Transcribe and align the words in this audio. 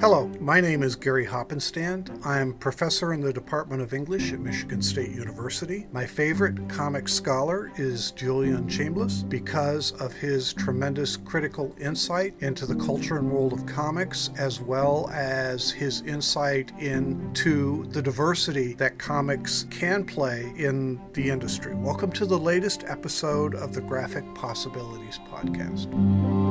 Hello, 0.00 0.30
my 0.38 0.60
name 0.60 0.84
is 0.84 0.94
Gary 0.94 1.26
Hoppenstand. 1.26 2.24
I'm 2.24 2.52
professor 2.52 3.12
in 3.12 3.20
the 3.20 3.32
Department 3.32 3.82
of 3.82 3.92
English 3.92 4.32
at 4.32 4.38
Michigan 4.38 4.80
State 4.80 5.10
University. 5.10 5.88
My 5.90 6.06
favorite 6.06 6.68
comic 6.68 7.08
scholar 7.08 7.72
is 7.76 8.12
Julian 8.12 8.68
Chambliss 8.68 9.28
because 9.28 9.90
of 10.00 10.12
his 10.12 10.52
tremendous 10.52 11.16
critical 11.16 11.74
insight 11.80 12.34
into 12.38 12.64
the 12.64 12.76
culture 12.76 13.18
and 13.18 13.28
world 13.28 13.52
of 13.52 13.66
comics, 13.66 14.30
as 14.38 14.60
well 14.60 15.10
as 15.12 15.72
his 15.72 16.02
insight 16.02 16.70
into 16.78 17.84
the 17.86 18.00
diversity 18.00 18.74
that 18.74 19.00
comics 19.00 19.66
can 19.68 20.04
play 20.04 20.52
in 20.56 21.00
the 21.14 21.28
industry. 21.28 21.74
Welcome 21.74 22.12
to 22.12 22.24
the 22.24 22.38
latest 22.38 22.84
episode 22.86 23.56
of 23.56 23.74
the 23.74 23.80
Graphic 23.80 24.32
Possibilities 24.36 25.18
Podcast. 25.28 26.47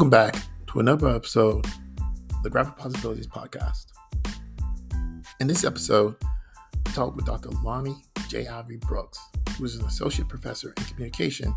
Welcome 0.00 0.08
back 0.08 0.34
to 0.68 0.80
another 0.80 1.08
episode 1.08 1.66
of 1.66 2.42
the 2.42 2.48
Graphic 2.48 2.74
Possibilities 2.74 3.26
Podcast. 3.26 3.88
In 5.40 5.46
this 5.46 5.62
episode, 5.62 6.16
I 6.24 6.90
talk 6.92 7.14
with 7.14 7.26
Dr. 7.26 7.50
Lonny 7.62 8.02
J. 8.26 8.46
Avi 8.46 8.76
Brooks, 8.76 9.18
who 9.58 9.66
is 9.66 9.76
an 9.76 9.84
associate 9.84 10.26
professor 10.26 10.72
in 10.74 10.84
communication 10.84 11.54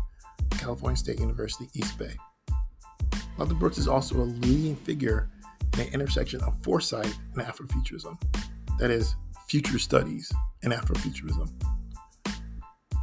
at 0.52 0.58
California 0.58 0.94
State 0.94 1.20
University, 1.20 1.70
East 1.72 1.98
Bay. 1.98 2.14
Dr. 3.38 3.54
Brooks 3.54 3.78
is 3.78 3.88
also 3.88 4.16
a 4.16 4.28
leading 4.28 4.76
figure 4.76 5.30
in 5.72 5.78
the 5.78 5.92
intersection 5.94 6.42
of 6.42 6.62
foresight 6.62 7.18
and 7.32 7.42
Afrofuturism, 7.42 8.20
that 8.78 8.90
is, 8.90 9.14
future 9.48 9.78
studies 9.78 10.30
and 10.62 10.70
Afrofuturism. 10.70 11.50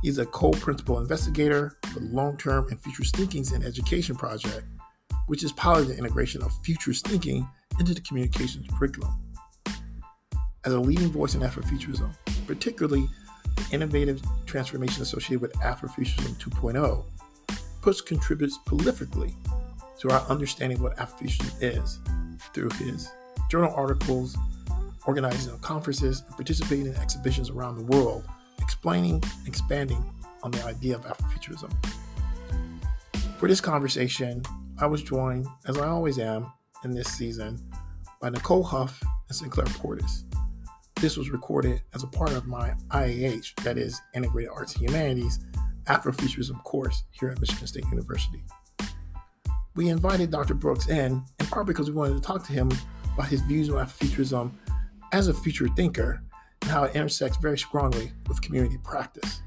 He's 0.04 0.20
a 0.20 0.26
co 0.28 0.52
principal 0.52 1.00
investigator 1.00 1.80
for 1.88 2.00
the 2.00 2.10
Long 2.10 2.38
Term 2.38 2.68
and 2.70 2.80
Future 2.80 3.06
Thinkings 3.06 3.54
in 3.54 3.64
Education 3.64 4.16
project 4.16 4.68
which 5.32 5.46
is 5.46 5.54
piloting 5.54 5.88
the 5.88 5.98
integration 5.98 6.44
of 6.44 6.52
futures 6.62 7.00
thinking 7.00 7.48
into 7.80 7.94
the 7.94 8.02
communications 8.02 8.68
curriculum. 8.78 9.14
As 10.66 10.74
a 10.74 10.80
leading 10.80 11.10
voice 11.10 11.36
in 11.36 11.40
Afrofuturism, 11.40 12.14
particularly 12.46 13.08
the 13.56 13.66
innovative 13.72 14.22
transformation 14.46 15.02
associated 15.02 15.40
with 15.40 15.54
Afrofuturism 15.54 16.36
2.0, 16.36 17.06
Push 17.82 18.02
contributes 18.02 18.59
prolifically 18.68 19.34
to 20.02 20.09
our 20.09 20.20
understanding 20.28 20.80
of 20.80 20.84
what 20.84 20.98
Afrofuturism 20.98 21.54
is 21.62 22.00
through 22.54 22.70
his 22.72 23.09
journal 23.50 23.74
articles, 23.74 24.38
organizing 25.08 25.58
conferences, 25.59 26.24
and 26.28 26.36
participating 26.36 26.88
in 26.88 26.96
exhibitions 26.98 27.50
around 27.50 27.78
the 27.78 27.84
world, 27.84 28.26
explaining 28.59 29.14
and 29.14 29.48
expanding 29.48 30.04
on 30.44 30.52
the 30.52 30.62
idea 30.66 30.98
of 30.98 31.06
Afrofuturism. 31.06 31.72
For 33.38 33.48
this 33.48 33.62
conversation, 33.62 34.44
I 34.82 34.88
was 34.88 35.04
joined, 35.04 35.46
as 35.68 35.78
I 35.78 35.88
always 35.88 36.18
am 36.18 36.52
in 36.84 36.90
this 36.90 37.08
season, 37.08 37.60
by 38.20 38.32
Nicole 38.32 38.64
Huff 38.64 39.00
and 39.30 39.36
Sinclair 39.36 39.68
Portis. 39.68 40.24
This 40.96 41.18
was 41.18 41.30
recorded 41.30 41.84
as 41.94 42.02
a 42.02 42.08
part 42.08 42.32
of 42.32 42.48
my 42.48 42.74
IAH, 42.90 43.54
that 43.64 43.78
is, 43.78 44.02
Integrated 44.16 44.50
Arts 44.52 44.76
and 44.76 44.90
Humanities, 44.90 45.40
Afrofuturism 45.84 46.64
course 46.64 47.04
here 47.12 47.30
at 47.30 47.40
Michigan 47.40 47.68
State 47.68 47.86
University. 47.92 48.44
We 49.76 49.90
invited 49.90 50.32
Dr. 50.32 50.56
Brooks 50.56 50.88
in, 50.88 51.24
in 51.40 51.46
part 51.46 51.68
because 51.68 51.88
we 51.88 51.96
wanted 51.96 52.16
to 52.16 52.22
talk 52.22 52.44
to 52.48 52.52
him 52.52 52.72
about 53.14 53.28
his 53.28 53.42
views 53.42 53.70
on 53.70 53.86
Afrofuturism 53.86 54.52
as 55.12 55.28
a 55.28 55.34
future 55.36 55.68
thinker 55.76 56.24
and 56.64 56.72
how 56.72 56.86
it 56.86 56.96
intersects 56.96 57.38
very 57.38 57.59
strongly 57.59 58.13
with 58.28 58.42
community 58.42 58.80
practice. 58.84 59.44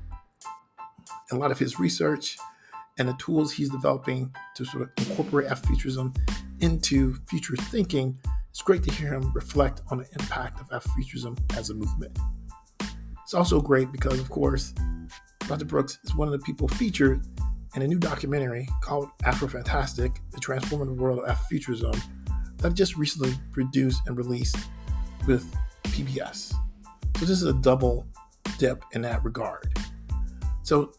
A 1.33 1.37
lot 1.37 1.51
of 1.51 1.59
his 1.59 1.81
research, 1.81 2.39
and 2.99 3.09
the 3.09 3.15
tools 3.15 3.53
he's 3.53 3.71
developing 3.71 4.34
to 4.55 4.65
sort 4.65 4.82
of 4.82 4.91
incorporate 5.09 5.49
Afrofuturism 5.49 6.16
into 6.60 7.15
future 7.28 7.56
thinking, 7.56 8.19
it's 8.50 8.62
great 8.62 8.82
to 8.84 8.93
hear 8.93 9.12
him 9.12 9.32
reflect 9.32 9.82
on 9.91 9.99
the 9.99 10.06
impact 10.19 10.60
of 10.60 10.69
Afrofuturism 10.69 11.38
as 11.56 11.71
a 11.71 11.75
movement. 11.75 12.16
It's 13.22 13.34
also 13.34 13.60
great 13.60 13.91
because, 13.91 14.21
of 14.21 14.31
course, 14.31 14.75
Dr. 15.49 15.65
Brooks 15.65 15.99
is 16.04 16.15
one 16.15 16.28
of 16.28 16.33
the 16.33 16.44
people 16.44 16.69
featured 16.69 17.27
in 17.75 17.83
a 17.83 17.87
new 17.87 17.99
documentary 17.99 18.69
called 18.81 19.09
Afrofantastic, 19.25 20.16
The 20.31 20.41
Transformative 20.41 20.97
World 20.97 21.21
of 21.21 21.37
Afrofuturism, 21.37 22.00
that 22.59 22.75
just 22.75 22.97
recently 22.97 23.34
produced 23.50 24.03
and 24.06 24.16
released 24.16 24.56
with 25.27 25.53
PBS. 25.84 26.54
So 27.16 27.27
this 27.27 27.31
is 27.31 27.44
a 27.44 27.53
double 27.54 28.06
dip 28.59 28.84
in 28.93 29.03
that 29.03 29.25
regard. 29.25 29.77
So 30.62 30.93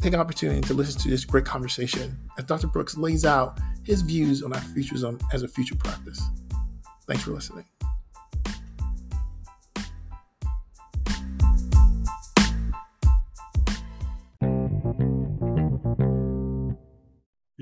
take 0.00 0.14
an 0.14 0.20
opportunity 0.20 0.62
to 0.62 0.74
listen 0.74 1.00
to 1.02 1.08
this 1.08 1.24
great 1.24 1.44
conversation 1.44 2.16
as 2.38 2.44
Dr. 2.44 2.66
Brooks 2.66 2.96
lays 2.96 3.24
out 3.24 3.58
his 3.84 4.00
views 4.02 4.42
on 4.42 4.52
Afrofuturism 4.52 5.20
as 5.32 5.42
a 5.42 5.48
future 5.48 5.74
practice. 5.76 6.20
Thanks 7.06 7.22
for 7.22 7.32
listening. 7.32 7.64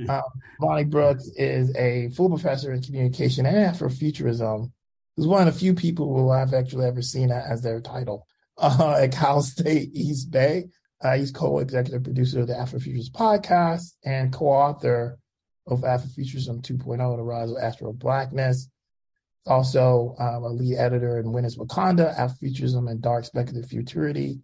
Um, 0.09 0.23
Lonny 0.61 0.85
Brooks 0.85 1.29
is 1.37 1.75
a 1.77 2.09
full 2.11 2.29
professor 2.29 2.73
in 2.73 2.83
communication 2.83 3.47
and 3.47 3.75
Afrofuturism. 3.75 4.71
He's 5.17 5.27
one 5.27 5.47
of 5.47 5.53
the 5.53 5.59
few 5.59 5.75
people 5.75 6.17
who 6.17 6.31
I've 6.31 6.55
actually 6.55 6.87
ever 6.87 7.03
seen 7.03 7.31
as 7.31 7.63
their 7.63 7.81
title 7.81 8.27
uh, 8.59 8.99
at 9.03 9.13
Cal 9.13 9.43
State 9.43 9.91
East 9.93 10.31
Bay. 10.31 10.69
Uh, 11.01 11.17
he's 11.17 11.31
co-executive 11.31 12.03
producer 12.03 12.41
of 12.41 12.49
the 12.49 12.55
Afrofuturist 12.55 13.13
podcast 13.13 13.93
and 14.05 14.33
co-author 14.33 15.19
of 15.67 15.83
Afrofuturism 15.83 16.61
2.0, 16.63 17.17
The 17.17 17.23
Rise 17.23 17.51
of 17.51 17.59
Astro 17.59 17.93
Blackness. 17.93 18.69
Also 19.47 20.15
um, 20.19 20.43
a 20.43 20.49
lead 20.49 20.77
editor 20.77 21.19
in 21.19 21.45
is 21.45 21.57
Wakanda, 21.57 22.17
Afrofuturism 22.17 22.91
and 22.91 23.01
Dark 23.01 23.25
Speculative 23.25 23.71
Futurity, 23.71 24.41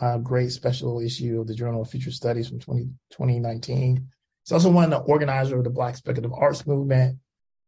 a 0.00 0.18
great 0.18 0.52
special 0.52 1.00
issue 1.00 1.40
of 1.40 1.48
the 1.48 1.54
Journal 1.54 1.82
of 1.82 1.90
Future 1.90 2.12
Studies 2.12 2.48
from 2.48 2.60
20, 2.60 2.84
2019. 3.10 4.08
He's 4.44 4.52
also 4.52 4.70
one 4.70 4.84
of 4.84 4.90
the 4.90 5.10
organizer 5.10 5.58
of 5.58 5.64
the 5.64 5.70
Black 5.70 5.96
Speculative 5.96 6.32
Arts 6.32 6.66
Movement 6.66 7.18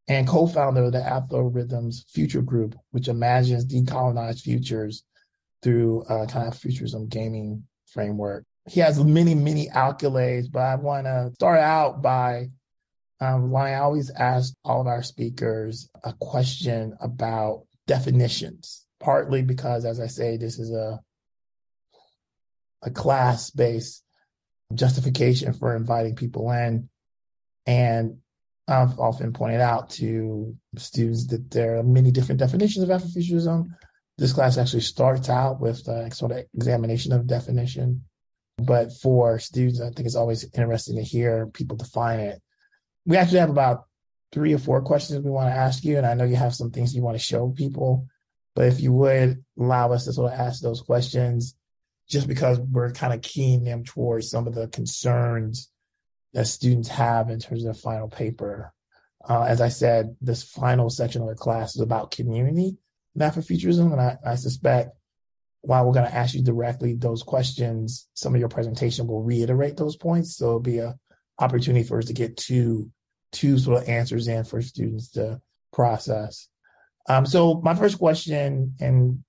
and 0.08 0.26
co-founder 0.26 0.84
of 0.84 0.92
the 0.92 1.00
Afrorithms 1.00 2.08
Future 2.10 2.42
Group, 2.42 2.76
which 2.92 3.08
imagines 3.08 3.66
decolonized 3.66 4.41
futures 4.41 5.04
through 5.62 6.02
uh, 6.04 6.26
kind 6.26 6.48
of 6.48 6.56
futurism 6.56 7.08
gaming 7.08 7.64
framework. 7.92 8.44
He 8.68 8.80
has 8.80 9.02
many, 9.02 9.34
many 9.34 9.68
accolades, 9.68 10.50
but 10.50 10.60
I 10.60 10.76
want 10.76 11.06
to 11.06 11.32
start 11.34 11.60
out 11.60 12.02
by 12.02 12.50
um, 13.20 13.54
I 13.54 13.74
always 13.76 14.10
ask 14.10 14.54
all 14.64 14.80
of 14.80 14.86
our 14.86 15.02
speakers 15.02 15.90
a 16.02 16.14
question 16.14 16.96
about 17.00 17.66
definitions, 17.86 18.86
partly 18.98 19.42
because, 19.42 19.84
as 19.84 20.00
I 20.00 20.06
say, 20.06 20.36
this 20.36 20.58
is 20.58 20.72
a 20.72 21.00
a 22.82 22.90
class 22.90 23.50
based 23.50 24.02
justification 24.72 25.52
for 25.52 25.76
inviting 25.76 26.16
people 26.16 26.50
in. 26.50 26.88
And 27.66 28.18
I've 28.66 28.98
often 28.98 29.32
pointed 29.32 29.60
out 29.60 29.90
to 29.90 30.56
students 30.76 31.26
that 31.28 31.50
there 31.50 31.78
are 31.78 31.82
many 31.82 32.10
different 32.10 32.38
definitions 32.38 32.88
of 32.88 32.88
Afrofuturism. 32.88 33.66
This 34.20 34.34
class 34.34 34.58
actually 34.58 34.82
starts 34.82 35.31
out 35.31 35.62
with 35.62 35.88
a 35.88 36.10
sort 36.10 36.32
of 36.32 36.44
examination 36.53 37.14
of 37.14 37.26
definition. 37.26 38.04
But 38.58 38.92
for 38.92 39.38
students, 39.38 39.81
I 39.81 39.86
think 39.86 40.00
it's 40.00 40.14
always 40.14 40.44
interesting 40.53 40.97
to 40.97 41.03
hear 41.03 41.47
people 41.47 41.78
define 41.78 42.20
it. 42.20 42.42
We 43.06 43.16
actually 43.16 43.39
have 43.39 43.48
about 43.48 43.84
three 44.30 44.53
or 44.53 44.59
four 44.59 44.83
questions 44.83 45.24
we 45.24 45.30
want 45.30 45.48
to 45.48 45.59
ask 45.59 45.83
you. 45.84 45.97
And 45.97 46.06
I 46.06 46.12
know 46.12 46.24
you 46.24 46.36
have 46.36 46.54
some 46.54 46.71
things 46.71 46.94
you 46.94 47.00
want 47.00 47.15
to 47.15 47.24
show 47.24 47.48
people. 47.48 48.09
But 48.54 48.66
if 48.66 48.83
you 48.83 48.92
would 48.92 49.42
allow 49.59 49.92
us 49.92 50.04
to 50.04 50.12
sort 50.12 50.34
of 50.34 50.39
ask 50.39 50.60
those 50.60 50.83
questions, 50.83 51.56
just 52.06 52.28
because 52.28 52.60
we're 52.60 52.92
kind 52.92 53.15
of 53.15 53.22
keying 53.22 53.65
them 53.65 53.84
towards 53.84 54.28
some 54.28 54.47
of 54.47 54.54
the 54.54 54.68
concerns 54.68 55.71
that 56.34 56.47
students 56.47 56.89
have 56.89 57.30
in 57.30 57.41
terms 57.41 57.62
of 57.62 57.72
their 57.72 57.83
final 57.83 58.09
paper. 58.09 58.74
Uh, 59.27 59.44
as 59.44 59.62
I 59.62 59.71
said, 59.71 60.15
this 60.21 60.42
final 60.42 60.91
section 60.91 61.22
of 61.22 61.28
the 61.28 61.36
class 61.36 61.74
is 61.74 61.80
about 61.80 62.10
community 62.10 62.77
Afrofuturism, 63.18 63.92
and 63.92 64.01
I, 64.01 64.16
I 64.24 64.34
suspect 64.36 64.91
while 65.62 65.84
we're 65.84 65.92
going 65.92 66.07
to 66.07 66.15
ask 66.15 66.34
you 66.34 66.42
directly 66.42 66.95
those 66.95 67.22
questions, 67.22 68.09
some 68.15 68.34
of 68.34 68.41
your 68.41 68.48
presentation 68.48 69.07
will 69.07 69.22
reiterate 69.22 69.77
those 69.77 69.97
points. 69.97 70.36
So 70.36 70.47
it'll 70.47 70.60
be 70.60 70.78
a 70.78 70.97
opportunity 71.39 71.86
for 71.86 71.98
us 71.98 72.07
to 72.07 72.12
get 72.12 72.36
two 72.36 72.91
two 73.33 73.59
sort 73.59 73.83
of 73.83 73.89
answers 73.89 74.27
in 74.27 74.45
for 74.45 74.60
students 74.60 75.10
to 75.10 75.41
process. 75.72 76.48
Um, 77.09 77.24
so 77.27 77.60
my 77.62 77.74
first 77.74 77.98
question, 77.98 78.74
and 78.80 79.22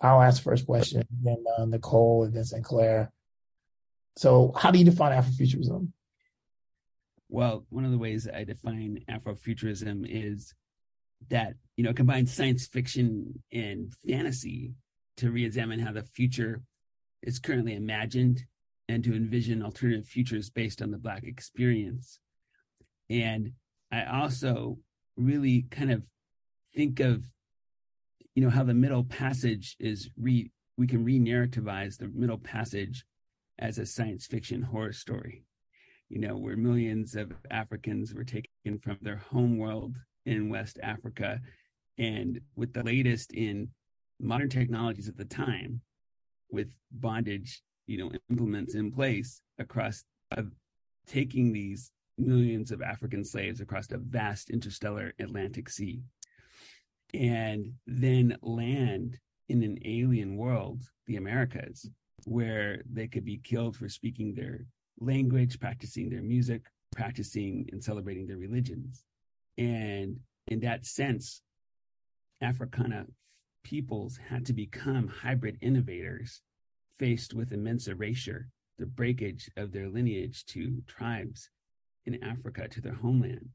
I'll 0.00 0.20
ask 0.20 0.42
the 0.42 0.50
first 0.50 0.66
question, 0.66 1.02
then 1.22 1.42
uh, 1.56 1.64
Nicole, 1.64 2.24
and 2.24 2.34
then 2.34 2.44
Sinclair. 2.44 3.10
So 4.16 4.52
how 4.56 4.70
do 4.70 4.78
you 4.78 4.84
define 4.84 5.12
Afrofuturism? 5.12 5.88
Well, 7.28 7.64
one 7.70 7.84
of 7.84 7.90
the 7.90 7.98
ways 7.98 8.28
I 8.32 8.44
define 8.44 9.04
Afrofuturism 9.08 10.06
is 10.08 10.54
that 11.30 11.54
you 11.76 11.84
know 11.84 11.92
combines 11.92 12.32
science 12.32 12.66
fiction 12.66 13.42
and 13.52 13.92
fantasy 14.08 14.74
to 15.16 15.30
re-examine 15.30 15.80
how 15.80 15.92
the 15.92 16.02
future 16.02 16.62
is 17.22 17.38
currently 17.38 17.74
imagined 17.74 18.44
and 18.88 19.02
to 19.04 19.14
envision 19.14 19.62
alternative 19.62 20.06
futures 20.06 20.50
based 20.50 20.82
on 20.82 20.90
the 20.90 20.98
black 20.98 21.24
experience. 21.24 22.18
And 23.08 23.52
i 23.92 24.04
also 24.04 24.78
really 25.16 25.66
kind 25.70 25.92
of 25.92 26.02
think 26.74 27.00
of 27.00 27.24
you 28.34 28.42
know 28.42 28.50
how 28.50 28.64
the 28.64 28.74
middle 28.74 29.04
passage 29.04 29.76
is 29.78 30.10
re 30.16 30.50
we 30.76 30.86
can 30.86 31.04
re-narrativize 31.04 31.96
the 31.96 32.10
middle 32.12 32.38
passage 32.38 33.04
as 33.58 33.78
a 33.78 33.86
science 33.86 34.26
fiction 34.26 34.62
horror 34.62 34.92
story 34.92 35.44
you 36.08 36.18
know 36.18 36.36
where 36.36 36.56
millions 36.56 37.14
of 37.14 37.32
africans 37.50 38.12
were 38.12 38.24
taken 38.24 38.78
from 38.82 38.98
their 39.00 39.22
home 39.30 39.58
world 39.58 39.94
in 40.26 40.48
west 40.48 40.78
africa. 40.82 41.40
And 41.98 42.40
with 42.56 42.72
the 42.72 42.82
latest 42.82 43.32
in 43.32 43.68
modern 44.20 44.48
technologies 44.48 45.08
at 45.08 45.16
the 45.16 45.24
time 45.24 45.80
with 46.50 46.68
bondage 46.92 47.62
you 47.86 47.98
know 47.98 48.10
implements 48.30 48.74
in 48.74 48.90
place 48.90 49.42
across 49.58 50.04
uh, 50.36 50.42
taking 51.06 51.52
these 51.52 51.90
millions 52.16 52.70
of 52.70 52.80
african 52.80 53.24
slaves 53.24 53.60
across 53.60 53.90
a 53.90 53.98
vast 53.98 54.50
interstellar 54.50 55.12
atlantic 55.18 55.68
sea 55.68 56.00
and 57.12 57.72
then 57.86 58.36
land 58.42 59.18
in 59.48 59.62
an 59.62 59.76
alien 59.84 60.36
world 60.36 60.82
the 61.06 61.16
americas 61.16 61.90
where 62.24 62.82
they 62.90 63.06
could 63.06 63.24
be 63.24 63.38
killed 63.38 63.76
for 63.76 63.88
speaking 63.88 64.32
their 64.32 64.64
language 65.00 65.58
practicing 65.58 66.08
their 66.08 66.22
music 66.22 66.62
practicing 66.94 67.68
and 67.72 67.82
celebrating 67.82 68.26
their 68.26 68.38
religions 68.38 69.04
and 69.56 70.16
in 70.48 70.60
that 70.60 70.84
sense 70.84 71.42
africana 72.40 73.06
peoples 73.64 74.18
had 74.28 74.46
to 74.46 74.52
become 74.52 75.08
hybrid 75.08 75.58
innovators 75.60 76.42
faced 76.98 77.34
with 77.34 77.52
immense 77.52 77.88
erasure, 77.88 78.48
the 78.78 78.86
breakage 78.86 79.50
of 79.56 79.72
their 79.72 79.88
lineage 79.88 80.44
to 80.46 80.82
tribes 80.86 81.50
in 82.06 82.22
Africa, 82.22 82.68
to 82.68 82.80
their 82.80 82.94
homeland. 82.94 83.48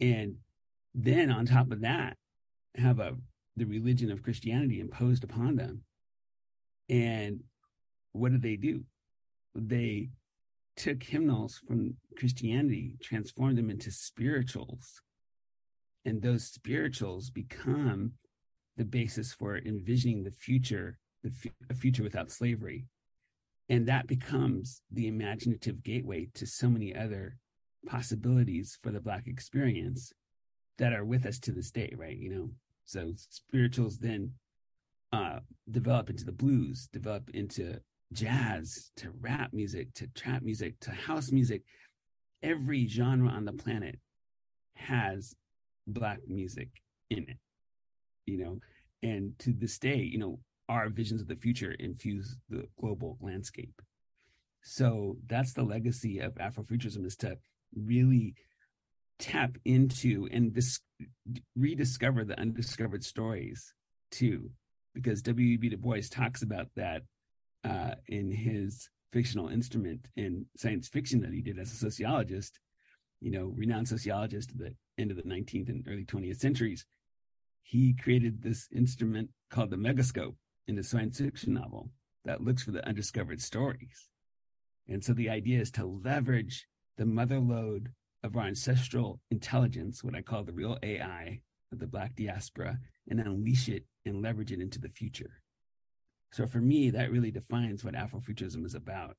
And 0.00 0.36
then 0.94 1.30
on 1.30 1.46
top 1.46 1.72
of 1.72 1.80
that, 1.80 2.16
have 2.76 3.00
a 3.00 3.16
the 3.56 3.64
religion 3.66 4.10
of 4.10 4.22
Christianity 4.22 4.80
imposed 4.80 5.24
upon 5.24 5.56
them. 5.56 5.82
And 6.88 7.40
what 8.12 8.32
did 8.32 8.40
they 8.40 8.56
do? 8.56 8.84
They 9.54 10.08
took 10.76 11.02
hymnals 11.02 11.60
from 11.68 11.96
Christianity, 12.16 12.96
transformed 13.02 13.58
them 13.58 13.68
into 13.68 13.90
spirituals. 13.90 15.02
And 16.04 16.20
those 16.20 16.44
spirituals 16.44 17.30
become 17.30 18.12
the 18.76 18.84
basis 18.84 19.32
for 19.32 19.58
envisioning 19.58 20.24
the 20.24 20.30
future, 20.30 20.98
the 21.22 21.74
future 21.74 22.02
without 22.02 22.30
slavery. 22.30 22.86
And 23.68 23.86
that 23.86 24.06
becomes 24.06 24.82
the 24.90 25.06
imaginative 25.06 25.82
gateway 25.82 26.28
to 26.34 26.46
so 26.46 26.68
many 26.68 26.94
other 26.94 27.36
possibilities 27.86 28.78
for 28.82 28.90
the 28.90 29.00
Black 29.00 29.26
experience 29.26 30.12
that 30.78 30.92
are 30.92 31.04
with 31.04 31.26
us 31.26 31.38
to 31.40 31.52
this 31.52 31.70
day, 31.70 31.92
right? 31.96 32.16
You 32.16 32.30
know, 32.30 32.50
so 32.84 33.12
spirituals 33.30 33.98
then 33.98 34.32
uh, 35.12 35.40
develop 35.70 36.10
into 36.10 36.24
the 36.24 36.32
blues, 36.32 36.88
develop 36.92 37.30
into 37.30 37.78
jazz, 38.12 38.90
to 38.96 39.10
rap 39.20 39.52
music, 39.52 39.92
to 39.94 40.06
trap 40.08 40.42
music, 40.42 40.78
to 40.80 40.90
house 40.90 41.30
music. 41.30 41.62
Every 42.42 42.86
genre 42.86 43.28
on 43.28 43.44
the 43.44 43.52
planet 43.52 43.98
has 44.74 45.34
Black 45.86 46.18
music 46.28 46.68
in 47.10 47.24
it 47.28 47.38
you 48.26 48.38
know, 48.38 48.60
and 49.02 49.38
to 49.40 49.52
this 49.52 49.78
day, 49.78 49.96
you 49.96 50.18
know, 50.18 50.38
our 50.68 50.88
visions 50.88 51.20
of 51.20 51.28
the 51.28 51.36
future 51.36 51.72
infuse 51.72 52.36
the 52.48 52.64
global 52.80 53.18
landscape. 53.20 53.82
So 54.62 55.16
that's 55.26 55.52
the 55.52 55.64
legacy 55.64 56.20
of 56.20 56.34
Afrofuturism 56.34 57.04
is 57.04 57.16
to 57.16 57.36
really 57.74 58.34
tap 59.18 59.56
into 59.64 60.28
and 60.30 60.52
dis- 60.52 60.80
rediscover 61.56 62.24
the 62.24 62.38
undiscovered 62.38 63.04
stories 63.04 63.74
too, 64.10 64.50
because 64.94 65.22
W.E.B. 65.22 65.70
Du 65.70 65.76
Bois 65.76 66.02
talks 66.10 66.42
about 66.42 66.68
that 66.76 67.02
uh, 67.64 67.94
in 68.06 68.30
his 68.30 68.88
fictional 69.12 69.48
instrument 69.48 70.06
in 70.16 70.46
science 70.56 70.88
fiction 70.88 71.20
that 71.20 71.32
he 71.32 71.42
did 71.42 71.58
as 71.58 71.72
a 71.72 71.76
sociologist, 71.76 72.58
you 73.20 73.30
know, 73.30 73.52
renowned 73.54 73.88
sociologist 73.88 74.52
at 74.52 74.58
the 74.58 74.74
end 74.98 75.10
of 75.10 75.16
the 75.16 75.22
19th 75.22 75.68
and 75.68 75.86
early 75.88 76.04
20th 76.04 76.38
centuries 76.38 76.86
he 77.62 77.94
created 77.94 78.42
this 78.42 78.68
instrument 78.72 79.30
called 79.50 79.70
the 79.70 79.76
megascope 79.76 80.34
in 80.66 80.78
a 80.78 80.82
science 80.82 81.18
fiction 81.18 81.54
novel 81.54 81.90
that 82.24 82.42
looks 82.42 82.62
for 82.62 82.70
the 82.70 82.86
undiscovered 82.86 83.40
stories. 83.40 84.08
And 84.88 85.02
so 85.02 85.12
the 85.12 85.30
idea 85.30 85.60
is 85.60 85.70
to 85.72 85.86
leverage 85.86 86.66
the 86.96 87.06
mother 87.06 87.38
lode 87.38 87.90
of 88.22 88.36
our 88.36 88.46
ancestral 88.46 89.20
intelligence, 89.30 90.04
what 90.04 90.14
I 90.14 90.22
call 90.22 90.44
the 90.44 90.52
real 90.52 90.78
AI 90.82 91.40
of 91.72 91.78
the 91.78 91.86
Black 91.86 92.14
diaspora, 92.14 92.78
and 93.08 93.20
unleash 93.20 93.68
it 93.68 93.84
and 94.04 94.22
leverage 94.22 94.52
it 94.52 94.60
into 94.60 94.80
the 94.80 94.88
future. 94.88 95.40
So 96.32 96.46
for 96.46 96.58
me, 96.58 96.90
that 96.90 97.10
really 97.10 97.30
defines 97.30 97.84
what 97.84 97.94
Afrofuturism 97.94 98.64
is 98.64 98.74
about. 98.74 99.16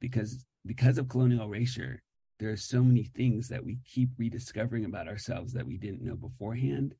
Because 0.00 0.44
because 0.64 0.98
of 0.98 1.08
colonial 1.08 1.46
erasure, 1.46 2.02
there 2.38 2.50
are 2.50 2.56
so 2.56 2.82
many 2.82 3.04
things 3.04 3.48
that 3.48 3.64
we 3.64 3.78
keep 3.84 4.10
rediscovering 4.18 4.84
about 4.84 5.08
ourselves 5.08 5.52
that 5.52 5.66
we 5.66 5.76
didn't 5.76 6.02
know 6.02 6.16
beforehand 6.16 6.94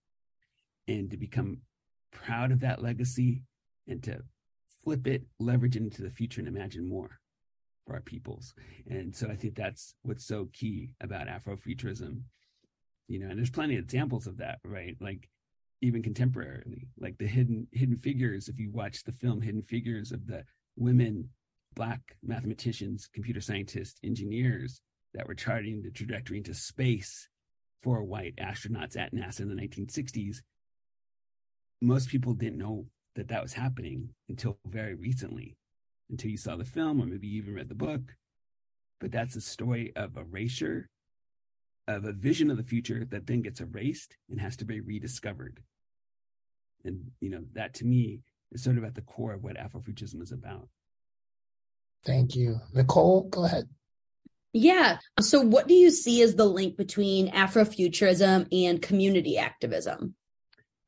and 0.88 1.10
to 1.10 1.16
become 1.16 1.58
proud 2.12 2.52
of 2.52 2.60
that 2.60 2.82
legacy 2.82 3.42
and 3.88 4.02
to 4.02 4.22
flip 4.84 5.06
it, 5.06 5.22
leverage 5.38 5.76
it 5.76 5.82
into 5.82 6.02
the 6.02 6.10
future 6.10 6.40
and 6.40 6.48
imagine 6.48 6.88
more 6.88 7.18
for 7.86 7.94
our 7.94 8.00
peoples. 8.00 8.54
And 8.88 9.14
so 9.14 9.28
I 9.28 9.36
think 9.36 9.54
that's 9.54 9.94
what's 10.02 10.26
so 10.26 10.48
key 10.52 10.90
about 11.00 11.26
Afrofuturism. 11.26 12.22
You 13.08 13.18
know, 13.18 13.28
and 13.28 13.38
there's 13.38 13.50
plenty 13.50 13.76
of 13.76 13.84
examples 13.84 14.26
of 14.26 14.38
that, 14.38 14.58
right? 14.64 14.96
Like 15.00 15.28
even 15.80 16.02
contemporarily, 16.02 16.86
like 16.98 17.18
the 17.18 17.26
hidden 17.26 17.66
hidden 17.72 17.98
figures. 17.98 18.48
If 18.48 18.58
you 18.58 18.70
watch 18.70 19.02
the 19.02 19.12
film 19.12 19.42
Hidden 19.42 19.62
Figures 19.62 20.12
of 20.12 20.26
the 20.26 20.44
women, 20.76 21.28
black 21.74 22.00
mathematicians, 22.22 23.08
computer 23.12 23.40
scientists, 23.40 23.98
engineers 24.04 24.80
that 25.14 25.26
were 25.26 25.34
charting 25.34 25.82
the 25.82 25.90
trajectory 25.90 26.38
into 26.38 26.54
space 26.54 27.28
for 27.82 28.02
white 28.02 28.36
astronauts 28.36 28.96
at 28.96 29.14
NASA 29.14 29.40
in 29.40 29.48
the 29.48 29.60
1960s, 29.60 30.38
most 31.80 32.08
people 32.08 32.32
didn't 32.32 32.58
know 32.58 32.86
that 33.16 33.28
that 33.28 33.42
was 33.42 33.52
happening 33.52 34.10
until 34.28 34.58
very 34.66 34.94
recently, 34.94 35.56
until 36.10 36.30
you 36.30 36.36
saw 36.36 36.56
the 36.56 36.64
film 36.64 37.02
or 37.02 37.06
maybe 37.06 37.26
you 37.26 37.42
even 37.42 37.54
read 37.54 37.68
the 37.68 37.74
book. 37.74 38.16
But 39.00 39.10
that's 39.10 39.36
a 39.36 39.40
story 39.40 39.92
of 39.96 40.16
erasure, 40.16 40.88
of 41.88 42.04
a 42.04 42.12
vision 42.12 42.50
of 42.50 42.56
the 42.56 42.62
future 42.62 43.04
that 43.10 43.26
then 43.26 43.42
gets 43.42 43.60
erased 43.60 44.16
and 44.30 44.40
has 44.40 44.56
to 44.58 44.64
be 44.64 44.80
rediscovered. 44.80 45.60
And, 46.84 47.10
you 47.20 47.30
know, 47.30 47.42
that 47.54 47.74
to 47.74 47.84
me 47.84 48.20
is 48.52 48.62
sort 48.62 48.78
of 48.78 48.84
at 48.84 48.94
the 48.94 49.02
core 49.02 49.32
of 49.34 49.42
what 49.42 49.56
Afrofuturism 49.56 50.22
is 50.22 50.32
about. 50.32 50.68
Thank 52.04 52.34
you. 52.34 52.60
Nicole, 52.74 53.24
go 53.24 53.44
ahead. 53.44 53.68
Yeah. 54.52 54.98
So, 55.20 55.40
what 55.40 55.66
do 55.66 55.74
you 55.74 55.90
see 55.90 56.22
as 56.22 56.34
the 56.34 56.44
link 56.44 56.76
between 56.76 57.30
Afrofuturism 57.30 58.48
and 58.52 58.82
community 58.82 59.38
activism? 59.38 60.14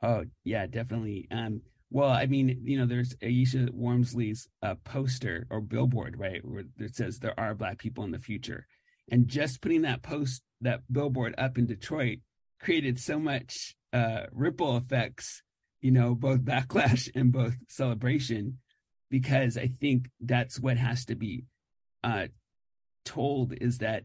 Oh 0.02 0.25
yeah, 0.44 0.66
definitely. 0.66 1.26
Um, 1.30 1.62
well, 1.90 2.11
I 2.11 2.26
mean, 2.26 2.62
you 2.64 2.78
know, 2.78 2.87
there's 2.87 3.14
Alisha 3.16 3.71
Wormsley's 3.71 4.49
uh, 4.62 4.75
poster 4.85 5.47
or 5.49 5.61
billboard, 5.61 6.18
right, 6.18 6.44
where 6.44 6.64
it 6.78 6.94
says 6.94 7.18
there 7.18 7.38
are 7.38 7.54
black 7.54 7.78
people 7.78 8.04
in 8.04 8.11
the 8.11 8.18
future, 8.18 8.66
and 9.11 9.28
just 9.28 9.62
putting 9.62 9.83
that 9.83 10.02
post, 10.02 10.42
that 10.61 10.80
billboard 10.90 11.35
up 11.38 11.56
in 11.56 11.66
Detroit, 11.66 12.18
created 12.61 12.99
so 12.99 13.18
much 13.18 13.76
uh, 13.92 14.25
ripple 14.33 14.76
effects, 14.76 15.42
you 15.80 15.90
know, 15.90 16.14
both 16.14 16.40
backlash 16.40 17.09
and 17.14 17.33
both 17.33 17.54
celebration, 17.68 18.59
because 19.11 19.56
I 19.56 19.71
think 19.80 20.11
that's 20.21 20.61
what 20.61 20.76
has 20.76 21.06
to 21.06 21.14
be 21.14 21.44
uh, 22.02 22.26
told 23.04 23.54
is 23.61 23.78
that 23.78 24.04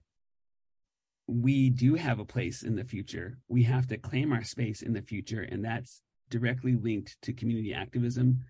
we 1.27 1.69
do 1.69 1.95
have 1.95 2.19
a 2.19 2.25
place 2.25 2.63
in 2.63 2.75
the 2.75 2.83
future. 2.83 3.37
We 3.47 3.63
have 3.63 3.87
to 3.87 3.97
claim 3.97 4.33
our 4.33 4.43
space 4.43 4.81
in 4.81 4.93
the 4.93 5.01
future, 5.01 5.41
and 5.41 5.63
that's 5.63 6.01
directly 6.29 6.75
linked 6.75 7.17
to 7.23 7.33
community 7.33 7.73
activism 7.73 8.43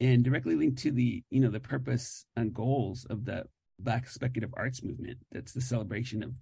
and 0.00 0.22
directly 0.24 0.54
linked 0.54 0.78
to 0.78 0.92
the 0.92 1.22
you 1.30 1.40
know 1.40 1.50
the 1.50 1.60
purpose 1.60 2.26
and 2.36 2.54
goals 2.54 3.04
of 3.08 3.24
the 3.24 3.44
Black 3.80 4.08
speculative 4.08 4.52
arts 4.56 4.82
movement. 4.82 5.18
That's 5.30 5.52
the 5.52 5.60
celebration 5.60 6.22
of 6.22 6.34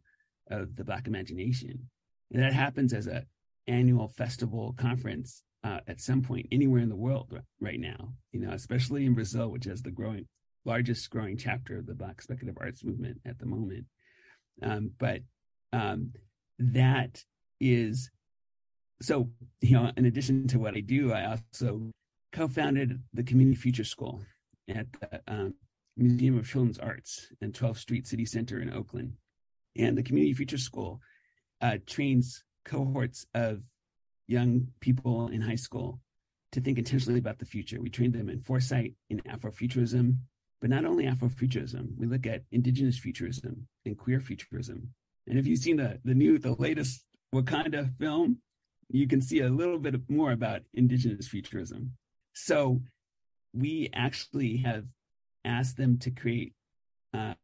of 0.50 0.76
the 0.76 0.84
Black 0.84 1.06
imagination, 1.06 1.90
and 2.32 2.42
that 2.42 2.52
happens 2.52 2.92
as 2.92 3.06
a 3.06 3.24
annual 3.66 4.08
festival 4.08 4.74
conference 4.78 5.42
uh, 5.64 5.80
at 5.88 6.00
some 6.00 6.22
point 6.22 6.46
anywhere 6.52 6.80
in 6.80 6.88
the 6.88 6.96
world 6.96 7.38
right 7.60 7.80
now. 7.80 8.12
You 8.32 8.40
know, 8.40 8.52
especially 8.52 9.04
in 9.04 9.14
Brazil, 9.14 9.48
which 9.48 9.64
has 9.64 9.82
the 9.82 9.90
growing 9.90 10.26
largest 10.66 11.08
growing 11.10 11.36
chapter 11.36 11.78
of 11.78 11.86
the 11.86 11.94
Black 11.94 12.20
speculative 12.20 12.60
arts 12.60 12.84
movement 12.84 13.20
at 13.24 13.38
the 13.38 13.46
moment. 13.46 13.86
Um, 14.62 14.90
but 14.98 15.20
um, 15.72 16.12
that 16.58 17.24
is 17.60 18.10
so, 19.00 19.30
you 19.60 19.72
know, 19.72 19.90
in 19.96 20.06
addition 20.06 20.48
to 20.48 20.58
what 20.58 20.76
I 20.76 20.80
do, 20.80 21.12
I 21.12 21.26
also 21.26 21.92
co-founded 22.32 23.02
the 23.12 23.22
Community 23.22 23.56
Future 23.56 23.84
School 23.84 24.22
at 24.68 24.86
the 24.92 25.20
um, 25.28 25.54
Museum 25.96 26.38
of 26.38 26.48
Children's 26.48 26.78
Arts 26.78 27.28
and 27.40 27.52
12th 27.52 27.78
Street 27.78 28.06
City 28.06 28.24
Center 28.24 28.60
in 28.60 28.72
Oakland. 28.72 29.14
And 29.76 29.96
the 29.96 30.02
Community 30.02 30.34
Future 30.34 30.58
School 30.58 31.00
uh, 31.60 31.76
trains 31.86 32.42
cohorts 32.64 33.26
of 33.34 33.62
young 34.26 34.68
people 34.80 35.28
in 35.28 35.40
high 35.40 35.56
school 35.56 36.00
to 36.52 36.60
think 36.60 36.78
intentionally 36.78 37.18
about 37.18 37.38
the 37.38 37.44
future. 37.44 37.80
We 37.80 37.90
train 37.90 38.12
them 38.12 38.28
in 38.28 38.40
foresight, 38.40 38.94
in 39.10 39.20
Afrofuturism, 39.20 40.16
but 40.60 40.70
not 40.70 40.84
only 40.84 41.04
Afrofuturism. 41.04 41.96
We 41.96 42.06
look 42.06 42.26
at 42.26 42.42
Indigenous 42.50 42.98
futurism 42.98 43.66
and 43.84 43.96
queer 43.96 44.20
futurism. 44.20 44.94
And 45.26 45.38
if 45.38 45.46
you've 45.46 45.58
seen 45.58 45.76
the 45.76 45.98
the 46.04 46.14
new, 46.14 46.38
the 46.38 46.54
latest 46.54 47.04
Wakanda 47.34 47.96
film, 47.98 48.38
you 48.88 49.06
can 49.06 49.20
see 49.20 49.40
a 49.40 49.48
little 49.48 49.78
bit 49.78 49.96
more 50.08 50.32
about 50.32 50.62
Indigenous 50.74 51.28
futurism. 51.28 51.92
So 52.32 52.80
we 53.52 53.90
actually 53.92 54.58
have 54.58 54.84
asked 55.44 55.76
them 55.76 55.98
to 55.98 56.10
create, 56.10 56.52
uh, 57.14 57.34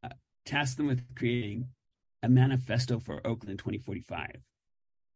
tasked 0.44 0.76
them 0.76 0.86
with 0.86 1.02
creating 1.14 1.66
a 2.22 2.28
manifesto 2.28 3.00
for 3.00 3.26
Oakland 3.26 3.58
2045. 3.58 4.36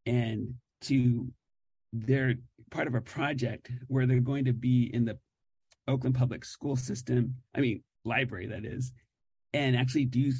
And 0.05 0.55
to 0.81 1.27
they're 1.93 2.35
part 2.69 2.87
of 2.87 2.95
a 2.95 3.01
project 3.01 3.71
where 3.87 4.05
they're 4.05 4.19
going 4.19 4.45
to 4.45 4.53
be 4.53 4.89
in 4.93 5.05
the 5.05 5.17
Oakland 5.87 6.15
public 6.15 6.43
school 6.45 6.75
system, 6.75 7.35
I 7.55 7.61
mean, 7.61 7.83
library 8.03 8.47
that 8.47 8.65
is, 8.65 8.91
and 9.53 9.75
actually 9.75 10.05
do 10.05 10.31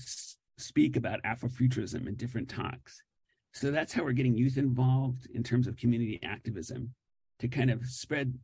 speak 0.58 0.96
about 0.96 1.24
Afrofuturism 1.24 2.08
in 2.08 2.16
different 2.16 2.50
talks. 2.50 3.02
So 3.54 3.72
that's 3.72 3.94
how 3.94 4.04
we're 4.04 4.12
getting 4.12 4.38
youth 4.38 4.58
involved 4.58 5.28
in 5.34 5.44
terms 5.44 5.68
of 5.68 5.78
community 5.78 6.20
activism 6.24 6.94
to 7.40 7.48
kind 7.48 7.72
of 7.72 7.86
spread 7.86 8.38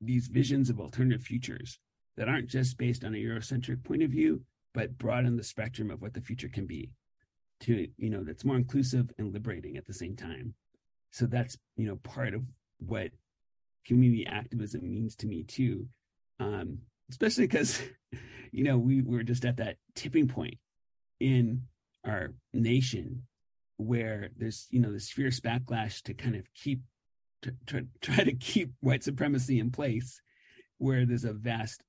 these 0.00 0.28
visions 0.28 0.70
of 0.70 0.80
alternative 0.80 1.22
futures 1.22 1.78
that 2.16 2.28
aren't 2.28 2.48
just 2.48 2.78
based 2.78 3.04
on 3.04 3.14
a 3.14 3.18
Eurocentric 3.18 3.84
point 3.84 4.02
of 4.02 4.10
view, 4.10 4.42
but 4.74 4.96
broaden 4.98 5.36
the 5.36 5.42
spectrum 5.42 5.90
of 5.90 6.02
what 6.02 6.14
the 6.14 6.20
future 6.20 6.48
can 6.48 6.66
be 6.66 6.90
to, 7.60 7.88
you 7.96 8.10
know, 8.10 8.22
that's 8.24 8.44
more 8.44 8.56
inclusive 8.56 9.10
and 9.18 9.32
liberating 9.32 9.76
at 9.76 9.86
the 9.86 9.92
same 9.92 10.16
time. 10.16 10.54
So 11.10 11.26
that's, 11.26 11.56
you 11.76 11.86
know, 11.86 11.96
part 11.96 12.34
of 12.34 12.42
what 12.78 13.10
community 13.86 14.26
activism 14.26 14.88
means 14.88 15.16
to 15.16 15.26
me 15.26 15.42
too. 15.42 15.88
Um, 16.40 16.78
especially 17.10 17.46
because, 17.46 17.80
you 18.52 18.64
know, 18.64 18.78
we 18.78 19.02
were 19.02 19.22
just 19.22 19.44
at 19.44 19.56
that 19.58 19.76
tipping 19.94 20.28
point 20.28 20.58
in 21.20 21.62
our 22.04 22.34
nation 22.52 23.22
where 23.76 24.30
there's, 24.36 24.66
you 24.70 24.80
know, 24.80 24.92
this 24.92 25.10
fierce 25.10 25.40
backlash 25.40 26.02
to 26.02 26.14
kind 26.14 26.36
of 26.36 26.42
keep, 26.54 26.80
to, 27.42 27.54
to 27.66 27.86
try 28.00 28.24
to 28.24 28.34
keep 28.34 28.72
white 28.80 29.04
supremacy 29.04 29.58
in 29.58 29.70
place, 29.70 30.20
where 30.78 31.06
there's 31.06 31.24
a 31.24 31.32
vast 31.32 31.82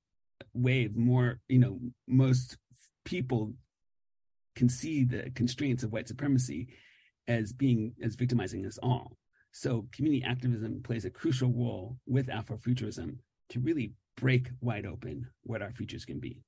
wave, 0.52 0.96
more, 0.96 1.40
you 1.48 1.58
know, 1.58 1.78
most 2.06 2.56
people 3.04 3.54
can 4.56 4.68
see 4.68 5.04
the 5.04 5.30
constraints 5.34 5.82
of 5.82 5.92
white 5.92 6.08
supremacy 6.08 6.68
as 7.28 7.52
being 7.52 7.92
as 8.02 8.16
victimizing 8.16 8.66
us 8.66 8.78
all. 8.82 9.16
So 9.52 9.86
community 9.92 10.24
activism 10.24 10.82
plays 10.82 11.04
a 11.04 11.10
crucial 11.10 11.50
role 11.50 11.96
with 12.06 12.28
Afrofuturism 12.28 13.18
to 13.50 13.60
really 13.60 13.92
break 14.20 14.50
wide 14.60 14.86
open 14.86 15.26
what 15.42 15.62
our 15.62 15.72
futures 15.72 16.04
can 16.04 16.20
be. 16.20 16.42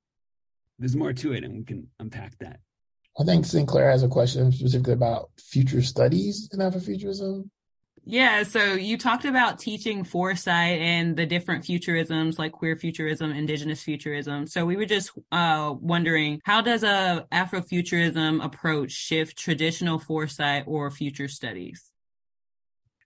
There's 0.79 0.97
more 0.97 1.13
to 1.13 1.33
it, 1.33 1.45
and 1.45 1.57
we 1.59 1.65
can 1.65 1.89
unpack 1.99 2.39
that. 2.39 2.61
I 3.19 3.25
think 3.25 3.45
Sinclair 3.45 3.91
has 3.91 4.03
a 4.03 4.09
question 4.09 4.53
specifically 4.53 4.95
about 4.95 5.31
future 5.39 5.83
studies 5.83 6.49
in 6.53 6.61
Afrofuturism. 6.61 7.49
Yeah, 8.05 8.43
so 8.43 8.75
you 8.75 8.99
talked 8.99 9.27
about 9.27 9.61
teaching 9.61 10.03
foresight 10.03 10.81
and 10.81 11.17
the 11.17 11.25
different 11.25 11.65
futurisms 11.65 12.37
like 12.37 12.51
queer 12.51 12.75
futurism, 12.75 13.31
indigenous 13.31 13.81
futurism. 13.81 14.49
So 14.49 14.65
we 14.65 14.77
were 14.77 14.87
just 14.87 15.13
uh, 15.31 15.75
wondering 15.79 16.41
how 16.45 16.63
does 16.63 16.83
a 16.83 17.27
Afrofuturism 17.31 18.45
approach 18.45 18.91
shift 18.91 19.39
traditional 19.39 20.01
foresight 20.01 20.65
or 20.67 20.91
future 20.91 21.29
studies? 21.29 21.92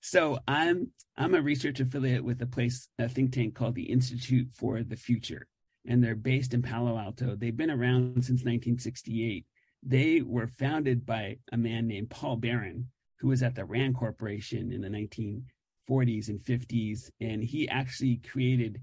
So 0.08 0.38
I'm 0.46 0.92
I'm 1.16 1.34
a 1.34 1.42
research 1.42 1.80
affiliate 1.80 2.22
with 2.22 2.40
a 2.40 2.46
place 2.46 2.88
a 3.00 3.08
think 3.08 3.32
tank 3.32 3.56
called 3.56 3.74
the 3.74 3.90
Institute 3.90 4.46
for 4.52 4.84
the 4.84 4.94
Future, 4.94 5.48
and 5.84 6.02
they're 6.02 6.14
based 6.14 6.54
in 6.54 6.62
Palo 6.62 6.96
Alto. 6.96 7.34
They've 7.34 7.56
been 7.56 7.72
around 7.72 8.14
since 8.24 8.44
1968. 8.44 9.44
They 9.82 10.22
were 10.22 10.46
founded 10.46 11.04
by 11.04 11.38
a 11.50 11.56
man 11.56 11.88
named 11.88 12.10
Paul 12.10 12.36
Baran, 12.36 12.86
who 13.16 13.26
was 13.26 13.42
at 13.42 13.56
the 13.56 13.64
Rand 13.64 13.96
Corporation 13.96 14.70
in 14.70 14.80
the 14.80 14.88
1940s 14.88 16.28
and 16.28 16.38
50s, 16.38 17.10
and 17.20 17.42
he 17.42 17.68
actually 17.68 18.20
created 18.30 18.80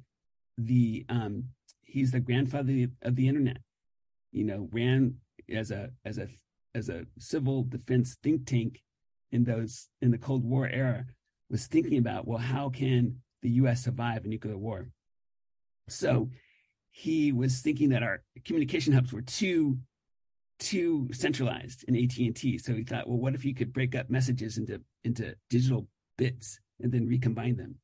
the 0.58 1.06
um, 1.08 1.46
he's 1.86 2.12
the 2.12 2.20
grandfather 2.20 2.88
of 3.02 3.16
the 3.16 3.30
internet. 3.30 3.60
You 4.34 4.44
know, 4.44 4.68
Rand 4.74 5.16
as 5.50 5.72
a 5.72 5.90
as 6.04 6.18
a 6.18 6.28
as 6.76 6.90
a 6.90 7.06
civil 7.18 7.64
defense 7.64 8.18
think 8.22 8.46
tank 8.46 8.82
in 9.34 9.44
those 9.44 9.90
in 10.02 10.12
the 10.12 10.18
Cold 10.18 10.46
War 10.46 10.68
era 10.68 11.06
was 11.50 11.68
thinking 11.68 11.98
about 11.98 12.26
well, 12.28 12.38
how 12.38 12.70
can 12.70 13.18
the 13.42 13.50
U.S. 13.50 13.84
survive 13.84 14.24
a 14.24 14.28
nuclear 14.28 14.58
war? 14.58 14.90
So 15.90 16.30
he 16.92 17.34
was 17.34 17.60
thinking 17.60 17.90
that 17.90 18.04
our 18.04 18.22
communication 18.46 18.94
hubs 18.94 19.12
were 19.12 19.22
too 19.22 19.78
too 20.60 21.10
centralized 21.12 21.84
in 21.88 21.96
AT&T. 21.96 22.58
So 22.60 22.74
he 22.74 22.84
thought, 22.84 23.10
well, 23.10 23.18
what 23.18 23.36
if 23.36 23.44
you 23.44 23.54
could 23.54 23.74
break 23.74 23.96
up 23.96 24.10
messages 24.10 24.58
into 24.58 24.80
into 25.04 25.36
digital 25.50 25.88
bits 26.18 26.60
and 26.80 26.92
then 26.92 27.08
recombine 27.08 27.58
them, 27.58 27.76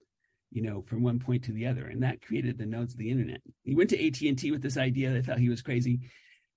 you 0.51 0.61
know, 0.61 0.83
from 0.83 1.03
one 1.03 1.19
point 1.19 1.43
to 1.45 1.51
the 1.51 1.65
other, 1.65 1.87
and 1.87 2.03
that 2.03 2.21
created 2.21 2.57
the 2.57 2.65
nodes 2.65 2.93
of 2.93 2.99
the 2.99 3.09
internet. 3.09 3.41
He 3.63 3.75
went 3.75 3.89
to 3.89 4.07
AT&T 4.07 4.51
with 4.51 4.61
this 4.61 4.77
idea. 4.77 5.11
They 5.11 5.21
thought 5.21 5.39
he 5.39 5.49
was 5.49 5.61
crazy. 5.61 5.99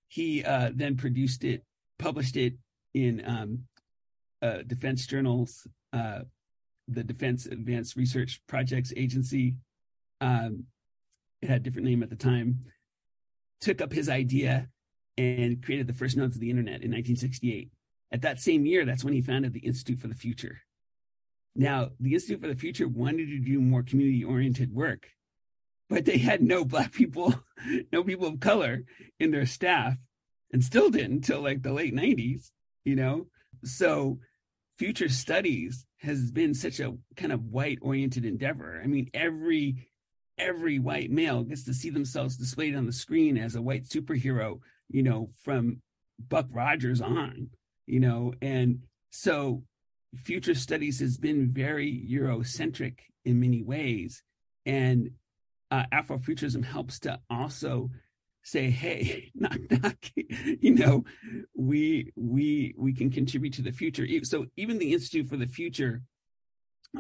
He 0.08 0.44
uh, 0.44 0.70
then 0.74 0.96
produced 0.96 1.44
it, 1.44 1.64
published 1.98 2.36
it 2.36 2.54
in 2.94 3.22
um, 3.26 3.64
uh, 4.42 4.62
defense 4.66 5.06
journals, 5.06 5.66
uh, 5.92 6.20
the 6.88 7.04
Defense 7.04 7.46
Advanced 7.46 7.96
Research 7.96 8.40
Projects 8.46 8.92
Agency. 8.96 9.54
Um, 10.20 10.64
it 11.40 11.48
had 11.48 11.60
a 11.60 11.64
different 11.64 11.86
name 11.86 12.02
at 12.02 12.10
the 12.10 12.16
time. 12.16 12.66
Took 13.60 13.80
up 13.80 13.92
his 13.92 14.08
idea 14.08 14.68
and 15.16 15.62
created 15.62 15.86
the 15.86 15.94
first 15.94 16.16
nodes 16.16 16.36
of 16.36 16.40
the 16.40 16.50
internet 16.50 16.82
in 16.82 16.90
1968. 16.90 17.70
At 18.10 18.22
that 18.22 18.40
same 18.40 18.66
year, 18.66 18.84
that's 18.84 19.04
when 19.04 19.14
he 19.14 19.22
founded 19.22 19.52
the 19.52 19.60
Institute 19.60 20.00
for 20.00 20.08
the 20.08 20.14
Future. 20.14 20.60
Now, 21.54 21.90
the 22.00 22.14
Institute 22.14 22.40
for 22.40 22.48
the 22.48 22.56
Future 22.56 22.88
wanted 22.88 23.28
to 23.28 23.38
do 23.38 23.60
more 23.60 23.82
community 23.82 24.24
oriented 24.24 24.74
work, 24.74 25.08
but 25.88 26.04
they 26.04 26.18
had 26.18 26.42
no 26.42 26.64
Black 26.64 26.92
people, 26.92 27.34
no 27.92 28.02
people 28.02 28.26
of 28.26 28.40
color 28.40 28.84
in 29.20 29.30
their 29.30 29.46
staff, 29.46 29.96
and 30.52 30.62
still 30.62 30.90
didn't 30.90 31.12
until 31.12 31.40
like 31.40 31.62
the 31.62 31.72
late 31.72 31.94
90s, 31.94 32.50
you 32.84 32.96
know? 32.96 33.26
So, 33.64 34.18
future 34.78 35.08
studies 35.08 35.86
has 35.98 36.30
been 36.30 36.54
such 36.54 36.80
a 36.80 36.96
kind 37.16 37.32
of 37.32 37.44
white 37.46 37.78
oriented 37.82 38.24
endeavor. 38.24 38.80
I 38.82 38.86
mean, 38.86 39.10
every 39.14 39.88
every 40.38 40.78
white 40.78 41.10
male 41.10 41.44
gets 41.44 41.64
to 41.64 41.74
see 41.74 41.90
themselves 41.90 42.36
displayed 42.36 42.74
on 42.74 42.86
the 42.86 42.92
screen 42.92 43.36
as 43.36 43.54
a 43.54 43.62
white 43.62 43.84
superhero 43.84 44.60
you 44.92 45.02
know, 45.02 45.30
from 45.42 45.80
Buck 46.28 46.46
Rogers 46.50 47.00
on, 47.00 47.48
you 47.86 47.98
know, 47.98 48.34
and 48.40 48.82
so 49.10 49.64
future 50.14 50.54
studies 50.54 51.00
has 51.00 51.16
been 51.16 51.52
very 51.52 52.06
Eurocentric 52.08 52.98
in 53.24 53.40
many 53.40 53.62
ways. 53.62 54.22
And 54.66 55.12
uh, 55.70 55.84
Afrofuturism 55.92 56.64
helps 56.64 57.00
to 57.00 57.18
also 57.30 57.90
say, 58.42 58.70
hey, 58.70 59.30
knock, 59.34 59.58
knock, 59.70 59.96
you 60.16 60.74
know, 60.74 61.04
we 61.54 62.12
we 62.16 62.74
we 62.76 62.92
can 62.92 63.10
contribute 63.10 63.54
to 63.54 63.62
the 63.62 63.72
future. 63.72 64.06
So 64.24 64.46
even 64.56 64.78
the 64.78 64.92
Institute 64.92 65.28
for 65.28 65.36
the 65.36 65.46
Future, 65.46 66.02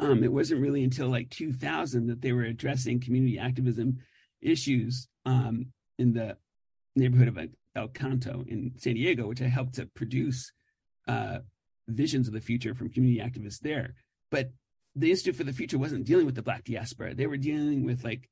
um, 0.00 0.24
it 0.24 0.32
wasn't 0.32 0.62
really 0.62 0.84
until 0.84 1.08
like 1.08 1.30
2000 1.30 2.06
that 2.06 2.20
they 2.20 2.32
were 2.32 2.44
addressing 2.44 3.00
community 3.00 3.38
activism 3.38 3.98
issues 4.40 5.08
um, 5.26 5.66
in 5.98 6.12
the 6.12 6.36
neighborhood 6.96 7.28
of 7.28 7.38
El 7.76 7.88
Canto 7.88 8.44
in 8.48 8.72
San 8.76 8.94
Diego, 8.94 9.26
which 9.26 9.42
I 9.42 9.48
helped 9.48 9.74
to 9.74 9.86
produce 9.86 10.52
uh, 11.08 11.38
visions 11.88 12.28
of 12.28 12.34
the 12.34 12.40
future 12.40 12.74
from 12.74 12.90
community 12.90 13.20
activists 13.20 13.60
there. 13.60 13.94
But 14.30 14.50
the 14.94 15.10
Institute 15.10 15.36
for 15.36 15.44
the 15.44 15.52
Future 15.52 15.78
wasn't 15.78 16.04
dealing 16.04 16.26
with 16.26 16.34
the 16.34 16.42
Black 16.42 16.64
diaspora. 16.64 17.14
They 17.14 17.26
were 17.26 17.36
dealing 17.36 17.84
with 17.84 18.04
like 18.04 18.28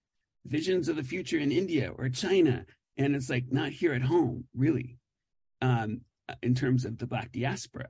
visions 0.46 0.88
of 0.88 0.96
the 0.96 1.02
future 1.02 1.38
in 1.38 1.52
India 1.52 1.92
or 1.96 2.08
China. 2.08 2.64
And 2.96 3.14
it's 3.14 3.30
like 3.30 3.44
not 3.50 3.70
here 3.70 3.92
at 3.94 4.02
home, 4.02 4.44
really, 4.54 4.98
um, 5.62 6.02
in 6.42 6.54
terms 6.54 6.84
of 6.84 6.98
the 6.98 7.06
Black 7.06 7.32
diaspora. 7.32 7.88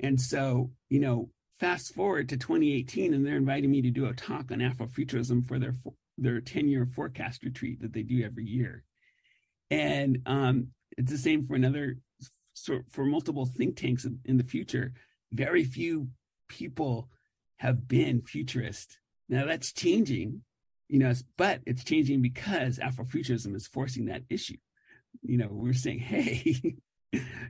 And 0.00 0.20
so, 0.20 0.70
you 0.88 1.00
know, 1.00 1.30
fast 1.60 1.94
forward 1.94 2.28
to 2.28 2.36
2018, 2.36 3.14
and 3.14 3.26
they're 3.26 3.36
inviting 3.36 3.70
me 3.70 3.82
to 3.82 3.90
do 3.90 4.06
a 4.06 4.14
talk 4.14 4.50
on 4.50 4.58
Afrofuturism 4.58 5.46
for 5.46 5.58
their 5.58 5.74
their 6.16 6.40
10 6.40 6.68
year 6.68 6.84
forecast 6.84 7.44
retreat 7.44 7.80
that 7.80 7.92
they 7.92 8.02
do 8.02 8.24
every 8.24 8.44
year. 8.44 8.82
And 9.70 10.22
um, 10.26 10.68
it's 10.96 11.12
the 11.12 11.18
same 11.18 11.46
for 11.46 11.54
another 11.54 11.98
sort 12.54 12.84
for 12.90 13.04
multiple 13.04 13.46
think 13.46 13.76
tanks 13.76 14.06
in 14.24 14.36
the 14.36 14.44
future. 14.44 14.92
Very 15.32 15.64
few 15.64 16.08
people 16.48 17.08
have 17.58 17.86
been 17.86 18.22
futurist. 18.22 18.98
Now 19.28 19.46
that's 19.46 19.72
changing, 19.72 20.42
you 20.88 20.98
know, 20.98 21.12
but 21.36 21.60
it's 21.66 21.84
changing 21.84 22.22
because 22.22 22.78
Afrofuturism 22.78 23.54
is 23.54 23.66
forcing 23.66 24.06
that 24.06 24.22
issue. 24.28 24.56
You 25.22 25.38
know, 25.38 25.48
we're 25.50 25.74
saying, 25.74 25.98
hey, 26.00 26.76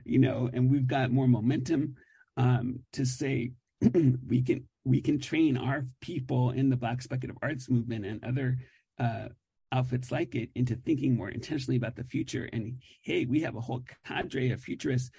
you 0.03 0.19
know, 0.19 0.49
and 0.51 0.69
we've 0.69 0.87
got 0.87 1.11
more 1.11 1.27
momentum 1.27 1.95
um, 2.37 2.79
to 2.93 3.05
say 3.05 3.51
we 4.27 4.41
can 4.41 4.67
we 4.85 5.01
can 5.01 5.19
train 5.19 5.57
our 5.57 5.85
people 6.01 6.51
in 6.51 6.69
the 6.69 6.77
Black 6.77 7.01
Speculative 7.01 7.37
Arts 7.41 7.69
movement 7.69 8.05
and 8.05 8.23
other 8.23 8.57
uh, 8.97 9.27
outfits 9.71 10.11
like 10.11 10.35
it 10.35 10.49
into 10.55 10.75
thinking 10.75 11.15
more 11.15 11.29
intentionally 11.29 11.77
about 11.77 11.95
the 11.95 12.03
future. 12.03 12.49
And 12.51 12.81
hey, 13.01 13.25
we 13.25 13.41
have 13.41 13.55
a 13.55 13.61
whole 13.61 13.83
cadre 14.05 14.51
of 14.51 14.61
futurists, 14.61 15.11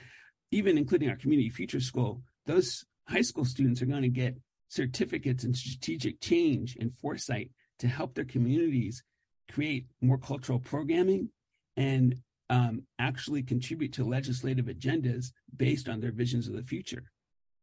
even 0.50 0.76
including 0.76 1.08
our 1.08 1.16
community 1.16 1.50
future 1.50 1.80
school. 1.80 2.22
Those 2.46 2.84
high 3.06 3.20
school 3.20 3.44
students 3.44 3.80
are 3.80 3.86
going 3.86 4.02
to 4.02 4.08
get 4.08 4.36
certificates 4.68 5.44
in 5.44 5.54
strategic 5.54 6.20
change 6.20 6.76
and 6.80 6.96
foresight 7.00 7.50
to 7.80 7.88
help 7.88 8.14
their 8.14 8.24
communities 8.24 9.02
create 9.50 9.86
more 10.00 10.18
cultural 10.18 10.60
programming 10.60 11.28
and 11.76 12.16
um, 12.48 12.82
actually 12.98 13.42
contribute 13.42 13.92
to 13.94 14.04
legislative 14.04 14.66
agendas 14.66 15.32
based 15.56 15.88
on 15.88 16.00
their 16.00 16.12
visions 16.12 16.48
of 16.48 16.54
the 16.54 16.62
future. 16.62 17.04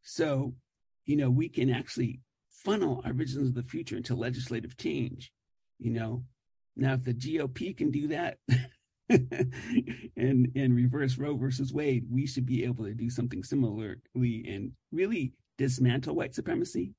So, 0.01 0.53
you 1.05 1.17
know, 1.17 1.29
we 1.29 1.49
can 1.49 1.69
actually 1.69 2.21
funnel 2.49 3.01
our 3.05 3.13
visions 3.13 3.49
of 3.49 3.55
the 3.55 3.63
future 3.63 3.97
into 3.97 4.15
legislative 4.15 4.77
change. 4.77 5.31
You 5.79 5.91
know, 5.91 6.23
now 6.75 6.93
if 6.93 7.03
the 7.03 7.13
GOP 7.13 7.75
can 7.77 7.91
do 7.91 8.07
that 8.07 8.37
and 9.09 10.51
and 10.55 10.75
reverse 10.75 11.17
Roe 11.17 11.35
versus 11.35 11.73
Wade, 11.73 12.05
we 12.09 12.25
should 12.25 12.45
be 12.45 12.63
able 12.63 12.85
to 12.85 12.93
do 12.93 13.09
something 13.09 13.43
similarly 13.43 13.95
and 14.15 14.71
really 14.91 15.33
dismantle 15.57 16.15
white 16.15 16.35
supremacy 16.35 16.93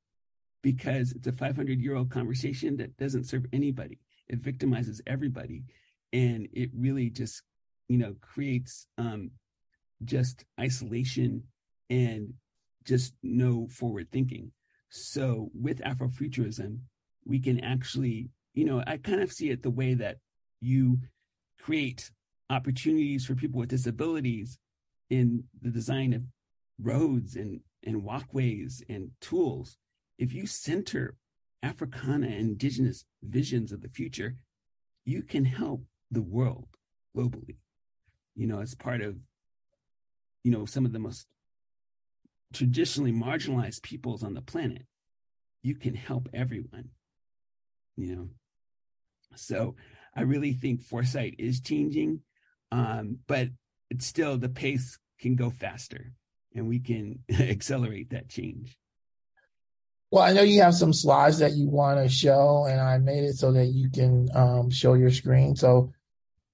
because 0.62 1.12
it's 1.12 1.26
a 1.26 1.32
500 1.32 1.80
year 1.80 1.96
old 1.96 2.10
conversation 2.10 2.76
that 2.78 2.96
doesn't 2.96 3.24
serve 3.24 3.46
anybody. 3.52 3.98
It 4.28 4.42
victimizes 4.42 5.00
everybody, 5.06 5.64
and 6.12 6.48
it 6.52 6.70
really 6.76 7.10
just 7.10 7.42
you 7.88 7.98
know 7.98 8.14
creates 8.20 8.86
um, 8.98 9.30
just 10.04 10.44
isolation 10.60 11.44
and 11.90 12.34
just 12.84 13.14
no 13.22 13.68
forward 13.68 14.08
thinking. 14.10 14.52
So 14.90 15.50
with 15.54 15.80
afrofuturism 15.80 16.80
we 17.28 17.38
can 17.38 17.60
actually 17.60 18.30
you 18.54 18.64
know 18.64 18.82
i 18.86 18.96
kind 18.96 19.20
of 19.20 19.30
see 19.30 19.50
it 19.50 19.62
the 19.62 19.70
way 19.70 19.94
that 19.94 20.16
you 20.60 20.98
create 21.60 22.10
opportunities 22.50 23.24
for 23.24 23.34
people 23.34 23.60
with 23.60 23.68
disabilities 23.68 24.58
in 25.10 25.44
the 25.62 25.70
design 25.70 26.12
of 26.14 26.22
roads 26.82 27.36
and 27.36 27.60
and 27.84 28.02
walkways 28.02 28.82
and 28.88 29.10
tools 29.20 29.76
if 30.18 30.32
you 30.32 30.46
center 30.46 31.16
africana 31.62 32.26
indigenous 32.26 33.04
visions 33.22 33.72
of 33.72 33.80
the 33.80 33.88
future 33.88 34.36
you 35.04 35.22
can 35.22 35.44
help 35.44 35.82
the 36.10 36.22
world 36.22 36.68
globally 37.16 37.56
you 38.38 38.46
know, 38.46 38.60
as 38.60 38.76
part 38.76 39.02
of, 39.02 39.16
you 40.44 40.52
know, 40.52 40.64
some 40.64 40.86
of 40.86 40.92
the 40.92 41.00
most 41.00 41.26
traditionally 42.52 43.12
marginalized 43.12 43.82
peoples 43.82 44.22
on 44.22 44.32
the 44.32 44.40
planet, 44.40 44.86
you 45.62 45.74
can 45.74 45.94
help 45.96 46.28
everyone, 46.32 46.90
you 47.96 48.14
know. 48.14 48.28
So 49.34 49.74
I 50.14 50.22
really 50.22 50.52
think 50.52 50.82
foresight 50.82 51.34
is 51.38 51.60
changing, 51.60 52.20
um, 52.70 53.18
but 53.26 53.48
it's 53.90 54.06
still 54.06 54.38
the 54.38 54.48
pace 54.48 54.98
can 55.18 55.34
go 55.34 55.50
faster 55.50 56.12
and 56.54 56.68
we 56.68 56.78
can 56.78 57.18
accelerate 57.40 58.10
that 58.10 58.28
change. 58.28 58.78
Well, 60.10 60.22
I 60.22 60.32
know 60.32 60.42
you 60.42 60.62
have 60.62 60.74
some 60.74 60.92
slides 60.92 61.38
that 61.38 61.52
you 61.52 61.68
want 61.68 62.02
to 62.02 62.08
show, 62.08 62.66
and 62.68 62.80
I 62.80 62.98
made 62.98 63.24
it 63.24 63.34
so 63.34 63.52
that 63.52 63.66
you 63.66 63.90
can 63.90 64.28
um, 64.34 64.70
show 64.70 64.94
your 64.94 65.10
screen. 65.10 65.54
So 65.54 65.92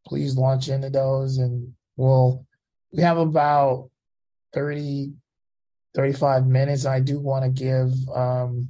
please 0.06 0.36
launch 0.36 0.68
into 0.68 0.90
those 0.90 1.38
and 1.38 1.72
we'll 1.96 2.44
we 2.92 3.02
have 3.02 3.16
about 3.16 3.90
30 4.52 5.12
35 5.94 6.46
minutes. 6.46 6.84
I 6.84 7.00
do 7.00 7.20
want 7.20 7.44
to 7.44 7.50
give 7.50 7.92
um, 8.14 8.68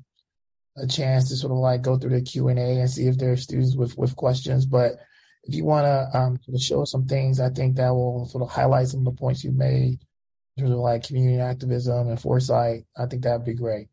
a 0.77 0.87
chance 0.87 1.29
to 1.31 1.37
sort 1.37 1.53
of 1.53 1.59
like 1.59 1.83
go 1.83 1.97
through 1.97 2.11
the 2.11 2.23
q&a 2.23 2.53
and 2.53 2.91
see 2.91 3.07
if 3.07 3.17
there 3.19 3.33
are 3.33 3.37
students 3.37 3.75
with 3.77 3.97
with 3.97 4.15
questions. 4.15 4.67
But 4.67 4.99
if 5.47 5.55
you 5.55 5.65
want 5.65 5.85
to 5.85 6.19
um, 6.19 6.39
sort 6.43 6.55
of 6.55 6.61
show 6.61 6.85
some 6.85 7.07
things 7.07 7.41
i 7.41 7.51
think 7.51 7.77
that 7.77 7.91
will 7.91 8.27
sort 8.27 8.43
of 8.43 8.51
highlight 8.51 8.89
some 8.89 9.01
of 9.01 9.05
the 9.05 9.19
points 9.19 9.45
you 9.45 9.53
made 9.53 9.99
in 10.57 10.63
terms 10.63 10.73
of 10.73 10.79
like 10.79 11.07
community 11.07 11.41
activism 11.41 12.09
and 12.09 12.21
foresight 12.21 12.85
i 12.97 13.07
think 13.07 13.23
that 13.23 13.37
would 13.37 13.47
be 13.47 13.55
great 13.55 13.89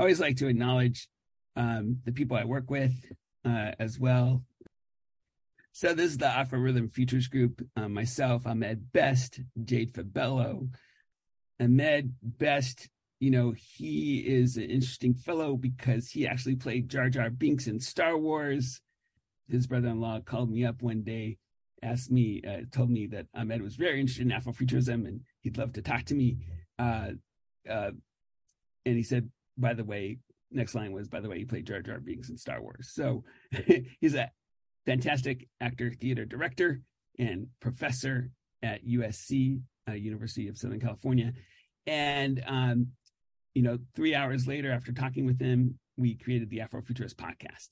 i 0.00 0.02
always 0.02 0.20
like 0.20 0.36
to 0.36 0.48
acknowledge 0.48 1.08
um, 1.56 1.98
the 2.04 2.12
people 2.12 2.36
i 2.36 2.44
work 2.44 2.70
with 2.70 2.94
uh, 3.44 3.72
as 3.78 3.98
well 3.98 4.42
so 5.72 5.94
this 5.94 6.10
is 6.10 6.18
the 6.18 6.26
Afrorithm 6.26 6.92
Futures 6.92 7.28
Group. 7.28 7.64
Uh, 7.76 7.88
myself, 7.88 8.46
Ahmed 8.46 8.92
Best, 8.92 9.40
Jade 9.64 9.94
Fabello. 9.94 10.68
Ahmed 11.60 12.12
Best, 12.22 12.88
you 13.20 13.30
know, 13.30 13.54
he 13.56 14.18
is 14.18 14.56
an 14.56 14.64
interesting 14.64 15.14
fellow 15.14 15.56
because 15.56 16.10
he 16.10 16.26
actually 16.26 16.56
played 16.56 16.88
Jar 16.88 17.08
Jar 17.08 17.30
Binks 17.30 17.66
in 17.66 17.78
Star 17.80 18.18
Wars. 18.18 18.80
His 19.48 19.66
brother-in-law 19.66 20.20
called 20.20 20.50
me 20.50 20.64
up 20.64 20.82
one 20.82 21.02
day, 21.02 21.38
asked 21.82 22.10
me, 22.10 22.42
uh, 22.46 22.62
told 22.72 22.90
me 22.90 23.06
that 23.06 23.26
Ahmed 23.34 23.62
was 23.62 23.76
very 23.76 24.00
interested 24.00 24.30
in 24.30 24.32
Afrofuturism 24.32 25.06
and 25.06 25.20
he'd 25.40 25.56
love 25.56 25.72
to 25.74 25.82
talk 25.82 26.04
to 26.06 26.14
me. 26.14 26.38
Uh, 26.78 27.12
uh 27.68 27.92
and 28.86 28.96
he 28.96 29.02
said, 29.02 29.30
by 29.56 29.74
the 29.74 29.84
way, 29.84 30.18
next 30.50 30.74
line 30.74 30.92
was, 30.92 31.08
by 31.08 31.20
the 31.20 31.28
way, 31.28 31.38
he 31.38 31.44
played 31.44 31.66
Jar 31.66 31.80
Jar 31.80 32.00
Binks 32.00 32.30
in 32.30 32.36
Star 32.36 32.60
Wars. 32.60 32.90
So 32.92 33.24
he's 34.00 34.14
a 34.14 34.30
fantastic 34.86 35.48
actor, 35.60 35.92
theater 35.92 36.24
director, 36.24 36.80
and 37.18 37.48
professor 37.60 38.30
at 38.62 38.86
USC, 38.86 39.60
uh, 39.88 39.92
University 39.92 40.48
of 40.48 40.58
Southern 40.58 40.80
California. 40.80 41.32
And, 41.86 42.42
um, 42.46 42.88
you 43.54 43.62
know, 43.62 43.78
three 43.94 44.14
hours 44.14 44.46
later, 44.46 44.70
after 44.70 44.92
talking 44.92 45.26
with 45.26 45.40
him, 45.40 45.78
we 45.96 46.14
created 46.14 46.50
the 46.50 46.58
Afrofuturist 46.58 47.14
podcast. 47.14 47.68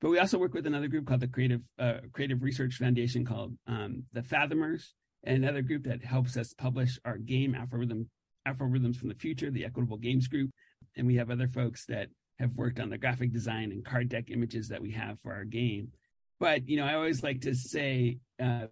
But 0.00 0.10
we 0.10 0.18
also 0.18 0.38
work 0.38 0.52
with 0.52 0.66
another 0.66 0.88
group 0.88 1.06
called 1.06 1.20
the 1.20 1.28
Creative 1.28 1.60
uh, 1.78 1.98
Creative 2.12 2.42
Research 2.42 2.74
Foundation 2.74 3.24
called 3.24 3.56
um, 3.68 4.02
the 4.12 4.22
Fathomers, 4.22 4.94
another 5.24 5.62
group 5.62 5.84
that 5.84 6.04
helps 6.04 6.36
us 6.36 6.52
publish 6.54 6.98
our 7.04 7.18
game 7.18 7.54
Afrorithm 7.54 8.06
Afro 8.44 8.66
Rhythms 8.66 8.96
from 8.96 9.08
the 9.08 9.14
Future, 9.14 9.50
the 9.50 9.64
Equitable 9.64 9.96
Games 9.96 10.26
Group. 10.26 10.50
And 10.96 11.06
we 11.06 11.16
have 11.16 11.30
other 11.30 11.48
folks 11.48 11.86
that 11.86 12.08
have 12.38 12.54
worked 12.54 12.80
on 12.80 12.90
the 12.90 12.98
graphic 12.98 13.32
design 13.32 13.72
and 13.72 13.84
card 13.84 14.08
deck 14.08 14.30
images 14.30 14.68
that 14.68 14.82
we 14.82 14.92
have 14.92 15.18
for 15.20 15.32
our 15.32 15.44
game. 15.44 15.92
But 16.38 16.68
you 16.68 16.76
know, 16.76 16.84
I 16.84 16.94
always 16.94 17.22
like 17.22 17.42
to 17.42 17.54
say, 17.54 18.18
uh, 18.42 18.66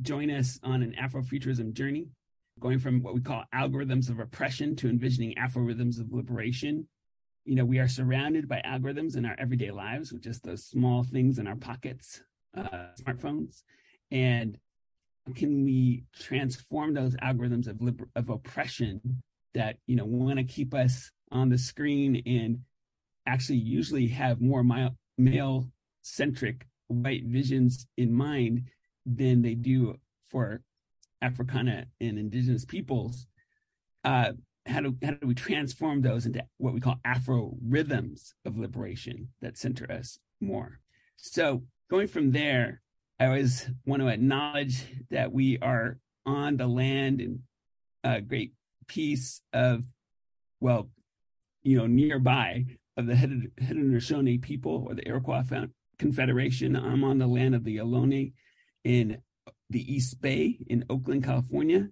join 0.00 0.30
us 0.30 0.58
on 0.62 0.82
an 0.82 0.94
Afrofuturism 1.00 1.74
journey, 1.74 2.08
going 2.58 2.78
from 2.78 3.02
what 3.02 3.14
we 3.14 3.20
call 3.20 3.44
algorithms 3.54 4.08
of 4.08 4.18
oppression 4.18 4.76
to 4.76 4.88
envisioning 4.88 5.36
Afro 5.36 5.62
rhythms 5.62 5.98
of 5.98 6.12
liberation. 6.12 6.88
You 7.44 7.56
know, 7.56 7.64
we 7.64 7.78
are 7.78 7.88
surrounded 7.88 8.48
by 8.48 8.62
algorithms 8.64 9.16
in 9.16 9.24
our 9.24 9.36
everyday 9.38 9.70
lives 9.70 10.12
with 10.12 10.22
just 10.22 10.44
those 10.44 10.64
small 10.64 11.02
things 11.02 11.38
in 11.38 11.46
our 11.46 11.56
pockets, 11.56 12.22
uh, 12.56 12.88
smartphones, 13.00 13.62
and 14.10 14.58
can 15.34 15.64
we 15.64 16.04
transform 16.18 16.94
those 16.94 17.14
algorithms 17.16 17.68
of 17.68 17.82
liber- 17.82 18.08
of 18.16 18.30
oppression 18.30 19.22
that 19.54 19.76
you 19.86 19.96
know 19.96 20.04
want 20.04 20.38
to 20.38 20.44
keep 20.44 20.72
us 20.74 21.10
on 21.30 21.48
the 21.48 21.58
screen 21.58 22.22
and 22.26 22.60
actually 23.26 23.58
usually 23.58 24.08
have 24.08 24.40
more 24.40 24.64
male 25.18 25.70
centric 26.02 26.66
white 26.88 27.24
visions 27.24 27.86
in 27.96 28.12
mind 28.12 28.62
than 29.04 29.42
they 29.42 29.54
do 29.54 29.96
for 30.30 30.62
Africana 31.20 31.86
and 32.00 32.18
indigenous 32.18 32.64
peoples. 32.64 33.26
Uh, 34.04 34.32
how 34.66 34.80
do 34.80 34.96
how 35.02 35.12
do 35.12 35.26
we 35.26 35.34
transform 35.34 36.02
those 36.02 36.26
into 36.26 36.44
what 36.58 36.74
we 36.74 36.80
call 36.80 36.96
Afro 37.04 37.56
rhythms 37.66 38.34
of 38.44 38.58
liberation 38.58 39.28
that 39.40 39.56
center 39.56 39.90
us 39.90 40.18
more? 40.40 40.80
So 41.16 41.64
going 41.90 42.08
from 42.08 42.32
there, 42.32 42.80
I 43.18 43.26
always 43.26 43.68
want 43.84 44.02
to 44.02 44.08
acknowledge 44.08 44.84
that 45.10 45.32
we 45.32 45.58
are 45.58 45.98
on 46.24 46.56
the 46.56 46.66
land 46.66 47.20
and 47.20 47.40
a 48.04 48.20
great 48.20 48.52
piece 48.86 49.40
of, 49.52 49.82
well, 50.60 50.88
you 51.62 51.76
know, 51.76 51.86
nearby 51.86 52.64
of 52.96 53.06
the 53.06 53.14
Haudenosaunee 53.14 54.42
people 54.42 54.86
or 54.88 54.94
the 54.94 55.06
Iroquois 55.06 55.44
Confederation. 55.98 56.76
I'm 56.76 57.04
on 57.04 57.18
the 57.18 57.26
land 57.26 57.54
of 57.54 57.64
the 57.64 57.78
Ohlone 57.78 58.32
in 58.84 59.18
the 59.70 59.94
East 59.94 60.20
Bay 60.20 60.58
in 60.66 60.84
Oakland, 60.90 61.24
California, 61.24 61.88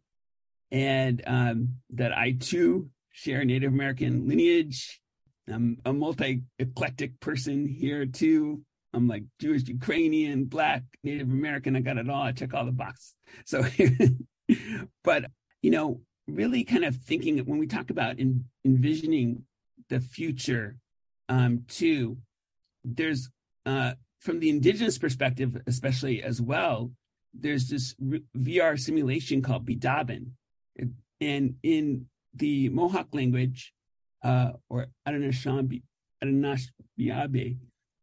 and 0.70 1.22
um, 1.26 1.76
that 1.90 2.16
I 2.16 2.32
too 2.32 2.90
share 3.10 3.44
Native 3.44 3.72
American 3.72 4.28
lineage. 4.28 5.00
I'm 5.48 5.78
a 5.84 5.92
multi 5.92 6.42
eclectic 6.58 7.20
person 7.20 7.66
here 7.66 8.06
too. 8.06 8.62
I'm 8.92 9.06
like 9.06 9.24
Jewish, 9.40 9.68
Ukrainian, 9.68 10.46
Black, 10.46 10.82
Native 11.04 11.28
American. 11.28 11.76
I 11.76 11.80
got 11.80 11.98
it 11.98 12.08
all. 12.08 12.22
I 12.22 12.32
check 12.32 12.54
all 12.54 12.64
the 12.64 12.72
boxes. 12.72 13.14
So, 13.44 13.64
but 15.04 15.26
you 15.62 15.70
know, 15.70 16.00
really 16.26 16.64
kind 16.64 16.84
of 16.84 16.96
thinking 16.96 17.38
when 17.38 17.58
we 17.58 17.66
talk 17.66 17.90
about 17.90 18.18
in, 18.18 18.46
envisioning 18.64 19.44
the 19.88 20.00
future 20.00 20.76
um. 21.28 21.64
There's 22.84 23.30
uh, 23.64 23.92
from 24.20 24.40
the 24.40 24.50
indigenous 24.50 24.98
perspective, 24.98 25.60
especially 25.66 26.22
as 26.22 26.40
well. 26.40 26.92
There's 27.34 27.68
this 27.68 27.94
VR 28.36 28.78
simulation 28.78 29.42
called 29.42 29.66
Biidaaban, 29.66 30.30
and 31.20 31.56
in 31.62 32.06
the 32.34 32.68
Mohawk 32.68 33.08
language, 33.12 33.74
uh, 34.22 34.52
or 34.68 34.86
Anishinaabe 35.06 35.82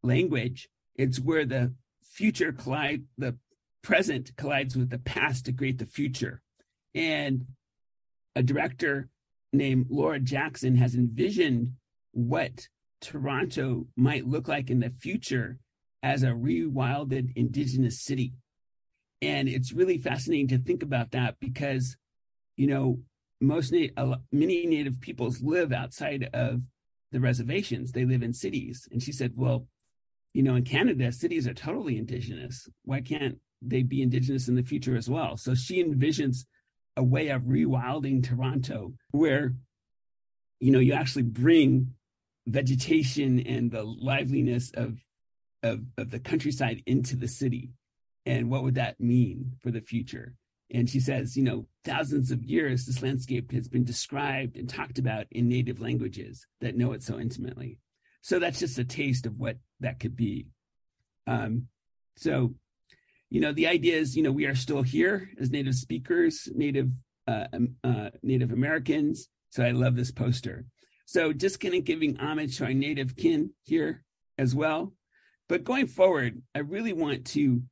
language, 0.03 0.69
it's 0.95 1.19
where 1.19 1.45
the 1.45 1.73
future 2.03 2.51
collide, 2.51 3.03
the 3.17 3.35
present 3.81 4.35
collides 4.37 4.75
with 4.75 4.89
the 4.89 4.99
past 4.99 5.45
to 5.45 5.53
create 5.53 5.77
the 5.79 5.85
future. 5.85 6.41
And 6.93 7.45
a 8.35 8.43
director 8.43 9.09
named 9.53 9.85
Laura 9.89 10.19
Jackson 10.19 10.75
has 10.75 10.95
envisioned 10.95 11.73
what 12.11 12.67
Toronto 12.99 13.87
might 13.95 14.27
look 14.27 14.47
like 14.47 14.69
in 14.69 14.79
the 14.79 14.89
future 14.89 15.59
as 16.01 16.23
a 16.23 16.27
rewilded 16.27 17.31
indigenous 17.35 18.01
city. 18.01 18.33
And 19.21 19.47
it's 19.47 19.71
really 19.71 19.97
fascinating 19.97 20.49
to 20.49 20.57
think 20.57 20.83
about 20.83 21.11
that 21.11 21.35
because, 21.39 21.95
you 22.57 22.67
know, 22.67 22.99
most 23.39 23.71
many 23.71 24.65
native 24.65 24.99
peoples 24.99 25.41
live 25.41 25.71
outside 25.71 26.29
of 26.33 26.61
the 27.11 27.19
reservations. 27.19 27.91
They 27.91 28.05
live 28.05 28.23
in 28.23 28.33
cities. 28.33 28.87
And 28.91 29.01
she 29.01 29.11
said, 29.11 29.33
well, 29.35 29.67
you 30.33 30.43
know, 30.43 30.55
in 30.55 30.63
Canada, 30.63 31.11
cities 31.11 31.47
are 31.47 31.53
totally 31.53 31.97
indigenous. 31.97 32.67
Why 32.83 33.01
can't 33.01 33.37
they 33.61 33.83
be 33.83 34.01
indigenous 34.01 34.47
in 34.47 34.55
the 34.55 34.63
future 34.63 34.95
as 34.95 35.09
well? 35.09 35.37
So 35.37 35.55
she 35.55 35.83
envisions 35.83 36.45
a 36.95 37.03
way 37.03 37.29
of 37.29 37.43
rewilding 37.43 38.23
Toronto 38.23 38.93
where, 39.11 39.53
you 40.59 40.71
know, 40.71 40.79
you 40.79 40.93
actually 40.93 41.23
bring 41.23 41.93
vegetation 42.47 43.39
and 43.39 43.71
the 43.71 43.83
liveliness 43.83 44.71
of, 44.75 44.99
of, 45.63 45.81
of 45.97 46.11
the 46.11 46.19
countryside 46.19 46.83
into 46.85 47.15
the 47.15 47.27
city. 47.27 47.71
And 48.25 48.49
what 48.49 48.63
would 48.63 48.75
that 48.75 48.99
mean 48.99 49.53
for 49.61 49.71
the 49.71 49.81
future? 49.81 50.35
And 50.71 50.89
she 50.89 50.99
says, 50.99 51.37
you 51.37 51.43
know, 51.43 51.67
thousands 51.83 52.31
of 52.31 52.43
years, 52.43 52.85
this 52.85 53.03
landscape 53.03 53.51
has 53.51 53.67
been 53.67 53.83
described 53.83 54.57
and 54.57 54.67
talked 54.67 54.97
about 54.97 55.27
in 55.31 55.47
native 55.47 55.79
languages 55.79 56.47
that 56.61 56.75
know 56.75 56.93
it 56.93 57.03
so 57.03 57.19
intimately. 57.19 57.79
So 58.21 58.39
that's 58.39 58.59
just 58.59 58.79
a 58.79 58.85
taste 58.85 59.25
of 59.25 59.37
what 59.37 59.57
that 59.81 59.99
could 59.99 60.15
be. 60.15 60.47
Um, 61.27 61.67
so, 62.15 62.55
you 63.33 63.39
know, 63.39 63.51
the 63.51 63.65
idea 63.65 63.97
is, 63.97 64.15
you 64.15 64.21
know, 64.21 64.31
we 64.31 64.45
are 64.45 64.53
still 64.53 64.83
here 64.83 65.31
as 65.41 65.49
native 65.49 65.73
speakers, 65.73 66.47
native 66.53 66.91
uh, 67.27 67.47
um, 67.51 67.75
uh, 67.83 68.11
Native 68.21 68.51
Americans. 68.51 69.27
So 69.49 69.63
I 69.63 69.71
love 69.71 69.95
this 69.95 70.11
poster. 70.11 70.65
So 71.07 71.33
just 71.33 71.59
kind 71.59 71.73
of 71.73 71.83
giving 71.83 72.17
homage 72.17 72.57
to 72.57 72.65
our 72.65 72.73
native 72.75 73.15
kin 73.15 73.49
here 73.63 74.03
as 74.37 74.53
well. 74.53 74.93
But 75.49 75.63
going 75.63 75.87
forward, 75.87 76.43
I 76.53 76.59
really 76.59 76.93
want 76.93 77.25
to 77.29 77.63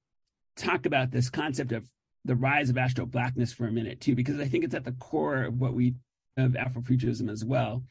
talk 0.58 0.88
about 0.88 1.12
this 1.12 1.30
concept 1.30 1.74
of 1.74 1.88
the 2.26 2.36
rise 2.36 2.71
of 2.71 2.78
astro 2.80 3.06
blackness 3.06 3.54
for 3.54 3.67
a 3.67 3.71
minute 3.71 4.02
too, 4.02 4.15
because 4.15 4.39
I 4.39 4.45
think 4.45 4.63
it's 4.63 4.74
at 4.74 4.84
the 4.84 4.93
core 4.93 5.43
of 5.43 5.60
what 5.60 5.76
we 5.76 5.93
of 6.38 6.54
Afrofuturism 6.54 7.30
as 7.30 7.45
well. 7.45 7.84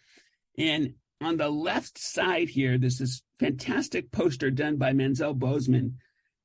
And 0.58 0.94
on 1.20 1.36
the 1.36 1.48
left 1.48 1.98
side 1.98 2.48
here, 2.48 2.78
there's 2.78 2.98
this 2.98 3.22
fantastic 3.38 4.10
poster 4.10 4.50
done 4.50 4.76
by 4.76 4.92
Manzel 4.92 5.38
Bowman 5.38 5.98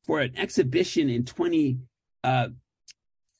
for 0.06 0.22
an 0.22 0.38
exhibition 0.38 1.10
in 1.10 1.26
20, 1.26 1.80
uh, 2.24 2.50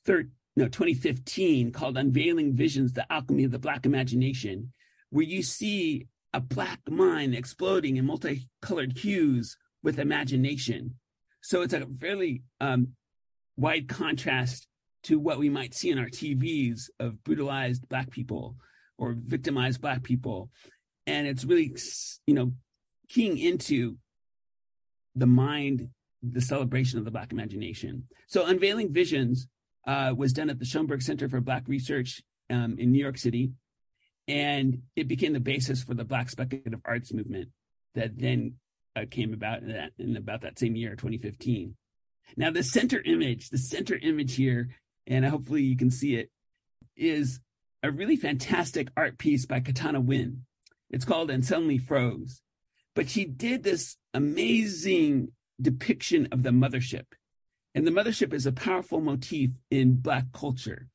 no, 0.06 0.68
2015 0.68 1.72
called 1.72 1.98
Unveiling 1.98 2.54
Visions, 2.54 2.92
The 2.92 3.10
Alchemy 3.12 3.44
of 3.44 3.50
the 3.50 3.58
Black 3.58 3.86
Imagination, 3.86 4.72
where 5.10 5.24
you 5.24 5.42
see 5.42 6.06
a 6.32 6.40
black 6.40 6.80
mind 6.88 7.34
exploding 7.34 7.96
in 7.96 8.06
multicolored 8.06 8.98
hues 8.98 9.56
with 9.82 9.98
imagination. 9.98 10.96
So 11.40 11.62
it's 11.62 11.74
a 11.74 11.86
fairly 12.00 12.42
um, 12.60 12.88
wide 13.56 13.88
contrast 13.88 14.66
to 15.04 15.18
what 15.18 15.38
we 15.38 15.48
might 15.48 15.74
see 15.74 15.90
in 15.90 15.98
our 15.98 16.08
TVs 16.08 16.90
of 16.98 17.22
brutalized 17.22 17.88
black 17.88 18.10
people 18.10 18.56
or 18.98 19.14
victimized 19.16 19.80
black 19.80 20.02
people 20.02 20.50
and 21.06 21.26
it's 21.26 21.44
really 21.44 21.74
you 22.26 22.34
know 22.34 22.52
keying 23.08 23.38
into 23.38 23.96
the 25.14 25.26
mind 25.26 25.88
the 26.32 26.40
celebration 26.40 26.98
of 26.98 27.04
the 27.04 27.10
black 27.10 27.32
imagination. 27.32 28.04
So 28.26 28.46
unveiling 28.46 28.92
visions 28.92 29.48
uh, 29.86 30.14
was 30.16 30.32
done 30.32 30.50
at 30.50 30.58
the 30.58 30.64
schomburg 30.64 31.02
center 31.02 31.28
for 31.28 31.40
black 31.40 31.64
research 31.66 32.22
um, 32.50 32.76
in 32.78 32.92
new 32.92 33.02
york 33.02 33.18
city 33.18 33.50
and 34.28 34.82
it 34.94 35.08
became 35.08 35.32
the 35.32 35.40
basis 35.40 35.82
for 35.82 35.94
the 35.94 36.04
black 36.04 36.30
speculative 36.30 36.80
arts 36.84 37.12
movement 37.12 37.48
that 37.94 38.16
then 38.16 38.54
uh, 38.94 39.04
came 39.10 39.32
about 39.32 39.62
in, 39.62 39.68
that, 39.68 39.92
in 39.98 40.16
about 40.16 40.42
that 40.42 40.58
same 40.58 40.76
year 40.76 40.90
2015 40.90 41.76
now 42.36 42.50
the 42.50 42.62
center 42.62 43.00
image 43.04 43.48
the 43.50 43.58
center 43.58 43.96
image 43.96 44.36
here 44.36 44.68
and 45.08 45.24
hopefully 45.24 45.62
you 45.62 45.76
can 45.76 45.90
see 45.90 46.14
it 46.14 46.30
is 46.96 47.40
a 47.82 47.90
really 47.90 48.16
fantastic 48.16 48.88
art 48.96 49.18
piece 49.18 49.44
by 49.44 49.58
katana 49.58 50.00
wynn 50.00 50.44
it's 50.90 51.04
called 51.04 51.30
And 51.30 51.44
Suddenly 51.44 51.78
Froze. 51.78 52.42
But 52.94 53.10
she 53.10 53.24
did 53.24 53.62
this 53.62 53.96
amazing 54.14 55.32
depiction 55.60 56.28
of 56.32 56.42
the 56.42 56.50
mothership. 56.50 57.04
And 57.74 57.86
the 57.86 57.90
mothership 57.90 58.32
is 58.32 58.46
a 58.46 58.52
powerful 58.52 59.00
motif 59.00 59.50
in 59.70 59.96
Black 59.96 60.24
culture. 60.32 60.88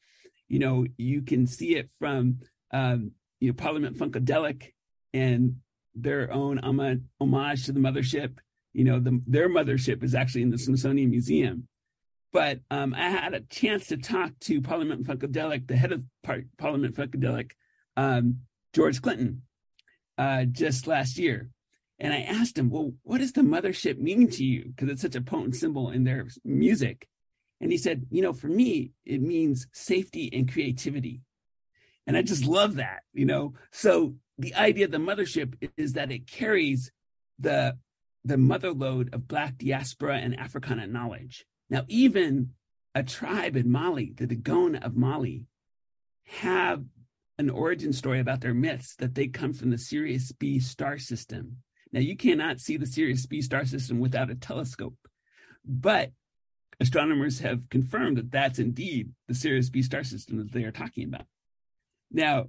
You 0.47 0.59
know, 0.59 0.85
you 0.97 1.21
can 1.21 1.47
see 1.47 1.75
it 1.75 1.89
from, 1.99 2.39
um, 2.71 3.11
you 3.39 3.49
know, 3.49 3.53
Parliament 3.53 3.97
Funkadelic 3.97 4.73
and 5.13 5.57
their 5.93 6.31
own 6.31 6.57
homage 6.59 7.65
to 7.65 7.71
the 7.71 7.79
mothership. 7.79 8.37
You 8.73 8.85
know, 8.85 8.99
the, 8.99 9.21
their 9.27 9.49
mothership 9.49 10.03
is 10.03 10.15
actually 10.15 10.41
in 10.43 10.49
the 10.49 10.57
Smithsonian 10.57 11.09
Museum. 11.09 11.67
But 12.33 12.59
um, 12.71 12.93
I 12.93 13.09
had 13.09 13.33
a 13.33 13.41
chance 13.41 13.87
to 13.87 13.97
talk 13.97 14.31
to 14.41 14.61
Parliament 14.61 15.05
Funkadelic, 15.05 15.67
the 15.67 15.75
head 15.75 15.91
of 15.91 16.03
Par- 16.23 16.45
Parliament 16.57 16.95
Funkadelic, 16.95 17.51
um, 17.97 18.39
George 18.73 19.01
Clinton, 19.01 19.41
uh, 20.17 20.45
just 20.45 20.87
last 20.87 21.17
year. 21.17 21.49
And 22.01 22.15
I 22.15 22.21
asked 22.21 22.57
him, 22.57 22.71
well, 22.71 22.93
what 23.03 23.19
does 23.19 23.31
the 23.31 23.41
mothership 23.41 23.99
mean 23.99 24.27
to 24.31 24.43
you? 24.43 24.73
Because 24.75 24.89
it's 24.89 25.03
such 25.03 25.15
a 25.15 25.21
potent 25.21 25.55
symbol 25.55 25.91
in 25.91 26.03
their 26.03 26.27
music. 26.43 27.07
And 27.61 27.71
he 27.71 27.77
said, 27.77 28.07
you 28.09 28.23
know, 28.23 28.33
for 28.33 28.47
me, 28.47 28.93
it 29.05 29.21
means 29.21 29.67
safety 29.71 30.27
and 30.33 30.51
creativity. 30.51 31.21
And 32.07 32.17
I 32.17 32.23
just 32.23 32.43
love 32.43 32.75
that, 32.75 33.01
you 33.13 33.25
know. 33.25 33.53
So 33.71 34.15
the 34.39 34.55
idea 34.55 34.85
of 34.85 34.91
the 34.91 34.97
mothership 34.97 35.69
is 35.77 35.93
that 35.93 36.11
it 36.11 36.25
carries 36.25 36.91
the 37.37 37.77
the 38.25 38.37
mother 38.37 38.71
load 38.71 39.13
of 39.13 39.27
Black 39.27 39.57
diaspora 39.57 40.17
and 40.17 40.39
Africana 40.39 40.87
knowledge. 40.87 41.45
Now, 41.69 41.85
even 41.87 42.51
a 42.93 43.01
tribe 43.03 43.55
in 43.55 43.71
Mali, 43.71 44.13
the 44.15 44.27
Dogon 44.27 44.75
of 44.75 44.95
Mali, 44.95 45.47
have 46.25 46.83
an 47.39 47.49
origin 47.49 47.93
story 47.93 48.19
about 48.19 48.41
their 48.41 48.53
myths 48.53 48.95
that 48.97 49.15
they 49.15 49.27
come 49.27 49.53
from 49.53 49.71
the 49.71 49.77
Sirius 49.77 50.31
B 50.31 50.59
star 50.59 50.97
system. 50.99 51.57
Now, 51.93 51.99
you 51.99 52.15
cannot 52.15 52.59
see 52.59 52.77
the 52.77 52.85
Sirius 52.85 53.25
B 53.25 53.41
star 53.41 53.65
system 53.65 53.99
without 53.99 54.29
a 54.29 54.35
telescope, 54.35 54.95
but 55.65 56.11
astronomers 56.79 57.39
have 57.39 57.69
confirmed 57.69 58.17
that 58.17 58.31
that's 58.31 58.59
indeed 58.59 59.11
the 59.27 59.35
Sirius 59.35 59.69
B 59.69 59.81
star 59.81 60.03
system 60.03 60.37
that 60.37 60.51
they 60.51 60.63
are 60.63 60.71
talking 60.71 61.05
about. 61.05 61.25
Now, 62.11 62.47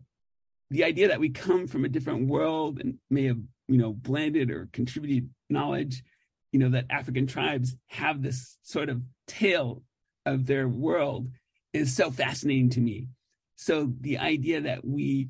the 0.70 0.84
idea 0.84 1.08
that 1.08 1.20
we 1.20 1.28
come 1.28 1.66
from 1.66 1.84
a 1.84 1.88
different 1.88 2.28
world 2.28 2.80
and 2.80 2.98
may 3.10 3.24
have, 3.24 3.38
you 3.68 3.78
know, 3.78 3.92
blended 3.92 4.50
or 4.50 4.68
contributed 4.72 5.28
knowledge, 5.50 6.02
you 6.50 6.58
know, 6.58 6.70
that 6.70 6.86
African 6.88 7.26
tribes 7.26 7.76
have 7.88 8.22
this 8.22 8.58
sort 8.62 8.88
of 8.88 9.02
tale 9.26 9.82
of 10.24 10.46
their 10.46 10.68
world 10.68 11.28
is 11.72 11.94
so 11.94 12.10
fascinating 12.10 12.70
to 12.70 12.80
me. 12.80 13.08
So 13.56 13.92
the 14.00 14.18
idea 14.18 14.62
that 14.62 14.84
we 14.84 15.28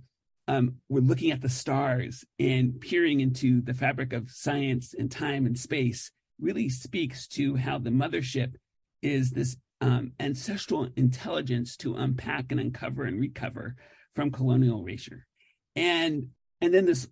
um, 0.49 0.77
we're 0.89 1.01
looking 1.01 1.31
at 1.31 1.41
the 1.41 1.49
stars 1.49 2.25
and 2.39 2.81
peering 2.81 3.21
into 3.21 3.61
the 3.61 3.75
fabric 3.75 4.13
of 4.13 4.31
science 4.31 4.95
and 4.95 5.11
time 5.11 5.47
and 5.47 5.59
space 5.59 6.11
really 6.41 6.69
speaks 6.69 7.29
to 7.29 7.55
how 7.55 7.79
the 7.79 7.91
mothership 7.91 8.55
is 9.03 9.31
this 9.31 9.57
um, 9.81 10.13
ancestral 10.21 10.89
intelligence 10.97 11.77
to 11.77 11.95
unpack 11.97 12.51
and 12.51 12.61
uncover 12.61 13.05
and 13.05 13.21
recover 13.21 13.77
from 14.15 14.31
colonial 14.31 14.81
erasure. 14.81 15.27
And 15.75 16.29
and 16.61 16.73
then 16.73 16.87
this 16.87 17.09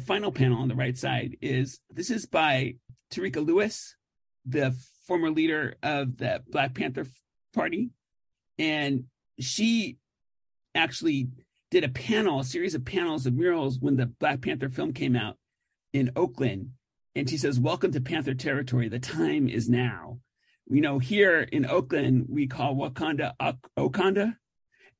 final 0.00 0.30
panel 0.30 0.58
on 0.60 0.68
the 0.68 0.74
right 0.74 0.96
side 0.96 1.36
is 1.40 1.80
this 1.90 2.10
is 2.10 2.26
by 2.26 2.76
Tarika 3.10 3.44
Lewis, 3.44 3.96
the 4.44 4.74
former 5.06 5.30
leader 5.30 5.76
of 5.82 6.16
the 6.16 6.42
Black 6.48 6.74
Panther 6.74 7.06
Party, 7.54 7.90
and 8.58 9.04
she 9.38 9.98
actually 10.74 11.28
did 11.70 11.84
a 11.84 11.88
panel, 11.88 12.40
a 12.40 12.44
series 12.44 12.74
of 12.74 12.84
panels 12.84 13.26
of 13.26 13.34
murals 13.34 13.78
when 13.78 13.96
the 13.96 14.06
Black 14.06 14.40
Panther 14.40 14.68
film 14.68 14.92
came 14.92 15.16
out 15.16 15.36
in 15.92 16.12
Oakland. 16.16 16.70
And 17.14 17.28
she 17.28 17.36
says, 17.36 17.58
Welcome 17.58 17.92
to 17.92 18.00
Panther 18.00 18.34
territory. 18.34 18.88
The 18.88 18.98
time 18.98 19.48
is 19.48 19.68
now. 19.68 20.18
You 20.68 20.80
know, 20.80 20.98
here 20.98 21.40
in 21.40 21.64
Oakland, 21.64 22.26
we 22.28 22.46
call 22.46 22.74
Wakanda 22.74 23.32
Okanda. 23.78 24.36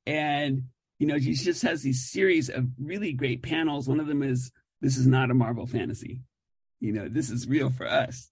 And, 0.05 0.63
you 0.97 1.07
know, 1.07 1.19
she 1.19 1.33
just 1.33 1.61
has 1.63 1.83
these 1.83 2.09
series 2.09 2.49
of 2.49 2.65
really 2.79 3.13
great 3.13 3.43
panels. 3.43 3.87
One 3.87 3.99
of 3.99 4.07
them 4.07 4.23
is 4.23 4.51
this 4.81 4.97
is 4.97 5.07
not 5.07 5.31
a 5.31 5.35
Marvel 5.35 5.67
fantasy. 5.67 6.21
You 6.79 6.93
know, 6.93 7.07
this 7.09 7.29
is 7.29 7.47
real 7.47 7.69
for 7.69 7.87
us. 7.87 8.29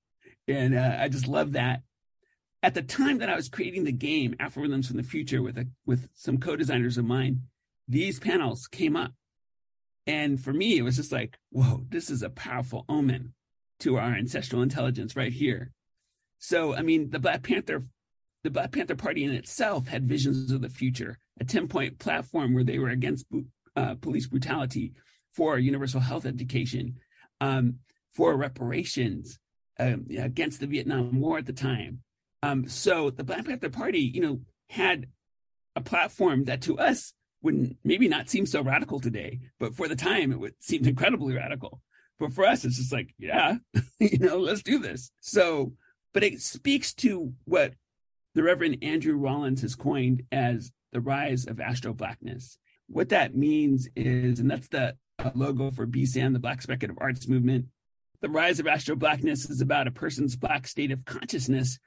And 0.47 0.75
uh, 0.75 0.97
I 0.99 1.09
just 1.09 1.27
love 1.27 1.53
that. 1.53 1.81
At 2.63 2.73
the 2.73 2.81
time 2.81 3.19
that 3.19 3.29
I 3.29 3.35
was 3.35 3.49
creating 3.49 3.83
the 3.83 3.91
game, 3.91 4.35
Afrorithms 4.39 4.87
from 4.87 4.97
the 4.97 5.03
Future, 5.03 5.41
with 5.41 5.57
a, 5.57 5.67
with 5.85 6.07
some 6.15 6.39
co-designers 6.39 6.97
of 6.97 7.05
mine, 7.05 7.41
these 7.87 8.19
panels 8.19 8.67
came 8.67 8.95
up. 8.95 9.11
And 10.07 10.39
for 10.39 10.53
me, 10.53 10.77
it 10.77 10.83
was 10.83 10.97
just 10.97 11.11
like, 11.11 11.37
whoa, 11.51 11.85
this 11.89 12.09
is 12.09 12.21
a 12.21 12.29
powerful 12.29 12.85
omen 12.87 13.33
to 13.79 13.97
our 13.97 14.13
ancestral 14.13 14.61
intelligence 14.61 15.15
right 15.15 15.33
here. 15.33 15.71
So, 16.39 16.75
I 16.75 16.81
mean, 16.81 17.09
the 17.09 17.19
Black 17.19 17.43
Panther, 17.43 17.85
the 18.43 18.51
Black 18.51 18.71
Panther 18.71 18.95
Party 18.95 19.23
in 19.23 19.31
itself 19.31 19.87
had 19.87 20.07
visions 20.07 20.51
of 20.51 20.61
the 20.61 20.69
future, 20.69 21.17
a 21.39 21.43
10 21.43 21.67
point 21.67 21.97
platform 21.97 22.53
where 22.53 22.63
they 22.63 22.77
were 22.77 22.89
against 22.89 23.25
uh, 23.75 23.95
police 23.95 24.27
brutality, 24.27 24.93
for 25.33 25.57
universal 25.59 25.99
health 25.99 26.25
education, 26.25 26.97
um, 27.41 27.79
for 28.13 28.37
reparations 28.37 29.37
um, 29.79 30.05
against 30.17 30.61
the 30.61 30.67
Vietnam 30.67 31.19
War 31.19 31.37
at 31.37 31.45
the 31.45 31.53
time. 31.53 31.99
Um, 32.41 32.67
so 32.69 33.09
the 33.09 33.23
Black 33.23 33.45
Panther 33.45 33.69
Party, 33.69 33.99
you 33.99 34.21
know, 34.21 34.39
had 34.69 35.07
a 35.75 35.81
platform 35.81 36.45
that 36.45 36.61
to 36.63 36.79
us 36.79 37.13
would 37.45 37.77
maybe 37.83 38.07
not 38.07 38.27
seem 38.27 38.45
so 38.45 38.61
radical 38.61 38.99
today, 38.99 39.39
but 39.59 39.75
for 39.75 39.87
the 39.87 39.95
time 39.95 40.31
it 40.31 40.39
would 40.39 40.55
seem 40.59 40.85
incredibly 40.85 41.35
radical. 41.35 41.79
But 42.19 42.33
for 42.33 42.45
us, 42.45 42.65
it's 42.65 42.77
just 42.77 42.91
like, 42.91 43.13
yeah, 43.19 43.57
you 43.99 44.17
know, 44.17 44.39
let's 44.39 44.63
do 44.63 44.79
this. 44.79 45.11
So, 45.21 45.73
but 46.13 46.23
it 46.23 46.41
speaks 46.41 46.93
to 46.95 47.33
what 47.43 47.73
the 48.33 48.43
Reverend 48.43 48.79
Andrew 48.81 49.15
Rollins 49.15 49.61
has 49.61 49.75
coined 49.75 50.23
as 50.31 50.71
the 50.91 51.01
rise 51.01 51.45
of 51.45 51.59
astro 51.59 51.93
blackness. 51.93 52.57
What 52.87 53.09
that 53.09 53.35
means 53.35 53.87
is, 53.95 54.39
and 54.39 54.49
that's 54.49 54.67
the 54.69 54.97
logo 55.35 55.71
for 55.71 55.85
BSAM, 55.85 56.33
the 56.33 56.39
Black 56.39 56.61
Speculative 56.61 56.97
Arts 56.99 57.27
Movement. 57.27 57.67
The 58.21 58.29
rise 58.29 58.59
of 58.59 58.67
astro 58.67 58.95
blackness 58.95 59.49
is 59.49 59.61
about 59.61 59.87
a 59.87 59.91
person's 59.91 60.35
black 60.35 60.67
state 60.67 60.91
of 60.91 61.05
consciousness 61.05 61.79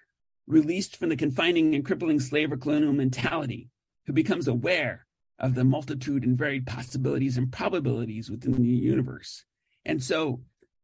released 0.47 0.97
from 0.97 1.09
the 1.09 1.17
confining 1.17 1.75
and 1.75 1.85
crippling 1.85 2.21
slave 2.21 2.53
or 2.53 2.57
colonial 2.57 2.93
mentality, 2.93 3.71
who 4.07 4.13
becomes 4.13 4.47
aware 4.47 5.07
of 5.39 5.55
the 5.55 5.65
multitude 5.65 6.25
and 6.25 6.37
varied 6.37 6.67
possibilities 6.67 7.37
and 7.37 7.53
probabilities 7.53 8.31
within 8.31 8.53
the 8.53 8.69
universe. 8.69 9.45
And 9.85 10.03
so, 10.03 10.41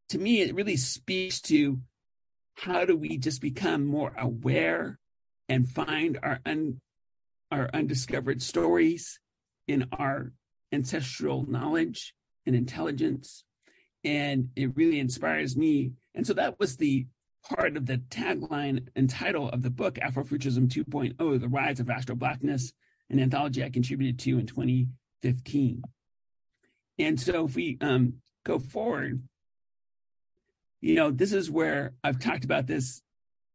to 0.09 0.17
me, 0.17 0.41
it 0.41 0.55
really 0.55 0.77
speaks 0.77 1.41
to 1.41 1.79
how 2.55 2.85
do 2.85 2.95
we 2.95 3.17
just 3.17 3.41
become 3.41 3.85
more 3.85 4.13
aware 4.17 4.97
and 5.49 5.69
find 5.69 6.17
our 6.23 6.39
un, 6.45 6.79
our 7.51 7.69
undiscovered 7.73 8.41
stories 8.41 9.19
in 9.67 9.87
our 9.91 10.31
ancestral 10.71 11.49
knowledge 11.49 12.13
and 12.45 12.55
intelligence. 12.55 13.43
And 14.03 14.49
it 14.55 14.75
really 14.75 14.99
inspires 14.99 15.57
me. 15.57 15.93
And 16.13 16.25
so 16.25 16.33
that 16.33 16.59
was 16.59 16.77
the 16.77 17.07
part 17.43 17.77
of 17.77 17.85
the 17.85 17.97
tagline 17.97 18.87
and 18.95 19.09
title 19.09 19.49
of 19.49 19.61
the 19.61 19.69
book, 19.69 19.95
Afrofuturism 19.95 20.67
2.0, 20.67 21.39
The 21.39 21.49
Rise 21.49 21.79
of 21.79 21.89
Astro 21.89 22.15
Blackness, 22.15 22.73
an 23.09 23.19
anthology 23.19 23.63
I 23.63 23.69
contributed 23.69 24.19
to 24.19 24.39
in 24.39 24.47
2015. 24.47 25.83
And 26.97 27.19
so 27.19 27.45
if 27.45 27.55
we 27.55 27.77
um, 27.81 28.15
go 28.43 28.59
forward, 28.59 29.21
you 30.81 30.95
know, 30.95 31.11
this 31.11 31.33
is 31.33 31.49
where 31.49 31.93
I've 32.03 32.19
talked 32.19 32.45
about 32.45 32.67
this 32.67 33.01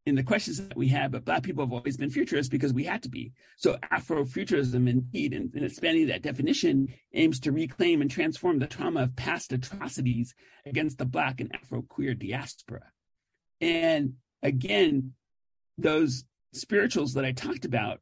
in 0.07 0.15
the 0.15 0.23
questions 0.23 0.61
that 0.61 0.77
we 0.77 0.89
have, 0.89 1.13
but 1.13 1.25
Black 1.25 1.43
people 1.43 1.65
have 1.65 1.73
always 1.73 1.97
been 1.97 2.11
futurists 2.11 2.51
because 2.51 2.73
we 2.73 2.85
had 2.85 3.03
to 3.03 3.09
be. 3.09 3.33
So 3.57 3.77
Afrofuturism, 3.93 4.89
indeed, 4.89 5.35
and, 5.35 5.53
and 5.55 5.65
expanding 5.65 6.07
that 6.09 6.23
definition, 6.23 6.89
aims 7.13 7.39
to 7.41 7.53
reclaim 7.53 8.01
and 8.01 8.11
transform 8.11 8.59
the 8.59 8.67
trauma 8.67 9.03
of 9.03 9.17
past 9.17 9.53
atrocities 9.53 10.35
against 10.65 10.99
the 10.99 11.05
Black 11.05 11.41
and 11.41 11.55
Afro 11.55 11.83
queer 11.83 12.15
diaspora. 12.15 12.91
And 13.61 14.15
again, 14.43 15.13
those 15.77 16.25
spirituals 16.53 17.15
that 17.15 17.25
I 17.25 17.33
talked 17.33 17.65
about, 17.65 18.01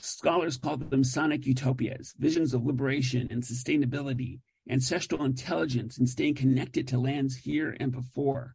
scholars 0.00 0.56
call 0.56 0.76
them 0.76 1.04
sonic 1.04 1.46
utopias, 1.46 2.14
visions 2.18 2.54
of 2.54 2.64
liberation 2.64 3.28
and 3.30 3.42
sustainability, 3.42 4.40
ancestral 4.68 5.24
intelligence, 5.24 5.98
and 5.98 6.08
staying 6.08 6.34
connected 6.34 6.88
to 6.88 6.98
lands 6.98 7.36
here 7.36 7.76
and 7.78 7.92
before 7.92 8.54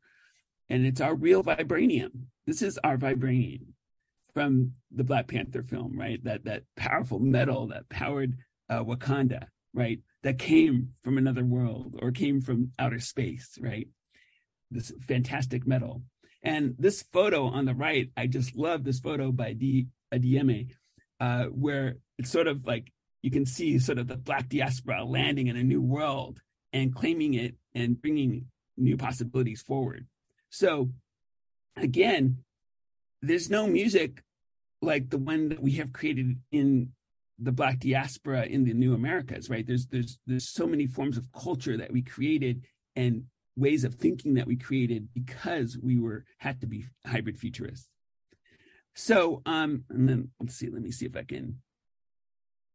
and 0.71 0.85
it's 0.85 1.01
our 1.01 1.13
real 1.13 1.43
vibranium. 1.43 2.27
This 2.47 2.61
is 2.61 2.79
our 2.81 2.95
vibranium 2.95 3.73
from 4.33 4.71
the 4.89 5.03
Black 5.03 5.27
Panther 5.27 5.63
film, 5.63 5.99
right? 5.99 6.23
That 6.23 6.45
that 6.45 6.63
powerful 6.77 7.19
metal 7.19 7.67
that 7.67 7.89
powered 7.89 8.37
uh, 8.69 8.81
Wakanda, 8.81 9.47
right? 9.73 9.99
That 10.23 10.39
came 10.39 10.93
from 11.03 11.17
another 11.17 11.43
world 11.43 11.99
or 12.01 12.11
came 12.11 12.39
from 12.39 12.71
outer 12.79 13.01
space, 13.01 13.57
right? 13.59 13.89
This 14.71 14.93
fantastic 15.01 15.67
metal. 15.67 16.03
And 16.41 16.75
this 16.79 17.03
photo 17.03 17.47
on 17.47 17.65
the 17.65 17.75
right, 17.75 18.09
I 18.15 18.27
just 18.27 18.55
love 18.55 18.85
this 18.85 19.01
photo 19.01 19.33
by 19.33 19.51
D 19.51 19.87
Adeyemi, 20.13 20.71
uh, 21.21 21.45
where 21.45 21.95
it's 22.17 22.31
sort 22.31 22.47
of 22.47 22.65
like 22.65 22.91
you 23.21 23.31
can 23.31 23.45
see 23.45 23.79
sort 23.79 23.99
of 23.99 24.07
the 24.07 24.17
Black 24.17 24.49
diaspora 24.49 25.05
landing 25.05 25.47
in 25.47 25.55
a 25.55 25.63
new 25.63 25.81
world 25.81 26.41
and 26.73 26.93
claiming 26.93 27.35
it 27.35 27.55
and 27.75 28.01
bringing 28.01 28.47
new 28.75 28.97
possibilities 28.97 29.61
forward. 29.61 30.07
So 30.49 30.89
again, 31.77 32.39
there's 33.21 33.49
no 33.49 33.67
music 33.67 34.23
like 34.81 35.11
the 35.11 35.19
one 35.19 35.49
that 35.49 35.61
we 35.61 35.73
have 35.73 35.93
created 35.93 36.37
in 36.51 36.91
the 37.37 37.51
black 37.51 37.79
diaspora 37.79 38.45
in 38.45 38.63
the 38.65 38.73
new 38.73 38.93
americas 38.93 39.49
right 39.49 39.65
there's 39.65 39.87
there's 39.87 40.19
there's 40.27 40.47
so 40.47 40.67
many 40.67 40.85
forms 40.85 41.17
of 41.17 41.31
culture 41.31 41.75
that 41.75 41.91
we 41.91 42.01
created 42.01 42.63
and 42.95 43.23
ways 43.55 43.83
of 43.83 43.95
thinking 43.95 44.35
that 44.35 44.45
we 44.45 44.55
created 44.55 45.07
because 45.13 45.77
we 45.81 45.97
were 45.97 46.23
had 46.37 46.61
to 46.61 46.67
be 46.67 46.85
hybrid 47.05 47.37
futurists 47.37 47.89
so 48.95 49.41
um 49.45 49.83
and 49.89 50.07
then 50.07 50.29
let's 50.39 50.55
see 50.55 50.69
let 50.69 50.81
me 50.81 50.91
see 50.91 51.05
if 51.05 51.15
i 51.15 51.23
can 51.23 51.57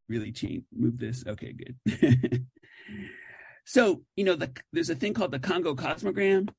really 0.08 0.32
change 0.32 0.64
move 0.72 0.98
this. 0.98 1.24
Okay 1.26 1.52
good. 1.52 2.46
So 3.68 4.02
you 4.14 4.22
know 4.24 4.36
the, 4.36 4.52
there's 4.72 4.90
a 4.90 4.94
thing 4.94 5.12
called 5.12 5.32
the 5.32 5.40
congo 5.40 5.74
cosmogram 5.74 6.50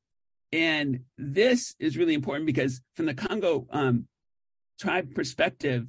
and 0.51 1.01
this 1.17 1.75
is 1.79 1.97
really 1.97 2.13
important 2.13 2.45
because 2.45 2.81
from 2.95 3.05
the 3.05 3.13
Congo 3.13 3.67
um, 3.71 4.07
tribe 4.79 5.13
perspective, 5.13 5.87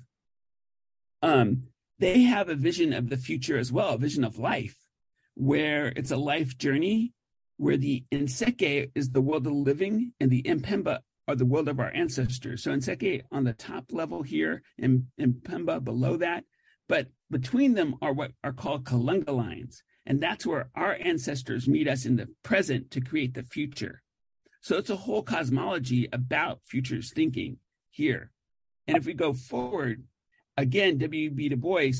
um, 1.22 1.64
they 1.98 2.22
have 2.22 2.48
a 2.48 2.54
vision 2.54 2.92
of 2.92 3.08
the 3.08 3.16
future 3.16 3.58
as 3.58 3.72
well, 3.72 3.90
a 3.90 3.98
vision 3.98 4.24
of 4.24 4.38
life, 4.38 4.76
where 5.34 5.92
it's 5.94 6.10
a 6.10 6.16
life 6.16 6.58
journey, 6.58 7.12
where 7.56 7.76
the 7.76 8.04
Nseke 8.12 8.90
is 8.94 9.10
the 9.10 9.20
world 9.20 9.46
of 9.46 9.52
the 9.52 9.58
living 9.58 10.12
and 10.20 10.30
the 10.30 10.42
Impemba 10.42 11.00
are 11.28 11.36
the 11.36 11.44
world 11.44 11.68
of 11.68 11.78
our 11.78 11.92
ancestors. 11.94 12.64
So 12.64 12.72
Nseke 12.72 13.22
on 13.30 13.44
the 13.44 13.52
top 13.52 13.92
level 13.92 14.22
here 14.22 14.62
and 14.78 15.06
Impemba 15.20 15.84
below 15.84 16.16
that, 16.16 16.44
but 16.88 17.08
between 17.30 17.74
them 17.74 17.96
are 18.00 18.14
what 18.14 18.32
are 18.42 18.52
called 18.52 18.84
Kalunga 18.84 19.36
lines. 19.36 19.82
And 20.06 20.22
that's 20.22 20.46
where 20.46 20.70
our 20.74 20.96
ancestors 20.98 21.68
meet 21.68 21.86
us 21.86 22.06
in 22.06 22.16
the 22.16 22.28
present 22.42 22.90
to 22.92 23.02
create 23.02 23.34
the 23.34 23.42
future. 23.42 24.02
So 24.62 24.78
it's 24.78 24.88
a 24.88 24.96
whole 24.96 25.22
cosmology 25.22 26.08
about 26.10 26.62
futures 26.64 27.12
thinking 27.12 27.58
here. 27.90 28.30
And 28.86 28.96
if 28.96 29.04
we 29.04 29.12
go 29.12 29.34
forward, 29.34 30.04
again, 30.56 30.96
W.B. 30.96 31.50
Du 31.50 31.56
Bois 31.56 31.92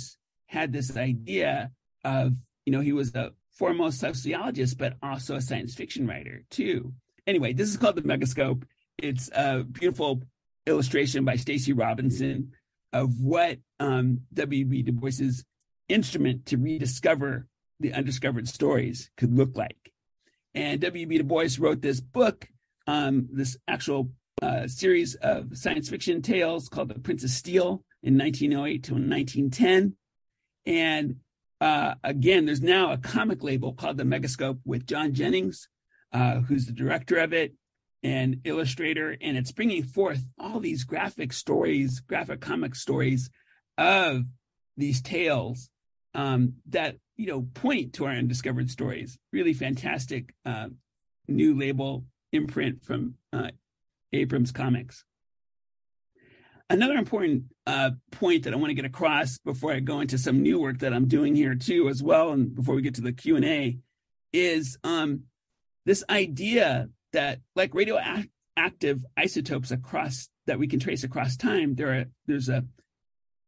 had 0.46 0.72
this 0.72 0.96
idea 0.96 1.70
of, 2.02 2.32
you 2.64 2.72
know, 2.72 2.80
he 2.80 2.94
was 2.94 3.14
a 3.14 3.32
foremost 3.52 4.00
sociologist, 4.00 4.78
but 4.78 4.96
also 5.02 5.36
a 5.36 5.42
science 5.42 5.74
fiction 5.74 6.06
writer 6.06 6.44
too. 6.48 6.94
Anyway, 7.26 7.52
this 7.52 7.68
is 7.68 7.76
called 7.76 7.96
the 7.96 8.02
Megascope. 8.02 8.62
It's 8.98 9.30
a 9.32 9.62
beautiful 9.62 10.22
illustration 10.66 11.24
by 11.24 11.36
Stacy 11.36 11.72
Robinson 11.72 12.52
of 12.92 13.20
what 13.20 13.58
um, 13.78 14.22
W.B. 14.34 14.82
Du 14.82 14.92
Bois's 14.92 15.44
instrument 15.88 16.46
to 16.46 16.56
rediscover 16.56 17.46
the 17.78 17.92
undiscovered 17.92 18.48
stories 18.48 19.10
could 19.16 19.32
look 19.32 19.56
like. 19.56 19.92
And 20.52 20.80
W.B. 20.80 21.18
Du 21.18 21.22
Bois 21.24 21.48
wrote 21.60 21.80
this 21.80 22.00
book, 22.00 22.48
um, 22.88 23.28
this 23.32 23.56
actual 23.68 24.10
uh, 24.42 24.66
series 24.66 25.14
of 25.14 25.56
science 25.56 25.88
fiction 25.88 26.20
tales 26.20 26.68
called 26.68 26.88
The 26.88 26.98
Princess 26.98 27.34
Steel 27.34 27.84
in 28.02 28.18
1908 28.18 28.82
to 28.84 28.94
1910. 28.94 29.96
And 30.66 31.16
uh, 31.60 31.94
again, 32.02 32.46
there's 32.46 32.62
now 32.62 32.92
a 32.92 32.98
comic 32.98 33.44
label 33.44 33.74
called 33.74 33.96
The 33.96 34.02
Megascope 34.02 34.58
with 34.64 34.86
John 34.86 35.14
Jennings, 35.14 35.68
uh, 36.12 36.40
who's 36.40 36.66
the 36.66 36.72
director 36.72 37.18
of 37.18 37.32
it 37.32 37.54
and 38.02 38.40
illustrator. 38.44 39.16
And 39.20 39.36
it's 39.36 39.52
bringing 39.52 39.82
forth 39.82 40.24
all 40.38 40.60
these 40.60 40.84
graphic 40.84 41.32
stories, 41.32 42.00
graphic 42.00 42.40
comic 42.40 42.74
stories 42.74 43.30
of 43.76 44.24
these 44.76 45.02
tales 45.02 45.70
um, 46.14 46.54
that 46.70 46.96
you 47.18 47.26
know, 47.26 47.42
point 47.52 47.92
to 47.94 48.06
our 48.06 48.12
undiscovered 48.12 48.70
stories. 48.70 49.18
Really 49.32 49.52
fantastic 49.52 50.32
uh, 50.46 50.68
new 51.26 51.58
label 51.58 52.04
imprint 52.32 52.84
from 52.84 53.16
uh, 53.32 53.50
Abrams 54.12 54.52
Comics. 54.52 55.04
Another 56.70 56.94
important 56.94 57.44
uh, 57.66 57.90
point 58.12 58.44
that 58.44 58.52
I 58.52 58.56
want 58.56 58.70
to 58.70 58.74
get 58.74 58.84
across 58.84 59.38
before 59.38 59.72
I 59.72 59.80
go 59.80 60.00
into 60.00 60.16
some 60.16 60.42
new 60.42 60.60
work 60.60 60.78
that 60.78 60.92
I'm 60.92 61.08
doing 61.08 61.34
here 61.34 61.54
too, 61.54 61.88
as 61.88 62.02
well, 62.02 62.30
and 62.30 62.54
before 62.54 62.74
we 62.74 62.82
get 62.82 62.94
to 62.96 63.00
the 63.00 63.12
Q 63.12 63.36
and 63.36 63.44
A, 63.44 63.78
is 64.32 64.78
um, 64.84 65.24
this 65.86 66.04
idea 66.08 66.88
that 67.12 67.40
like 67.54 67.74
radioactive 67.74 69.04
isotopes 69.16 69.70
across 69.70 70.28
that 70.46 70.58
we 70.58 70.68
can 70.68 70.80
trace 70.80 71.04
across 71.04 71.36
time, 71.36 71.74
there 71.74 71.92
are 71.92 72.04
there's 72.26 72.48
a 72.48 72.64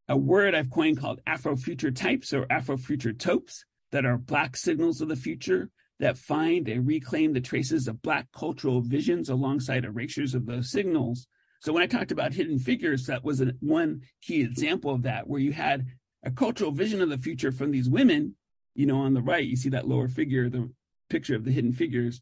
a 0.07 0.17
word 0.17 0.53
I've 0.53 0.69
coined 0.69 0.99
called 0.99 1.21
Afrofuture 1.27 1.95
types 1.95 2.33
or 2.33 2.45
Afrofuture 2.47 3.17
topes 3.17 3.65
that 3.91 4.05
are 4.05 4.17
black 4.17 4.57
signals 4.57 5.01
of 5.01 5.07
the 5.07 5.15
future 5.15 5.69
that 5.99 6.17
find 6.17 6.67
and 6.67 6.87
reclaim 6.87 7.31
the 7.31 7.41
traces 7.41 7.87
of 7.87 8.01
black 8.01 8.27
cultural 8.35 8.81
visions 8.81 9.29
alongside 9.29 9.85
erasures 9.85 10.33
of 10.33 10.45
those 10.45 10.71
signals. 10.71 11.27
So 11.61 11.71
when 11.71 11.83
I 11.83 11.87
talked 11.87 12.11
about 12.11 12.33
hidden 12.33 12.57
figures, 12.57 13.05
that 13.05 13.23
was 13.23 13.39
a, 13.39 13.53
one 13.59 14.01
key 14.21 14.41
example 14.41 14.91
of 14.91 15.03
that, 15.03 15.27
where 15.27 15.39
you 15.39 15.53
had 15.53 15.85
a 16.23 16.31
cultural 16.31 16.71
vision 16.71 17.01
of 17.01 17.09
the 17.09 17.17
future 17.17 17.51
from 17.51 17.71
these 17.71 17.87
women. 17.87 18.35
You 18.73 18.87
know, 18.87 19.01
on 19.01 19.13
the 19.13 19.21
right, 19.21 19.45
you 19.45 19.55
see 19.55 19.69
that 19.69 19.87
lower 19.87 20.07
figure, 20.07 20.49
the 20.49 20.71
picture 21.09 21.35
of 21.35 21.45
the 21.45 21.51
hidden 21.51 21.73
figures 21.73 22.21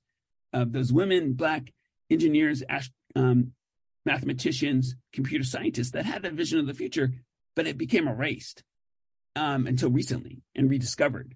of 0.53 0.71
those 0.71 0.91
women, 0.91 1.33
black 1.33 1.73
engineers, 2.09 2.63
um, 3.15 3.51
mathematicians, 4.05 4.95
computer 5.13 5.43
scientists 5.43 5.91
that 5.91 6.05
had 6.05 6.25
a 6.25 6.31
vision 6.31 6.59
of 6.59 6.67
the 6.67 6.73
future 6.73 7.11
but 7.59 7.67
it 7.67 7.77
became 7.77 8.07
erased 8.07 8.63
um, 9.35 9.67
until 9.67 9.89
recently 9.89 10.41
and 10.55 10.69
rediscovered. 10.69 11.35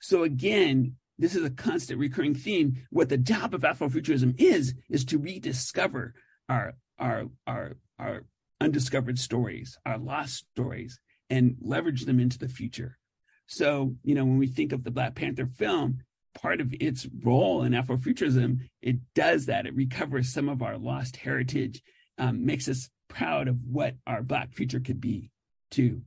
So 0.00 0.22
again, 0.22 0.96
this 1.18 1.34
is 1.34 1.44
a 1.46 1.50
constant 1.50 1.98
recurring 1.98 2.34
theme. 2.34 2.86
What 2.90 3.08
the 3.08 3.16
job 3.16 3.54
of 3.54 3.62
Afrofuturism 3.62 4.38
is 4.38 4.74
is 4.90 5.06
to 5.06 5.18
rediscover 5.18 6.12
our 6.46 6.74
our 6.98 7.24
our 7.46 7.78
our 7.98 8.24
undiscovered 8.60 9.18
stories, 9.18 9.78
our 9.86 9.96
lost 9.96 10.44
stories, 10.52 11.00
and 11.30 11.56
leverage 11.62 12.04
them 12.04 12.20
into 12.20 12.38
the 12.38 12.48
future. 12.48 12.98
So, 13.46 13.96
you 14.04 14.14
know, 14.14 14.26
when 14.26 14.36
we 14.36 14.46
think 14.46 14.72
of 14.72 14.84
the 14.84 14.90
Black 14.90 15.14
Panther 15.14 15.46
film, 15.46 16.00
part 16.34 16.60
of 16.60 16.74
its 16.80 17.06
role 17.22 17.62
in 17.62 17.72
Afrofuturism, 17.72 18.60
it 18.80 18.96
does 19.14 19.46
that. 19.46 19.66
It 19.66 19.74
recovers 19.74 20.32
some 20.32 20.48
of 20.48 20.62
our 20.62 20.78
lost 20.78 21.16
heritage, 21.16 21.82
um, 22.18 22.44
makes 22.44 22.68
us 22.68 22.90
proud 23.08 23.48
of 23.48 23.58
what 23.64 23.94
our 24.06 24.22
Black 24.22 24.52
future 24.52 24.80
could 24.80 25.00
be 25.00 25.30
too. 25.70 26.02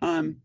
Um, 0.00 0.38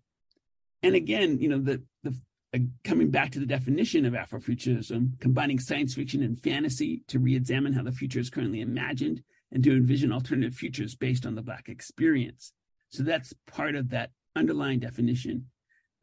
and 0.83 0.95
again, 0.95 1.39
you 1.39 1.49
know, 1.49 1.59
the 1.59 1.83
the 2.03 2.15
uh, 2.53 2.59
coming 2.83 3.09
back 3.09 3.31
to 3.31 3.39
the 3.39 3.45
definition 3.45 4.05
of 4.05 4.13
Afrofuturism, 4.13 5.19
combining 5.19 5.59
science 5.59 5.93
fiction 5.93 6.23
and 6.23 6.39
fantasy 6.39 7.03
to 7.07 7.19
re-examine 7.19 7.73
how 7.73 7.83
the 7.83 7.91
future 7.91 8.19
is 8.19 8.29
currently 8.29 8.61
imagined 8.61 9.23
and 9.51 9.63
to 9.63 9.71
envision 9.71 10.11
alternative 10.11 10.55
futures 10.55 10.95
based 10.95 11.25
on 11.25 11.35
the 11.35 11.41
Black 11.41 11.69
experience. 11.69 12.53
So 12.89 13.03
that's 13.03 13.33
part 13.47 13.75
of 13.75 13.89
that 13.89 14.11
underlying 14.35 14.79
definition 14.79 15.47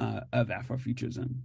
uh, 0.01 0.21
of 0.33 0.49
Afrofuturism. 0.49 1.41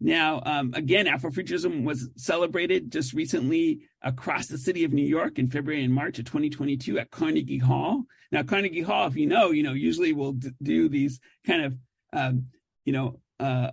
Now, 0.00 0.42
um, 0.46 0.72
again, 0.74 1.06
Afrofuturism 1.06 1.84
was 1.84 2.08
celebrated 2.16 2.92
just 2.92 3.12
recently 3.12 3.80
across 4.02 4.46
the 4.46 4.58
city 4.58 4.84
of 4.84 4.92
New 4.92 5.04
York 5.04 5.38
in 5.38 5.50
February 5.50 5.82
and 5.82 5.92
March 5.92 6.18
of 6.20 6.24
2022 6.26 6.98
at 6.98 7.10
Carnegie 7.10 7.58
Hall. 7.58 8.04
Now, 8.30 8.44
Carnegie 8.44 8.82
Hall, 8.82 9.08
if 9.08 9.16
you 9.16 9.26
know, 9.26 9.50
you 9.50 9.64
know, 9.64 9.72
usually 9.72 10.12
will 10.12 10.32
d- 10.32 10.50
do 10.62 10.88
these 10.88 11.18
kind 11.44 11.64
of, 11.64 11.76
um, 12.12 12.46
you 12.84 12.92
know, 12.92 13.18
uh, 13.40 13.72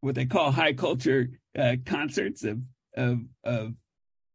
what 0.00 0.14
they 0.14 0.26
call 0.26 0.52
high 0.52 0.72
culture 0.72 1.30
uh, 1.58 1.76
concerts 1.84 2.44
of, 2.44 2.60
of 2.96 3.20
of 3.44 3.74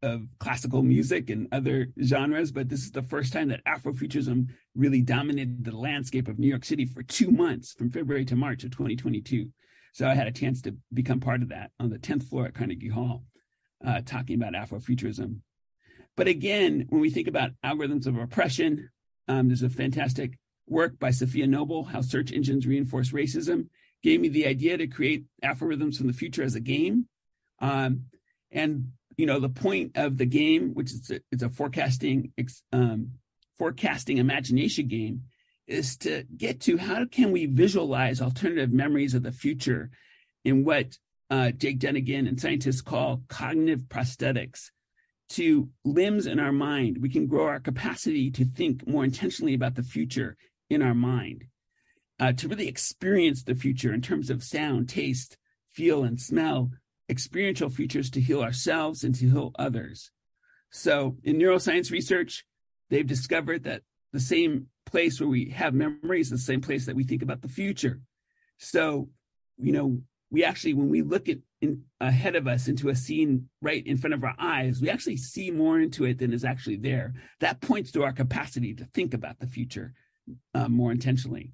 of 0.01 0.27
classical 0.39 0.83
music 0.83 1.31
and 1.31 1.47
other 1.51 1.87
genres, 2.03 2.51
but 2.51 2.69
this 2.69 2.83
is 2.83 2.91
the 2.91 3.01
first 3.01 3.33
time 3.33 3.47
that 3.47 3.65
Afrofuturism 3.65 4.49
really 4.75 5.01
dominated 5.01 5.63
the 5.63 5.75
landscape 5.75 6.27
of 6.27 6.37
New 6.37 6.47
York 6.47 6.63
City 6.63 6.85
for 6.85 7.01
two 7.01 7.31
months, 7.31 7.73
from 7.73 7.89
February 7.89 8.23
to 8.25 8.35
March 8.35 8.63
of 8.63 8.71
2022. 8.71 9.49
So 9.95 10.05
I 10.05 10.13
had 10.13 10.27
a 10.27 10.31
chance 10.31 10.61
to 10.63 10.75
become 10.93 11.21
part 11.21 11.41
of 11.41 11.49
that 11.49 11.71
on 11.79 11.89
the 11.89 11.97
10th 11.97 12.23
floor 12.23 12.47
at 12.47 12.53
Carnegie 12.53 12.89
Hall, 12.89 13.23
uh, 13.81 14.01
talking 14.05 14.35
about 14.35 14.51
Afrofuturism. 14.51 15.37
But 16.17 16.27
again, 16.27 16.87
when 16.89 16.99
we 16.99 17.09
think 17.09 17.29
about 17.29 17.51
algorithms 17.63 18.05
of 18.05 18.17
oppression, 18.17 18.89
um, 19.29 19.47
there's 19.47 19.63
a 19.63 19.69
fantastic 19.69 20.37
work 20.67 20.99
by 20.99 21.11
Safiya 21.11 21.47
Noble, 21.47 21.85
How 21.85 22.01
Search 22.01 22.33
Engines 22.33 22.67
Reinforce 22.67 23.11
Racism, 23.11 23.69
gave 24.03 24.19
me 24.19 24.27
the 24.27 24.47
idea 24.47 24.77
to 24.77 24.87
create 24.87 25.27
Afrorithms 25.41 25.95
from 25.95 26.07
the 26.07 26.13
Future 26.13 26.43
as 26.43 26.55
a 26.55 26.59
game. 26.59 27.07
Um, 27.59 28.07
and, 28.51 28.91
you 29.15 29.25
know, 29.25 29.39
the 29.39 29.47
point 29.47 29.93
of 29.95 30.17
the 30.17 30.25
game, 30.25 30.73
which 30.73 30.91
is 30.91 31.09
a, 31.09 31.21
it's 31.31 31.43
a 31.43 31.47
forecasting, 31.47 32.33
um, 32.73 33.11
forecasting 33.57 34.17
imagination 34.17 34.89
game, 34.89 35.23
is 35.67 35.97
to 35.97 36.23
get 36.37 36.61
to 36.61 36.77
how 36.77 37.05
can 37.05 37.31
we 37.31 37.45
visualize 37.45 38.21
alternative 38.21 38.71
memories 38.71 39.13
of 39.13 39.23
the 39.23 39.31
future 39.31 39.89
in 40.43 40.63
what 40.63 40.97
uh, 41.29 41.51
Jake 41.51 41.79
Dunagan 41.79 42.27
and 42.27 42.39
scientists 42.39 42.81
call 42.81 43.23
cognitive 43.27 43.83
prosthetics 43.83 44.69
to 45.29 45.69
limbs 45.83 46.27
in 46.27 46.39
our 46.39 46.51
mind. 46.51 46.99
We 47.01 47.09
can 47.09 47.27
grow 47.27 47.47
our 47.47 47.59
capacity 47.59 48.29
to 48.31 48.45
think 48.45 48.87
more 48.87 49.03
intentionally 49.03 49.55
about 49.55 49.75
the 49.75 49.83
future 49.83 50.37
in 50.69 50.81
our 50.81 50.93
mind, 50.93 51.45
uh, 52.19 52.33
to 52.33 52.47
really 52.47 52.67
experience 52.67 53.43
the 53.43 53.55
future 53.55 53.93
in 53.93 54.01
terms 54.01 54.29
of 54.29 54.43
sound, 54.43 54.87
taste, 54.87 55.37
feel, 55.71 56.03
and 56.03 56.19
smell, 56.19 56.71
experiential 57.09 57.69
features 57.69 58.09
to 58.11 58.21
heal 58.21 58.41
ourselves 58.41 59.03
and 59.03 59.15
to 59.15 59.29
heal 59.29 59.51
others. 59.57 60.11
So, 60.71 61.17
in 61.23 61.37
neuroscience 61.37 61.91
research, 61.91 62.45
they've 62.89 63.05
discovered 63.05 63.63
that 63.63 63.81
the 64.15 64.21
same 64.21 64.67
place 64.85 65.19
where 65.19 65.27
we 65.27 65.49
have 65.49 65.73
memories, 65.73 66.29
the 66.29 66.37
same 66.37 66.61
place 66.61 66.85
that 66.85 66.95
we 66.95 67.03
think 67.03 67.21
about 67.21 67.41
the 67.41 67.49
future. 67.49 67.99
So, 68.59 69.09
you 69.57 69.73
know, 69.73 69.99
we 70.31 70.45
actually, 70.45 70.73
when 70.73 70.87
we 70.87 71.01
look 71.01 71.27
at 71.27 71.39
in, 71.59 71.83
ahead 71.99 72.37
of 72.37 72.47
us 72.47 72.69
into 72.69 72.87
a 72.87 72.95
scene 72.95 73.49
right 73.61 73.85
in 73.85 73.97
front 73.97 74.13
of 74.13 74.23
our 74.23 74.35
eyes, 74.39 74.81
we 74.81 74.89
actually 74.89 75.17
see 75.17 75.51
more 75.51 75.81
into 75.81 76.05
it 76.05 76.17
than 76.17 76.31
is 76.31 76.45
actually 76.45 76.77
there. 76.77 77.13
That 77.41 77.59
points 77.59 77.91
to 77.91 78.03
our 78.03 78.13
capacity 78.13 78.73
to 78.75 78.85
think 78.85 79.13
about 79.13 79.37
the 79.39 79.47
future 79.47 79.93
uh, 80.53 80.69
more 80.69 80.93
intentionally. 80.93 81.51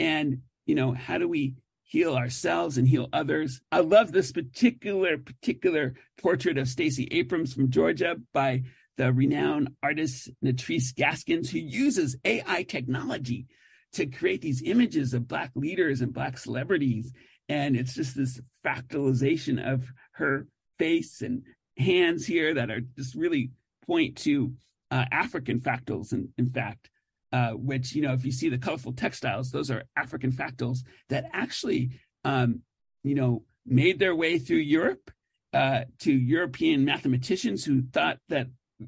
And, 0.00 0.42
you 0.66 0.74
know, 0.74 0.92
how 0.92 1.18
do 1.18 1.28
we 1.28 1.54
heal 1.84 2.16
ourselves 2.16 2.78
and 2.78 2.88
heal 2.88 3.08
others? 3.12 3.60
I 3.70 3.78
love 3.78 4.10
this 4.10 4.32
particular, 4.32 5.18
particular 5.18 5.94
portrait 6.18 6.58
of 6.58 6.66
Stacey 6.66 7.06
Abrams 7.12 7.54
from 7.54 7.70
Georgia 7.70 8.16
by 8.34 8.64
the 8.96 9.12
renowned 9.12 9.70
artist 9.82 10.30
Nettrice 10.44 10.94
Gaskins, 10.94 11.50
who 11.50 11.58
uses 11.58 12.16
AI 12.24 12.62
technology 12.64 13.46
to 13.92 14.06
create 14.06 14.42
these 14.42 14.62
images 14.62 15.14
of 15.14 15.28
Black 15.28 15.50
leaders 15.54 16.00
and 16.00 16.12
Black 16.12 16.38
celebrities. 16.38 17.12
And 17.48 17.76
it's 17.76 17.94
just 17.94 18.16
this 18.16 18.40
fractalization 18.64 19.64
of 19.72 19.90
her 20.12 20.46
face 20.78 21.22
and 21.22 21.42
hands 21.78 22.26
here 22.26 22.54
that 22.54 22.70
are 22.70 22.80
just 22.80 23.14
really 23.14 23.50
point 23.86 24.16
to 24.16 24.52
uh, 24.90 25.04
African 25.10 25.60
fractals, 25.60 26.12
in, 26.12 26.28
in 26.38 26.50
fact, 26.50 26.90
uh, 27.32 27.50
which, 27.50 27.94
you 27.94 28.02
know, 28.02 28.12
if 28.12 28.24
you 28.24 28.32
see 28.32 28.48
the 28.48 28.58
colorful 28.58 28.92
textiles, 28.92 29.50
those 29.50 29.70
are 29.70 29.84
African 29.96 30.32
fractals 30.32 30.78
that 31.08 31.26
actually, 31.32 31.90
um, 32.24 32.60
you 33.02 33.14
know, 33.14 33.42
made 33.64 33.98
their 33.98 34.14
way 34.14 34.38
through 34.38 34.58
Europe 34.58 35.10
uh, 35.52 35.84
to 36.00 36.12
European 36.12 36.84
mathematicians 36.84 37.64
who 37.64 37.82
thought 37.92 38.18
that 38.28 38.46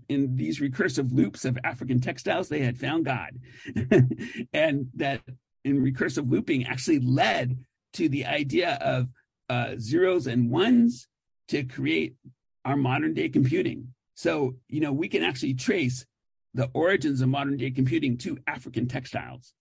in 0.08 0.36
these 0.36 0.60
recursive 0.60 1.12
loops 1.12 1.44
of 1.44 1.58
African 1.64 2.00
textiles, 2.00 2.48
they 2.48 2.60
had 2.60 2.78
found 2.78 3.04
God. 3.04 3.38
and 4.52 4.88
that 4.94 5.22
in 5.64 5.82
recursive 5.82 6.30
looping 6.30 6.66
actually 6.66 7.00
led 7.00 7.58
to 7.94 8.08
the 8.08 8.26
idea 8.26 8.74
of 8.80 9.08
uh, 9.48 9.74
zeros 9.78 10.26
and 10.26 10.50
ones 10.50 11.08
to 11.48 11.64
create 11.64 12.14
our 12.64 12.76
modern 12.76 13.14
day 13.14 13.28
computing. 13.28 13.94
So, 14.14 14.56
you 14.68 14.80
know, 14.80 14.92
we 14.92 15.08
can 15.08 15.22
actually 15.22 15.54
trace 15.54 16.04
the 16.54 16.68
origins 16.74 17.20
of 17.20 17.28
modern 17.28 17.56
day 17.56 17.70
computing 17.70 18.18
to 18.18 18.38
African 18.46 18.88
textiles, 18.88 19.54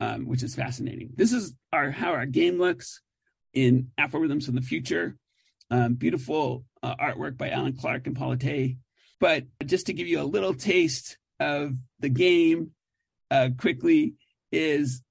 um, 0.00 0.26
which 0.26 0.42
is 0.42 0.54
fascinating. 0.54 1.10
This 1.16 1.32
is 1.32 1.54
our 1.72 1.90
how 1.90 2.12
our 2.12 2.26
game 2.26 2.58
looks 2.58 3.00
in 3.52 3.90
Rhythms 4.12 4.46
from 4.46 4.54
the 4.54 4.62
Future. 4.62 5.16
Um, 5.70 5.94
beautiful 5.94 6.64
uh, 6.82 6.96
artwork 6.96 7.36
by 7.36 7.50
Alan 7.50 7.74
Clark 7.74 8.06
and 8.06 8.16
Paula 8.16 8.36
Tay. 8.36 8.76
But 9.20 9.44
just 9.64 9.86
to 9.86 9.92
give 9.92 10.08
you 10.08 10.20
a 10.20 10.24
little 10.24 10.54
taste 10.54 11.18
of 11.38 11.76
the 12.00 12.08
game 12.08 12.72
uh, 13.30 13.50
quickly 13.56 14.14
is 14.50 15.02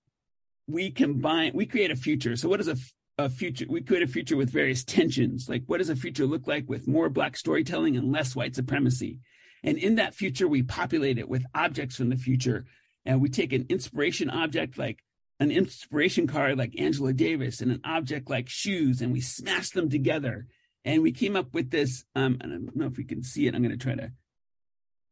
we 0.68 0.92
combine, 0.92 1.52
we 1.54 1.66
create 1.66 1.92
a 1.92 1.96
future. 1.96 2.36
So 2.36 2.50
what 2.50 2.60
is 2.60 2.68
a, 2.68 2.76
a 3.18 3.30
future? 3.30 3.66
We 3.70 3.82
create 3.82 4.04
a 4.04 4.08
future 4.08 4.36
with 4.36 4.50
various 4.50 4.84
tensions. 4.84 5.48
Like 5.48 5.64
what 5.68 5.78
does 5.78 5.90
a 5.90 5.96
future 5.96 6.26
look 6.26 6.48
like 6.48 6.68
with 6.68 6.88
more 6.88 7.10
black 7.10 7.38
storytelling 7.38 7.96
and 7.96 8.12
less 8.12 8.36
white 8.36 8.56
supremacy? 8.56 9.20
And 9.64 9.78
in 9.78 9.96
that 9.96 10.16
future, 10.16 10.48
we 10.48 10.64
populate 10.64 11.20
it 11.20 11.30
with 11.30 11.46
objects 11.54 11.96
from 11.96 12.10
the 12.10 12.16
future. 12.16 12.66
And 13.06 13.22
we 13.22 13.30
take 13.30 13.54
an 13.54 13.66
inspiration 13.70 14.30
object 14.30 14.78
like 14.78 15.04
an 15.40 15.52
inspiration 15.52 16.28
card 16.28 16.58
like 16.58 16.80
Angela 16.80 17.14
Davis 17.14 17.62
and 17.62 17.72
an 17.72 17.82
object 17.84 18.30
like 18.30 18.50
shoes, 18.50 19.02
and 19.02 19.14
we 19.14 19.22
smash 19.22 19.70
them 19.70 19.90
together 19.90 20.48
and 20.86 21.04
we 21.04 21.12
came 21.12 21.36
up 21.36 21.54
with 21.54 21.70
this. 21.70 22.04
Um, 22.16 22.38
I 22.42 22.48
don't 22.48 22.76
know 22.76 22.86
if 22.86 22.98
we 22.98 23.04
can 23.04 23.24
see 23.24 23.48
it. 23.48 23.56
I'm 23.56 23.64
going 23.64 23.78
to 23.78 23.84
try 23.84 23.96
to. 23.96 24.12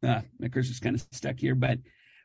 Uh, 0.04 0.22
my 0.40 0.48
cursor's 0.48 0.80
kind 0.80 0.96
of 0.96 1.06
stuck 1.12 1.40
here, 1.40 1.56
but 1.56 1.80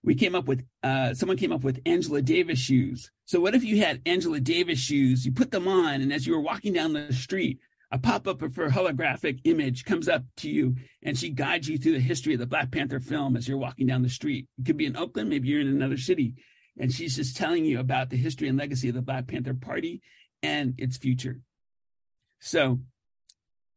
we 0.04 0.14
came 0.14 0.34
up 0.34 0.46
with. 0.46 0.64
Uh, 0.82 1.14
someone 1.14 1.36
came 1.36 1.52
up 1.52 1.64
with 1.64 1.80
Angela 1.86 2.22
Davis 2.22 2.58
shoes. 2.58 3.10
So 3.24 3.40
what 3.40 3.54
if 3.54 3.64
you 3.64 3.78
had 3.78 4.02
Angela 4.06 4.40
Davis 4.40 4.78
shoes? 4.78 5.24
You 5.24 5.32
put 5.32 5.50
them 5.50 5.68
on, 5.68 6.00
and 6.00 6.12
as 6.12 6.26
you 6.26 6.34
were 6.34 6.40
walking 6.40 6.72
down 6.72 6.92
the 6.92 7.12
street, 7.12 7.60
a 7.92 7.98
pop-up 7.98 8.40
of 8.40 8.56
her 8.56 8.70
holographic 8.70 9.40
image 9.44 9.84
comes 9.84 10.08
up 10.08 10.24
to 10.38 10.48
you 10.48 10.74
and 11.02 11.16
she 11.16 11.28
guides 11.28 11.68
you 11.68 11.76
through 11.76 11.92
the 11.92 12.00
history 12.00 12.32
of 12.32 12.40
the 12.40 12.46
Black 12.46 12.70
Panther 12.70 13.00
film 13.00 13.36
as 13.36 13.46
you're 13.46 13.58
walking 13.58 13.86
down 13.86 14.02
the 14.02 14.08
street. 14.08 14.48
It 14.58 14.64
could 14.64 14.78
be 14.78 14.86
in 14.86 14.96
Oakland, 14.96 15.28
maybe 15.28 15.48
you're 15.48 15.60
in 15.60 15.68
another 15.68 15.98
city, 15.98 16.34
and 16.78 16.90
she's 16.90 17.16
just 17.16 17.36
telling 17.36 17.66
you 17.66 17.80
about 17.80 18.08
the 18.08 18.16
history 18.16 18.48
and 18.48 18.56
legacy 18.56 18.88
of 18.88 18.94
the 18.94 19.02
Black 19.02 19.26
Panther 19.26 19.52
Party 19.52 20.00
and 20.42 20.74
its 20.78 20.96
future. 20.96 21.40
So 22.40 22.80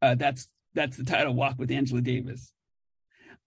uh, 0.02 0.14
that's 0.14 0.48
that's 0.74 0.96
the 0.96 1.04
title, 1.04 1.34
Walk 1.34 1.58
with 1.58 1.70
Angela 1.70 2.00
Davis. 2.00 2.52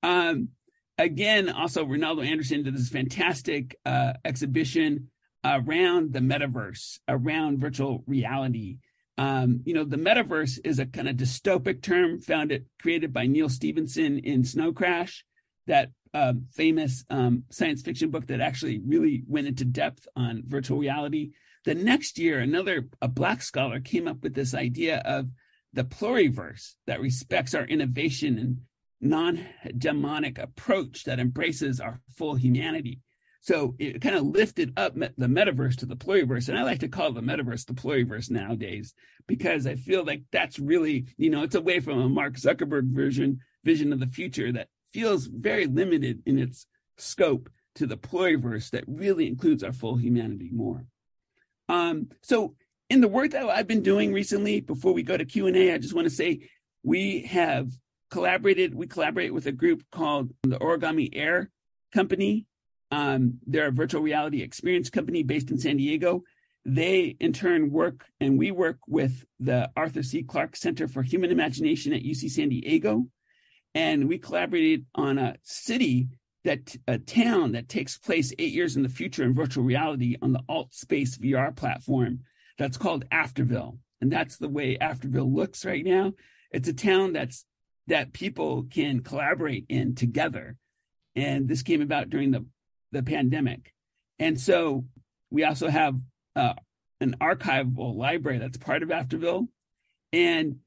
Um, 0.02 0.50
again, 0.98 1.50
also 1.50 1.86
Reynaldo 1.86 2.26
Anderson 2.26 2.64
did 2.64 2.76
this 2.76 2.90
fantastic 2.90 3.78
uh, 3.86 4.14
exhibition 4.26 5.10
around 5.44 6.14
the 6.14 6.20
metaverse, 6.20 7.00
around 7.08 7.60
virtual 7.60 8.04
reality 8.08 8.78
um, 9.20 9.64
you 9.66 9.74
know, 9.74 9.84
the 9.84 9.98
metaverse 9.98 10.60
is 10.64 10.80
a 10.80 10.86
kind 10.86 11.10
of 11.10 11.18
dystopic 11.18 11.82
term 11.82 12.20
founded 12.20 12.68
created 12.82 13.12
by 13.12 13.28
Neal 13.28 13.50
Stephenson 13.50 14.18
in 14.20 14.46
Snow 14.46 14.72
Crash, 14.72 15.26
that 15.68 15.90
uh, 16.14 16.34
famous 16.54 17.04
um, 17.10 17.44
science 17.50 17.82
fiction 17.82 18.12
book 18.12 18.28
that 18.28 18.40
actually 18.40 18.80
really 18.80 19.24
went 19.28 19.48
into 19.48 19.66
depth 19.66 20.08
on 20.16 20.44
virtual 20.48 20.78
reality. 20.78 21.32
The 21.66 21.76
next 21.76 22.18
year, 22.18 22.40
another 22.40 22.88
a 23.02 23.10
black 23.10 23.42
scholar 23.42 23.82
came 23.82 24.08
up 24.08 24.24
with 24.24 24.36
this 24.36 24.54
idea 24.54 25.00
of 25.00 25.28
the 25.74 25.84
pluriverse 25.84 26.74
that 26.88 27.02
respects 27.02 27.54
our 27.54 27.66
innovation 27.66 28.38
and 28.38 28.58
non-hegemonic 29.02 30.38
approach 30.40 31.04
that 31.06 31.20
embraces 31.20 31.80
our 31.80 32.02
full 32.18 32.36
humanity. 32.36 33.00
So 33.42 33.76
it 33.80 34.02
kind 34.02 34.16
of 34.16 34.24
lifted 34.24 34.74
up 34.78 34.96
the 34.96 35.28
metaverse 35.28 35.78
to 35.78 35.86
the 35.86 35.96
pluriverse. 35.96 36.50
And 36.50 36.58
I 36.58 36.64
like 36.64 36.80
to 36.80 36.90
call 36.90 37.14
the 37.14 37.22
metaverse 37.22 37.66
the 37.66 37.74
pluriverse 37.74 38.30
nowadays 38.30 38.94
because 39.28 39.66
I 39.66 39.76
feel 39.76 40.04
like 40.04 40.24
that's 40.32 40.60
really, 40.60 41.06
you 41.18 41.30
know, 41.30 41.44
it's 41.44 41.56
away 41.56 41.80
from 41.80 42.00
a 42.00 42.10
Mark 42.10 42.36
Zuckerberg 42.36 42.94
version, 42.94 43.40
vision 43.64 43.94
of 43.94 44.00
the 44.00 44.08
future 44.08 44.52
that 44.52 44.68
feels 44.92 45.28
very 45.28 45.68
limited 45.68 46.22
in 46.26 46.38
its 46.38 46.66
scope 46.98 47.50
to 47.76 47.88
the 47.88 47.98
pluriverse 47.98 48.72
that 48.72 48.84
really 48.88 49.28
includes 49.28 49.64
our 49.64 49.72
full 49.72 49.96
humanity 49.96 50.50
more. 50.52 50.86
Um, 51.70 52.10
so 52.22 52.56
in 52.90 53.02
the 53.02 53.08
work 53.08 53.32
that 53.32 53.46
I've 53.46 53.68
been 53.68 53.84
doing 53.84 54.14
recently, 54.14 54.62
before 54.62 54.94
we 54.94 55.04
go 55.04 55.18
to 55.18 55.26
Q&A, 55.26 55.74
I 55.74 55.78
just 55.78 55.94
want 55.94 56.06
to 56.06 56.14
say 56.14 56.50
we 56.84 57.22
have 57.24 57.72
collaborated, 58.10 58.74
we 58.74 58.88
collaborate 58.88 59.34
with 59.34 59.46
a 59.46 59.52
group 59.52 59.84
called 59.92 60.32
the 60.44 60.58
Origami 60.58 61.10
Air 61.14 61.52
Company 61.94 62.48
um, 62.92 63.40
they're 63.46 63.68
a 63.68 63.72
virtual 63.72 64.02
reality 64.02 64.42
experience 64.42 64.90
company 64.90 65.24
based 65.24 65.52
in 65.52 65.60
San 65.60 65.78
Diego. 65.78 66.24
They, 66.66 67.16
in 67.20 67.34
turn, 67.34 67.72
work 67.72 68.06
and 68.20 68.38
we 68.38 68.52
work 68.52 68.80
with 68.88 69.26
the 69.40 69.70
Arthur 69.76 70.04
C. 70.04 70.24
Clarke 70.24 70.56
Center 70.56 70.88
for 70.88 71.04
Human 71.04 71.32
Imagination 71.32 71.94
at 71.94 72.04
UC 72.04 72.30
San 72.32 72.50
Diego. 72.50 73.06
And 73.76 74.10
we 74.10 74.18
collaborated 74.18 74.86
on 74.96 75.18
a 75.18 75.36
city 75.44 76.10
that 76.44 76.76
a 76.88 76.98
town 76.98 77.52
that 77.52 77.70
takes 77.70 77.98
place 77.98 78.34
eight 78.40 78.54
years 78.54 78.76
in 78.76 78.84
the 78.84 78.90
future 78.90 79.24
in 79.24 79.36
virtual 79.36 79.64
reality 79.64 80.16
on 80.22 80.34
the 80.34 80.42
AltSpace 80.50 81.20
VR 81.20 81.56
platform 81.56 82.22
that's 82.60 82.78
called 82.78 83.10
Afterville. 83.10 83.80
And 84.02 84.12
that's 84.12 84.38
the 84.38 84.50
way 84.50 84.78
Afterville 84.78 85.34
looks 85.34 85.66
right 85.66 85.84
now. 85.84 86.14
It's 86.52 86.68
a 86.68 86.74
town 86.74 87.14
that's 87.14 87.46
that 87.88 88.14
people 88.14 88.66
can 88.70 89.02
collaborate 89.02 89.66
in 89.70 89.96
together. 89.96 90.58
And 91.16 91.48
this 91.48 91.64
came 91.64 91.82
about 91.82 92.12
during 92.12 92.30
the 92.30 92.46
the 92.92 93.02
pandemic. 93.02 93.74
And 94.20 94.40
so 94.40 94.86
we 95.32 95.44
also 95.44 95.70
have 95.70 95.96
uh, 96.36 96.54
an 97.02 97.16
archival 97.22 97.96
library 97.96 98.38
that's 98.40 98.58
part 98.58 98.84
of 98.84 98.90
Afterville. 98.90 99.48
And 100.12 100.58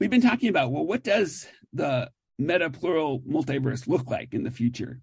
we've 0.00 0.10
been 0.10 0.22
talking 0.22 0.48
about, 0.48 0.72
well, 0.72 0.86
what 0.86 1.02
does 1.02 1.46
the 1.72 2.10
meta 2.38 2.70
plural 2.70 3.20
multiverse 3.20 3.86
look 3.86 4.10
like 4.10 4.34
in 4.34 4.42
the 4.42 4.50
future? 4.50 5.00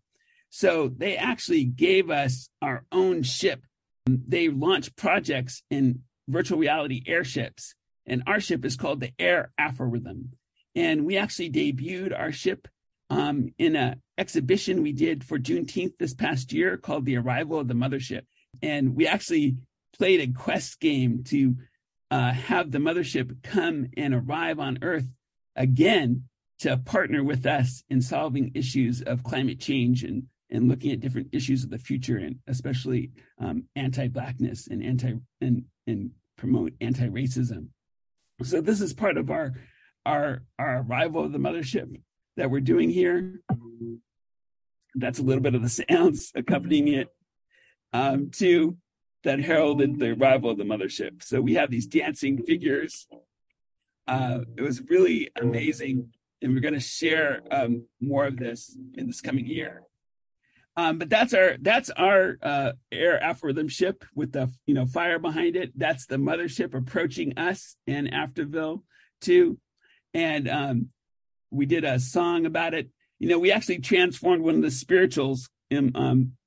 So 0.49 0.89
they 0.89 1.15
actually 1.15 1.65
gave 1.65 2.09
us 2.09 2.49
our 2.61 2.83
own 2.91 3.21
ship. 3.23 3.63
They 4.07 4.49
launched 4.49 4.95
projects 4.95 5.61
in 5.69 6.01
virtual 6.29 6.57
reality 6.57 7.03
airships, 7.05 7.75
and 8.05 8.23
our 8.27 8.39
ship 8.39 8.65
is 8.65 8.75
called 8.75 9.01
the 9.01 9.11
Air 9.19 9.51
Aphorism. 9.57 10.31
And 10.75 11.05
we 11.05 11.17
actually 11.17 11.51
debuted 11.51 12.17
our 12.17 12.31
ship 12.31 12.67
um, 13.09 13.53
in 13.57 13.75
an 13.75 14.01
exhibition 14.17 14.83
we 14.83 14.93
did 14.93 15.23
for 15.23 15.39
Juneteenth 15.39 15.97
this 15.97 16.13
past 16.13 16.53
year 16.53 16.77
called 16.77 17.05
The 17.05 17.17
Arrival 17.17 17.59
of 17.59 17.67
the 17.67 17.73
Mothership. 17.73 18.21
And 18.61 18.95
we 18.95 19.07
actually 19.07 19.57
played 19.97 20.21
a 20.21 20.33
quest 20.33 20.79
game 20.79 21.23
to 21.25 21.55
uh, 22.11 22.31
have 22.31 22.71
the 22.71 22.79
mothership 22.79 23.43
come 23.43 23.87
and 23.97 24.13
arrive 24.13 24.59
on 24.59 24.79
Earth 24.81 25.07
again 25.55 26.23
to 26.59 26.77
partner 26.77 27.23
with 27.23 27.45
us 27.45 27.83
in 27.89 28.01
solving 28.01 28.51
issues 28.53 29.01
of 29.01 29.23
climate 29.23 29.59
change 29.59 30.03
and, 30.03 30.23
and 30.49 30.67
looking 30.67 30.91
at 30.91 30.99
different 30.99 31.29
issues 31.31 31.63
of 31.63 31.69
the 31.69 31.77
future 31.77 32.17
and 32.17 32.37
especially 32.47 33.11
um, 33.39 33.63
anti-blackness 33.75 34.67
and 34.67 34.83
anti 34.83 35.13
and, 35.41 35.63
and 35.87 36.11
promote 36.39 36.73
anti-racism. 36.79 37.67
So 38.43 38.61
this 38.61 38.79
is 38.79 38.93
part 38.93 39.17
of 39.17 39.29
our 39.29 39.53
our 40.05 40.43
our 40.57 40.79
arrival 40.81 41.25
of 41.25 41.33
the 41.33 41.37
mothership 41.37 42.01
that 42.37 42.49
we're 42.49 42.61
doing 42.61 42.89
here. 42.89 43.41
That's 44.95 45.19
a 45.19 45.23
little 45.23 45.43
bit 45.43 45.55
of 45.55 45.61
the 45.61 45.69
sounds 45.89 46.31
accompanying 46.33 46.87
it. 46.87 47.09
Um, 47.91 48.29
two, 48.31 48.77
that 49.23 49.39
heralded 49.39 49.99
the 49.99 50.11
arrival 50.11 50.49
of 50.49 50.57
the 50.57 50.63
mothership. 50.63 51.21
So 51.23 51.41
we 51.41 51.55
have 51.55 51.69
these 51.69 51.87
dancing 51.87 52.43
figures. 52.43 53.07
Uh, 54.07 54.39
it 54.57 54.61
was 54.61 54.81
really 54.89 55.29
amazing, 55.39 56.13
and 56.41 56.53
we're 56.53 56.61
going 56.61 56.73
to 56.73 56.79
share 56.79 57.41
um, 57.51 57.85
more 57.99 58.25
of 58.25 58.37
this 58.37 58.77
in 58.95 59.07
this 59.07 59.21
coming 59.21 59.45
year. 59.45 59.83
Um, 60.79 60.97
but 60.97 61.09
that's 61.09 61.33
our 61.33 61.57
that's 61.59 61.89
our 61.89 62.37
uh, 62.41 62.71
air 62.89 63.21
algorithm 63.21 63.67
ship 63.67 64.05
with 64.15 64.31
the 64.31 64.49
you 64.65 64.73
know 64.73 64.85
fire 64.85 65.19
behind 65.19 65.57
it. 65.57 65.77
That's 65.77 66.05
the 66.05 66.15
mothership 66.15 66.73
approaching 66.73 67.37
us 67.37 67.75
in 67.85 68.07
Afterville 68.07 68.83
too, 69.19 69.57
and 70.13 70.47
um, 70.47 70.89
we 71.51 71.65
did 71.65 71.83
a 71.83 71.99
song 71.99 72.45
about 72.45 72.73
it. 72.73 72.89
You 73.17 73.27
know, 73.27 73.39
we 73.39 73.51
actually 73.51 73.79
transformed 73.79 74.41
one 74.41 74.55
of 74.55 74.61
the 74.61 74.71
spirituals 74.71 75.49
in 75.69 75.91
um, 75.95 76.37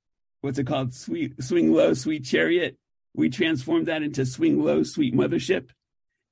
what's 0.41 0.57
it 0.57 0.65
called? 0.65 0.95
Sweet 0.95 1.43
Swing 1.43 1.71
Low, 1.71 1.93
Sweet 1.93 2.25
Chariot. 2.25 2.75
We 3.13 3.29
transformed 3.29 3.85
that 3.85 4.01
into 4.01 4.25
Swing 4.25 4.63
Low, 4.63 4.81
Sweet 4.81 5.13
Mothership, 5.13 5.69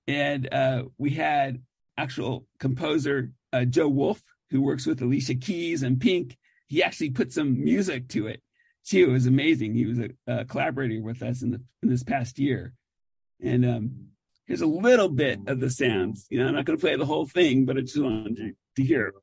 and 0.08 0.52
uh, 0.52 0.86
we 0.98 1.12
had 1.12 1.62
actual 1.98 2.48
composer 2.60 3.32
uh, 3.54 3.66
Joe 3.66 3.90
Wolf, 3.90 4.24
who 4.50 4.64
works 4.64 4.88
with 4.88 5.04
Alicia 5.04 5.36
Keys 5.36 5.84
and 5.84 6.02
Pink. 6.02 6.36
He 6.72 6.82
actually 6.82 7.10
put 7.10 7.34
some 7.34 7.62
music 7.62 8.08
to 8.08 8.28
it 8.28 8.42
too. 8.86 9.10
It 9.10 9.12
was 9.12 9.28
amazing. 9.28 9.76
He 9.76 9.86
was 9.86 10.00
a, 10.00 10.10
a 10.26 10.46
collaborator 10.46 11.04
with 11.04 11.22
us 11.22 11.42
in 11.42 11.52
the 11.52 11.62
in 11.84 11.90
this 11.90 12.02
past 12.02 12.40
year, 12.40 12.72
and 13.42 13.66
um, 13.66 13.92
here's 14.46 14.62
a 14.62 14.66
little 14.66 15.10
bit 15.10 15.42
of 15.48 15.60
the 15.60 15.70
sounds. 15.70 16.28
You 16.30 16.40
know, 16.40 16.48
I'm 16.48 16.56
not 16.56 16.64
going 16.64 16.80
to 16.80 16.82
play 16.82 16.96
the 16.96 17.06
whole 17.06 17.28
thing, 17.28 17.66
but 17.66 17.76
I 17.76 17.82
just 17.82 18.02
wanted 18.02 18.38
to 18.38 18.54
to 18.78 18.84
hear. 18.86 19.14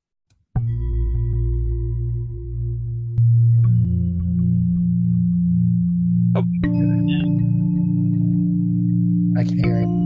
I 9.39 9.45
can 9.45 9.65
hear 9.65 9.79
it. 9.79 9.98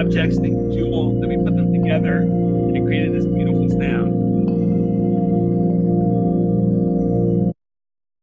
Objects, 0.00 0.38
the 0.38 0.48
jewels, 0.48 1.20
that 1.20 1.28
we 1.28 1.36
put 1.36 1.54
them 1.54 1.72
together, 1.72 2.18
and 2.18 2.76
it 2.76 2.82
created 2.82 3.14
this 3.14 3.26
beautiful 3.26 3.68
sound. 3.68 4.20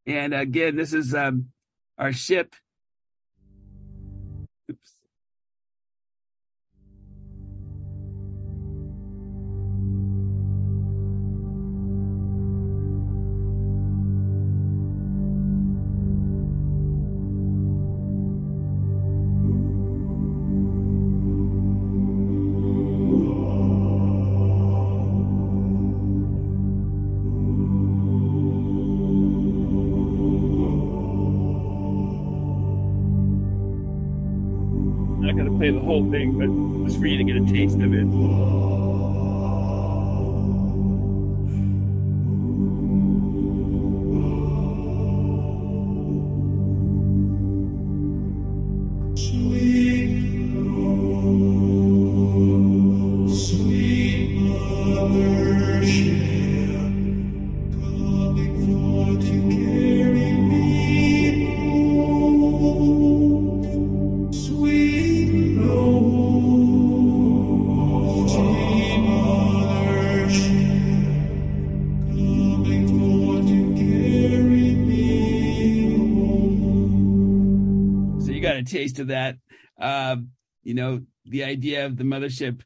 And 0.06 0.34
again, 0.34 0.74
this 0.74 0.92
is 0.92 1.14
um, 1.14 1.50
our 1.96 2.12
ship 2.12 2.56
play 35.70 35.78
the 35.78 35.84
whole 35.84 36.10
thing, 36.10 36.38
but 36.38 36.86
just 36.86 36.98
for 36.98 37.06
you 37.06 37.18
to 37.18 37.24
get 37.24 37.36
a 37.36 37.52
taste 37.52 37.76
of 37.80 37.92
it. 37.92 38.77
Of 78.98 79.08
that. 79.08 79.36
Uh, 79.80 80.16
you 80.62 80.74
know, 80.74 81.02
the 81.24 81.44
idea 81.44 81.86
of 81.86 81.96
the 81.96 82.04
mothership 82.04 82.62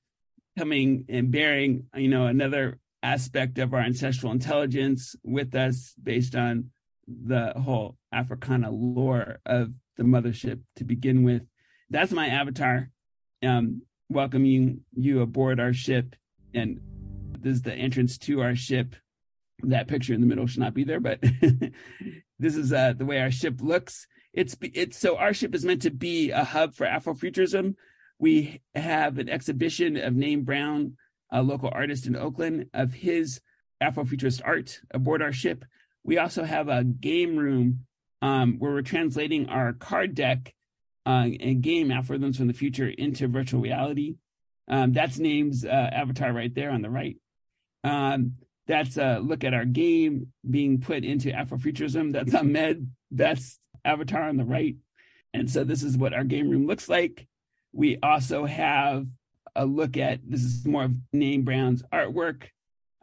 coming 0.59 1.05
and 1.09 1.31
bearing, 1.31 1.87
you 1.95 2.09
know, 2.09 2.27
another 2.27 2.79
aspect 3.03 3.59
of 3.59 3.75
our 3.75 3.81
ancestral 3.81 4.33
intelligence 4.33 5.17
with 5.25 5.55
us 5.55 5.95
based 6.03 6.35
on 6.35 6.71
the 7.07 7.53
whole 7.57 7.97
Africana 8.13 8.71
lore 8.71 9.39
of 9.45 9.73
the 9.97 10.05
mothership 10.05 10.61
to 10.77 10.85
begin 10.85 11.23
with. 11.23 11.43
That's 11.91 12.13
my 12.13 12.29
avatar. 12.29 12.91
Um, 13.43 13.83
welcoming 14.09 14.83
you 14.95 15.23
aboard 15.23 15.59
our 15.59 15.73
ship. 15.73 16.15
And 16.55 16.81
this 17.41 17.55
is 17.55 17.63
the 17.63 17.75
entrance 17.75 18.19
to 18.19 18.43
our 18.43 18.55
ship. 18.55 18.95
That 19.65 19.89
picture 19.89 20.15
in 20.15 20.21
the 20.21 20.27
middle 20.27 20.47
should 20.47 20.61
not 20.61 20.75
be 20.75 20.85
there, 20.85 21.01
but 21.01 21.21
this 22.39 22.57
is 22.57 22.73
uh, 22.73 22.95
the 22.97 23.05
way 23.05 23.21
our 23.21 23.31
ship 23.31 23.61
looks 23.61 24.07
it's 24.33 24.57
it's 24.61 24.99
so 24.99 25.17
our 25.17 25.35
ship 25.35 25.55
is 25.55 25.65
meant 25.65 25.83
to 25.83 25.91
be 25.91 26.31
a 26.31 26.45
hub 26.45 26.75
for 26.75 26.87
Afrofuturism. 26.87 27.75
We 28.19 28.63
have 28.75 29.19
an 29.19 29.29
exhibition 29.29 29.97
of 29.97 30.15
Manzel 30.15 30.45
Bowman, 30.45 30.97
a 31.31 31.43
local 31.43 31.71
artist 31.73 32.07
in 32.07 32.17
Oakland, 32.17 32.67
of 32.73 32.93
his 32.93 33.41
Afrofuturist 33.83 34.41
art 34.45 34.81
aboard 34.93 35.23
our 35.23 35.33
ship. 35.33 35.65
We 36.05 36.19
also 36.19 36.45
have 36.45 36.69
a 36.69 36.85
game 36.85 37.37
room 37.37 37.87
um, 38.23 38.59
where 38.59 38.73
we're 38.73 38.83
translating 38.83 39.49
our 39.49 39.73
card 39.73 40.15
deck 40.15 40.55
uh, 41.05 41.29
and 41.41 41.61
game 41.63 41.89
algorithms 41.89 42.37
from 42.37 42.47
the 42.47 42.55
future 42.55 42.89
into 42.89 43.27
virtual 43.29 43.61
reality. 43.61 44.17
Um, 44.69 44.93
that's 44.93 45.19
Manzel's 45.19 45.65
uh, 45.65 45.91
avatar 45.93 46.33
right 46.33 46.55
there 46.55 46.71
on 46.71 46.83
the 46.83 46.91
right. 46.91 47.17
Um, 47.85 48.35
that's 48.67 48.97
a 48.97 49.19
look 49.19 49.43
at 49.43 49.55
our 49.55 49.65
game 49.65 50.29
being 50.49 50.81
put 50.81 51.05
into 51.05 51.31
Afrofuturism. 51.31 52.13
That's 52.13 52.35
Ahmed. 52.35 52.91
That's 53.11 53.59
avatar 53.85 54.29
on 54.29 54.37
the 54.37 54.45
right. 54.45 54.77
And 55.35 55.51
so 55.51 55.65
this 55.65 55.83
is 55.83 55.97
what 55.97 56.13
our 56.13 56.25
game 56.25 56.51
room 56.51 56.67
looks 56.67 56.89
like. 56.89 57.27
We 57.73 57.99
also 58.03 58.45
have 58.45 59.07
a 59.57 59.65
look 59.65 59.97
at 59.97 60.21
this 60.29 60.43
is 60.43 60.67
more 60.67 60.85
of 60.85 60.93
Manzel 61.15 61.45
Bowman's 61.45 61.83
artwork. 61.93 62.45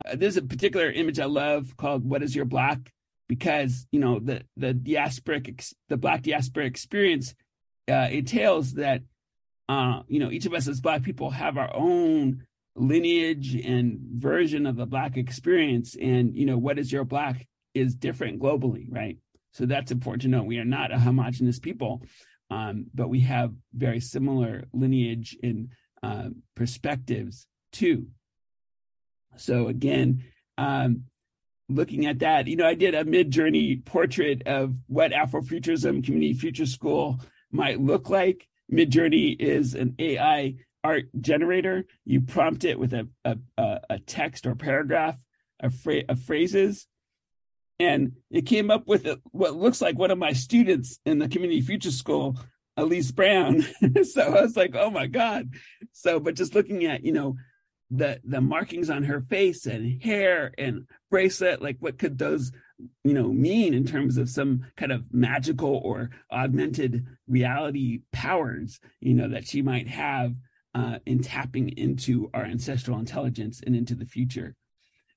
Uh, 0.05 0.15
there's 0.15 0.37
a 0.37 0.41
particular 0.41 0.91
image 0.91 1.19
I 1.19 1.25
love 1.25 1.75
called 1.77 2.07
"What 2.07 2.23
Is 2.23 2.35
Your 2.35 2.45
Black?" 2.45 2.91
because 3.27 3.87
you 3.91 3.99
know 3.99 4.19
the 4.19 4.43
the 4.57 4.73
diasporic 4.73 5.73
the 5.89 5.97
Black 5.97 6.23
diaspora 6.23 6.65
experience 6.65 7.35
uh, 7.89 8.07
entails 8.11 8.73
that 8.73 9.01
uh, 9.67 10.01
you 10.07 10.19
know 10.19 10.31
each 10.31 10.45
of 10.45 10.53
us 10.53 10.67
as 10.67 10.81
Black 10.81 11.03
people 11.03 11.29
have 11.29 11.57
our 11.57 11.73
own 11.75 12.45
lineage 12.75 13.55
and 13.55 13.99
version 14.13 14.65
of 14.65 14.75
the 14.75 14.85
Black 14.85 15.17
experience, 15.17 15.95
and 15.99 16.35
you 16.35 16.45
know 16.45 16.57
what 16.57 16.79
is 16.79 16.91
your 16.91 17.05
Black 17.05 17.47
is 17.73 17.95
different 17.95 18.41
globally, 18.41 18.87
right? 18.89 19.17
So 19.51 19.65
that's 19.65 19.91
important 19.91 20.21
to 20.23 20.27
know. 20.27 20.43
We 20.43 20.59
are 20.59 20.65
not 20.65 20.91
a 20.91 20.99
homogenous 20.99 21.59
people, 21.59 22.03
um, 22.49 22.85
but 22.93 23.09
we 23.09 23.21
have 23.21 23.53
very 23.73 23.99
similar 23.99 24.65
lineage 24.73 25.37
and 25.41 25.69
uh, 26.03 26.29
perspectives 26.55 27.47
too. 27.71 28.07
So 29.37 29.67
again, 29.67 30.23
um, 30.57 31.03
looking 31.67 32.05
at 32.05 32.19
that, 32.19 32.47
you 32.47 32.55
know, 32.55 32.67
I 32.67 32.73
did 32.73 32.95
a 32.95 33.03
Midjourney 33.03 33.83
portrait 33.85 34.43
of 34.47 34.75
what 34.87 35.11
Afrofuturism 35.11 36.03
Community 36.03 36.33
Future 36.33 36.65
School 36.65 37.19
might 37.51 37.79
look 37.79 38.09
like. 38.09 38.47
Midjourney 38.71 39.39
is 39.39 39.75
an 39.75 39.95
AI 39.99 40.55
art 40.83 41.05
generator. 41.19 41.85
You 42.05 42.21
prompt 42.21 42.63
it 42.63 42.79
with 42.79 42.93
a 42.93 43.07
a, 43.25 43.37
a 43.89 43.99
text 43.99 44.45
or 44.45 44.55
paragraph 44.55 45.17
of, 45.59 45.75
of 46.07 46.19
phrases, 46.19 46.87
and 47.79 48.13
it 48.29 48.45
came 48.45 48.69
up 48.69 48.87
with 48.87 49.07
what 49.31 49.55
looks 49.55 49.81
like 49.81 49.97
one 49.97 50.11
of 50.11 50.17
my 50.17 50.33
students 50.33 50.99
in 51.05 51.19
the 51.19 51.29
community 51.29 51.61
future 51.61 51.91
school 51.91 52.37
elise 52.77 53.11
brown. 53.11 53.65
So 54.03 54.21
i 54.21 54.41
was 54.41 54.55
like 54.55 54.75
oh 54.75 54.89
my 54.89 55.07
god. 55.07 55.49
So 55.91 56.19
but 56.19 56.35
just 56.35 56.55
looking 56.55 56.85
at 56.85 57.03
you 57.03 57.11
know 57.11 57.35
the 57.91 58.19
the 58.23 58.41
markings 58.41 58.89
on 58.89 59.03
her 59.03 59.21
face 59.21 59.65
and 59.65 60.01
hair 60.01 60.51
and 60.57 60.87
bracelet 61.09 61.61
like 61.61 61.77
what 61.79 61.97
could 61.97 62.17
those 62.17 62.51
you 63.03 63.13
know 63.13 63.27
mean 63.29 63.73
in 63.73 63.85
terms 63.85 64.17
of 64.17 64.29
some 64.29 64.65
kind 64.77 64.91
of 64.91 65.03
magical 65.11 65.81
or 65.83 66.11
augmented 66.31 67.05
reality 67.27 68.01
powers 68.11 68.79
you 68.99 69.13
know 69.13 69.27
that 69.29 69.47
she 69.47 69.61
might 69.61 69.87
have 69.87 70.35
uh, 70.75 70.99
in 71.07 71.19
tapping 71.19 71.69
into 71.69 72.29
our 72.33 72.43
ancestral 72.43 72.99
intelligence 72.99 73.61
and 73.65 73.75
into 73.75 73.95
the 73.95 74.05
future 74.05 74.55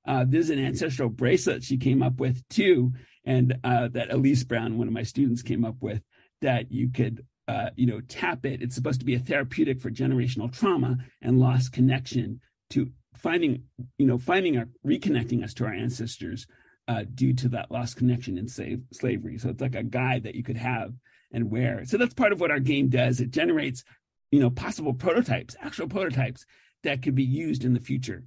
uh, 0.06 0.24
there's 0.26 0.50
an 0.50 0.64
ancestral 0.64 1.08
bracelet 1.08 1.62
she 1.62 1.76
came 1.76 2.02
up 2.02 2.18
with 2.18 2.46
too, 2.48 2.92
and 3.24 3.58
uh, 3.62 3.88
that 3.88 4.12
Elise 4.12 4.44
Brown, 4.44 4.78
one 4.78 4.88
of 4.88 4.94
my 4.94 5.04
students, 5.04 5.42
came 5.42 5.64
up 5.64 5.76
with 5.80 6.02
that 6.40 6.72
you 6.72 6.90
could, 6.90 7.24
uh, 7.46 7.70
you 7.76 7.86
know, 7.86 8.00
tap 8.00 8.44
it. 8.44 8.62
It's 8.62 8.74
supposed 8.74 9.00
to 9.00 9.06
be 9.06 9.14
a 9.14 9.20
therapeutic 9.20 9.80
for 9.80 9.90
generational 9.90 10.52
trauma 10.52 10.98
and 11.20 11.38
lost 11.38 11.72
connection 11.72 12.40
to 12.70 12.90
finding, 13.14 13.64
you 13.98 14.06
know, 14.06 14.18
finding 14.18 14.58
our 14.58 14.68
reconnecting 14.84 15.44
us 15.44 15.54
to 15.54 15.66
our 15.66 15.72
ancestors 15.72 16.46
uh, 16.88 17.04
due 17.14 17.32
to 17.34 17.48
that 17.50 17.70
lost 17.70 17.96
connection 17.96 18.38
in 18.38 18.48
slave, 18.48 18.80
slavery. 18.92 19.38
So 19.38 19.50
it's 19.50 19.60
like 19.60 19.76
a 19.76 19.84
guide 19.84 20.24
that 20.24 20.34
you 20.34 20.42
could 20.42 20.56
have 20.56 20.92
and 21.32 21.50
wear. 21.50 21.84
So 21.84 21.96
that's 21.96 22.14
part 22.14 22.32
of 22.32 22.40
what 22.40 22.50
our 22.50 22.60
game 22.60 22.88
does. 22.88 23.20
It 23.20 23.30
generates, 23.30 23.84
you 24.32 24.40
know, 24.40 24.50
possible 24.50 24.94
prototypes, 24.94 25.54
actual 25.60 25.88
prototypes 25.88 26.44
that 26.82 27.02
could 27.02 27.14
be 27.14 27.22
used 27.22 27.64
in 27.64 27.74
the 27.74 27.80
future 27.80 28.24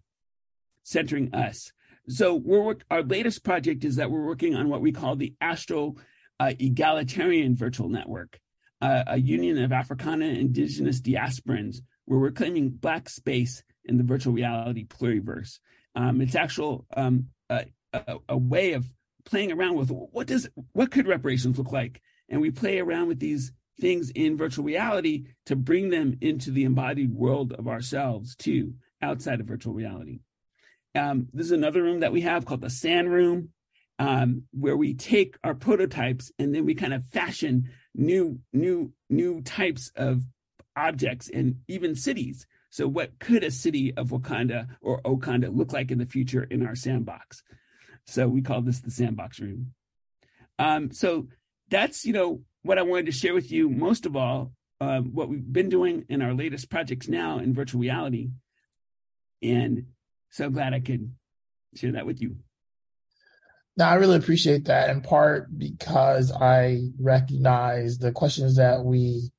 centering 0.86 1.34
us. 1.34 1.72
So 2.08 2.36
we're 2.36 2.76
our 2.92 3.02
latest 3.02 3.44
project 3.44 3.84
is 3.84 3.98
that 3.98 4.10
we're 4.10 4.26
working 4.26 4.56
on 4.56 4.70
what 4.70 4.82
we 4.82 4.92
call 4.92 5.16
the 5.16 5.34
Astro 5.42 5.96
uh, 6.40 6.54
Egalitarian 6.60 7.56
Virtual 7.56 7.90
Network, 7.90 8.40
uh, 8.82 9.04
a 9.08 9.18
union 9.18 9.62
of 9.64 9.72
Africana 9.72 10.26
indigenous 10.26 11.02
diasporans 11.02 11.78
where 12.06 12.20
we're 12.20 12.32
claiming 12.32 12.70
Black 12.70 13.10
space 13.10 13.64
in 13.86 13.98
the 13.98 14.04
virtual 14.04 14.34
reality 14.34 14.86
pluriverse. 14.86 15.60
Um, 15.96 16.22
it's 16.22 16.36
actual 16.36 16.86
um, 16.96 17.28
a, 17.50 17.66
a, 17.94 18.18
a 18.30 18.38
way 18.38 18.74
of 18.74 18.86
playing 19.26 19.52
around 19.52 19.76
with 19.76 19.90
what 19.90 20.28
does 20.28 20.48
what 20.74 20.92
could 20.92 21.08
reparations 21.08 21.58
look 21.58 21.72
like, 21.72 22.02
and 22.30 22.40
we 22.40 22.52
play 22.52 22.80
around 22.80 23.08
with 23.08 23.20
these 23.20 23.52
things 23.82 24.12
in 24.12 24.38
virtual 24.38 24.64
reality 24.64 25.26
to 25.48 25.56
bring 25.56 25.90
them 25.90 26.18
into 26.22 26.52
the 26.52 26.64
embodied 26.64 27.12
world 27.12 27.54
of 27.54 27.68
ourselves 27.68 28.36
too, 28.36 28.76
outside 29.02 29.40
of 29.40 29.48
virtual 29.48 29.74
reality. 29.74 30.20
Um, 30.96 31.28
this 31.34 31.46
is 31.46 31.52
another 31.52 31.84
room 31.84 32.00
that 32.00 32.14
we 32.14 32.22
have 32.22 32.46
called 32.46 32.62
the 32.62 32.70
sand 32.70 33.12
room, 33.12 33.50
um, 34.00 34.44
where 34.52 34.78
we 34.78 34.94
take 34.94 35.38
our 35.44 35.54
prototypes 35.54 36.32
and 36.40 36.54
then 36.54 36.66
we 36.66 36.76
kind 36.76 36.94
of 36.94 37.06
fashion 37.12 37.70
new, 37.94 38.40
new, 38.54 38.94
new 39.10 39.42
types 39.42 39.92
of 39.96 40.24
objects 40.76 41.30
and 41.30 41.58
even 41.68 41.96
cities. 41.96 42.48
So, 42.70 42.88
what 42.88 43.20
could 43.20 43.44
a 43.44 43.52
city 43.52 43.94
of 43.96 44.10
Wakanda 44.10 44.68
or 44.82 45.02
Okanda 45.04 45.56
look 45.56 45.72
like 45.72 45.92
in 45.92 45.98
the 45.98 46.06
future 46.06 46.44
in 46.44 46.66
our 46.66 46.76
sandbox? 46.76 47.42
So, 48.06 48.28
we 48.28 48.42
call 48.42 48.62
this 48.62 48.82
the 48.82 48.92
sandbox 48.92 49.40
room. 49.40 49.74
Um, 50.60 50.92
so, 50.92 51.28
that's 51.70 52.06
you 52.06 52.14
know 52.14 52.42
what 52.64 52.78
I 52.78 52.84
wanted 52.84 53.06
to 53.06 53.12
share 53.14 53.34
with 53.34 53.52
you. 53.52 53.70
Most 53.70 54.06
of 54.06 54.16
all, 54.16 54.52
um, 54.82 55.14
what 55.14 55.30
we've 55.30 55.54
been 55.54 55.70
doing 55.70 56.06
in 56.10 56.22
our 56.22 56.34
latest 56.34 56.70
projects 56.70 57.08
now 57.08 57.40
in 57.40 57.54
virtual 57.54 57.80
reality, 57.80 58.32
and 59.42 59.86
so 60.36 60.50
glad 60.50 60.74
I 60.74 60.82
could 60.82 61.14
share 61.76 61.94
that 61.94 62.06
with 62.06 62.22
you. 62.22 62.36
No, 63.78 63.86
I 63.86 63.96
really 63.96 64.18
appreciate 64.18 64.66
that 64.66 64.90
in 64.90 65.02
part 65.02 65.48
because 65.58 66.30
I 66.32 66.90
recognize 67.00 67.98
the 67.98 68.12
questions 68.12 68.58
that 68.58 68.84
we 68.84 69.32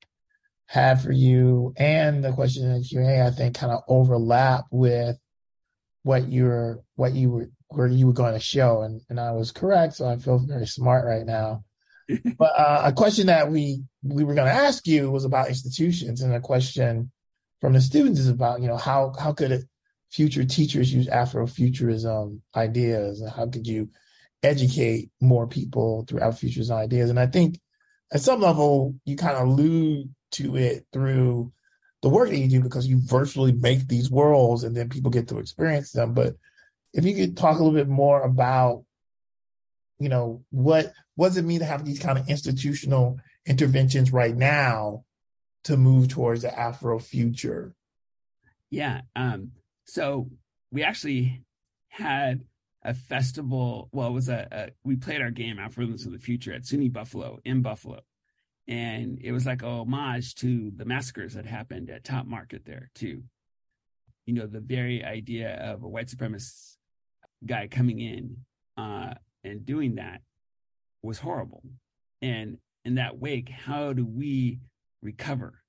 have 0.67 1.03
for 1.03 1.13
you 1.13 1.75
and 1.77 2.25
the 2.25 2.33
questions 2.33 2.65
in 2.65 2.73
the 2.73 2.81
Q&A, 2.81 3.27
I 3.27 3.31
think 3.31 3.57
kind 3.57 3.73
of 3.73 3.83
overlap 3.89 4.65
with 4.71 5.19
what 6.03 6.29
you're, 6.31 6.81
what 6.95 7.13
you 7.13 7.31
were, 7.31 7.51
where 7.69 7.89
you 7.89 8.07
were 8.07 8.15
going 8.15 8.35
to 8.35 8.41
show. 8.41 8.81
And, 8.81 9.03
and 9.11 9.21
I 9.21 9.33
was 9.33 9.53
correct. 9.53 9.97
So 9.97 10.09
I 10.09 10.17
feel 10.17 10.39
very 10.39 10.67
smart 10.67 11.05
right 11.05 11.27
now. 11.27 11.63
but 12.39 12.59
uh, 12.59 12.83
a 12.85 12.93
question 12.93 13.27
that 13.27 13.51
we 13.51 13.83
we 14.03 14.25
were 14.25 14.35
going 14.35 14.47
to 14.47 14.53
ask 14.53 14.87
you 14.87 15.11
was 15.11 15.25
about 15.25 15.49
institutions, 15.49 16.23
and 16.23 16.33
a 16.33 16.41
question 16.41 17.11
from 17.61 17.73
the 17.73 17.81
students 17.81 18.21
is 18.21 18.29
about 18.29 18.61
you 18.61 18.69
know 18.69 18.77
how 18.77 19.13
how 19.19 19.33
could 19.33 19.67
future 20.17 20.45
teachers 20.45 20.91
use 20.93 21.09
Afrofuturism 21.09 22.41
ideas, 22.55 23.21
and 23.21 23.31
how 23.31 23.47
could 23.47 23.67
you 23.67 23.91
educate 24.43 25.11
more 25.21 25.47
people 25.47 26.07
through 26.09 26.21
Afrofuturism 26.21 26.71
ideas? 26.71 27.11
And 27.11 27.21
I 27.21 27.27
think 27.27 27.61
at 28.11 28.23
some 28.23 28.41
level 28.41 28.95
you 29.05 29.17
kind 29.17 29.37
of 29.37 29.47
allude 29.47 30.09
to 30.33 30.57
it 30.57 30.87
through 30.91 31.53
the 32.01 32.09
work 32.09 32.31
that 32.31 32.39
you 32.39 32.49
do 32.49 32.63
because 32.63 32.87
you 32.87 32.99
virtually 33.05 33.53
make 33.53 33.87
these 33.87 34.11
worlds 34.11 34.65
and 34.65 34.75
then 34.75 34.89
people 34.89 35.11
get 35.11 35.29
to 35.29 35.39
experience 35.39 35.93
them. 35.93 36.15
But 36.15 36.37
if 36.95 37.05
you 37.05 37.15
could 37.15 37.37
talk 37.37 37.59
a 37.59 37.63
little 37.63 37.79
bit 37.79 37.89
more 37.89 38.23
about, 38.23 38.85
you 39.99 40.09
know, 40.09 40.45
what 40.51 40.95
what 41.17 41.29
does 41.29 41.37
it 41.37 41.45
mean 41.45 41.59
to 41.59 41.67
have 41.67 41.85
these 41.85 41.99
kind 41.99 42.19
of 42.19 42.31
institutional 42.31 43.19
interventions 43.45 44.15
right 44.15 44.35
now 44.35 45.05
to 45.65 45.77
move 45.77 46.09
towards 46.09 46.41
the 46.41 46.59
Afro 46.59 46.99
future? 46.99 47.75
Yeah. 48.71 49.03
Um, 49.15 49.53
so 49.87 50.31
we 50.71 50.83
actually 50.83 51.43
had 51.89 52.45
a 52.83 52.95
festival. 52.95 53.89
Well, 53.93 54.09
it 54.09 54.13
was 54.13 54.29
a, 54.29 54.47
a 54.51 54.71
we 54.85 54.97
played 54.97 55.23
our 55.23 55.31
game 55.31 55.57
Afrorithms 55.57 56.07
of 56.07 56.13
the 56.13 56.19
Future 56.19 56.53
at 56.53 56.63
SUNY 56.63 56.93
Buffalo 56.93 57.39
in 57.45 57.63
Buffalo, 57.63 58.01
and 58.69 59.19
it 59.23 59.33
was 59.33 59.47
like 59.47 59.63
a 59.63 59.69
homage 59.69 60.35
to 60.37 60.71
the 60.77 60.85
massacres 60.85 61.35
that 61.35 61.47
happened 61.47 61.91
at 61.91 62.05
Tops 62.05 62.29
Market 62.29 62.65
there 62.65 62.91
too. 62.95 63.23
You 64.27 64.35
know, 64.35 64.47
the 64.47 64.61
very 64.61 65.05
idea 65.05 65.55
of 65.57 65.83
a 65.83 65.89
white 65.89 66.09
supremacist 66.09 66.77
guy 67.45 67.69
coming 67.69 68.01
in 68.01 68.39
uh, 68.77 69.15
and 69.45 69.65
doing 69.65 69.97
that 69.97 70.23
was 71.03 71.19
horrible. 71.19 71.63
And 72.21 72.59
in 72.85 72.97
that 72.97 73.19
wake, 73.19 73.49
how 73.49 73.93
do 73.93 74.05
we 74.05 74.61
recover? 75.01 75.63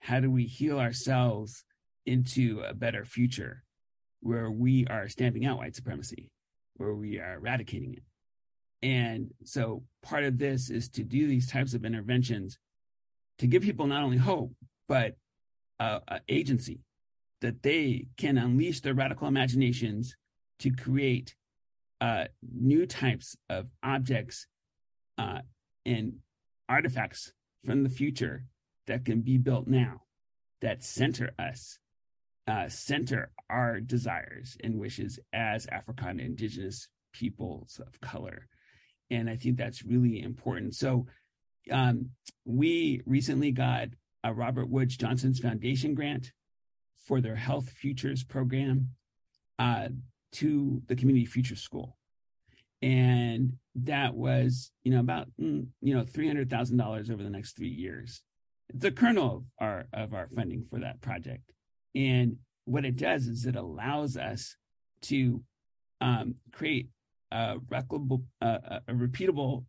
How 0.00 0.20
do 0.20 0.30
we 0.30 0.44
heal 0.44 0.78
ourselves 0.78 1.64
into 2.06 2.62
a 2.66 2.74
better 2.74 3.04
future 3.04 3.64
where 4.20 4.50
we 4.50 4.86
are 4.86 5.08
stamping 5.08 5.46
out 5.46 5.58
white 5.58 5.74
supremacy, 5.74 6.30
where 6.74 6.94
we 6.94 7.18
are 7.18 7.34
eradicating 7.34 7.94
it? 7.94 8.02
And 8.84 9.32
so 9.44 9.84
part 10.02 10.24
of 10.24 10.38
this 10.38 10.70
is 10.70 10.88
to 10.90 11.04
do 11.04 11.26
these 11.26 11.48
types 11.48 11.74
of 11.74 11.84
interventions 11.84 12.58
to 13.38 13.46
give 13.46 13.62
people 13.62 13.86
not 13.86 14.02
only 14.02 14.18
hope, 14.18 14.52
but 14.88 15.16
uh, 15.80 16.00
agency 16.28 16.80
that 17.40 17.62
they 17.62 18.06
can 18.16 18.38
unleash 18.38 18.80
their 18.80 18.94
radical 18.94 19.26
imaginations 19.26 20.16
to 20.60 20.70
create 20.70 21.34
uh, 22.00 22.26
new 22.54 22.86
types 22.86 23.36
of 23.48 23.66
objects 23.82 24.46
uh, 25.18 25.40
and 25.84 26.14
artifacts 26.68 27.32
from 27.64 27.82
the 27.82 27.88
future 27.88 28.44
that 28.86 29.04
can 29.04 29.20
be 29.20 29.38
built 29.38 29.66
now 29.66 30.02
that 30.60 30.82
center 30.82 31.32
us, 31.38 31.78
uh, 32.46 32.68
center 32.68 33.30
our 33.48 33.80
desires 33.80 34.56
and 34.62 34.78
wishes 34.78 35.18
as 35.32 35.66
African 35.66 36.20
indigenous 36.20 36.88
peoples 37.12 37.80
of 37.86 38.00
color. 38.00 38.48
And 39.10 39.28
I 39.28 39.36
think 39.36 39.56
that's 39.56 39.84
really 39.84 40.20
important. 40.20 40.74
So 40.74 41.06
um, 41.70 42.10
we 42.44 43.02
recently 43.06 43.52
got 43.52 43.88
a 44.24 44.32
Robert 44.32 44.68
Woods 44.68 44.96
Johnson's 44.96 45.40
Foundation 45.40 45.94
grant 45.94 46.32
for 47.06 47.20
their 47.20 47.36
Health 47.36 47.68
Futures 47.70 48.24
program 48.24 48.90
uh, 49.58 49.88
to 50.32 50.82
the 50.86 50.96
Community 50.96 51.26
Futures 51.26 51.60
School 51.60 51.96
and 52.82 53.52
that 53.76 54.14
was 54.14 54.72
you 54.82 54.92
know 54.92 55.00
about 55.00 55.28
mm, 55.40 55.66
you 55.80 55.94
know 55.94 56.04
three 56.04 56.26
hundred 56.26 56.50
thousand 56.50 56.76
dollars 56.76 57.10
over 57.10 57.22
the 57.22 57.30
next 57.30 57.56
three 57.56 57.68
years. 57.68 58.22
It's 58.74 58.84
a 58.84 58.90
kernel 58.90 59.36
of 59.36 59.44
our 59.58 59.86
of 59.92 60.14
our 60.14 60.28
funding 60.28 60.66
for 60.68 60.80
that 60.80 61.00
project, 61.00 61.52
and 61.94 62.36
what 62.64 62.84
it 62.84 62.96
does 62.96 63.26
is 63.26 63.46
it 63.46 63.56
allows 63.56 64.16
us 64.16 64.56
to 65.02 65.42
um, 66.00 66.36
create 66.52 66.88
a 67.30 67.56
replicable, 67.70 68.22
a 68.40 68.80
repeatable, 68.90 69.64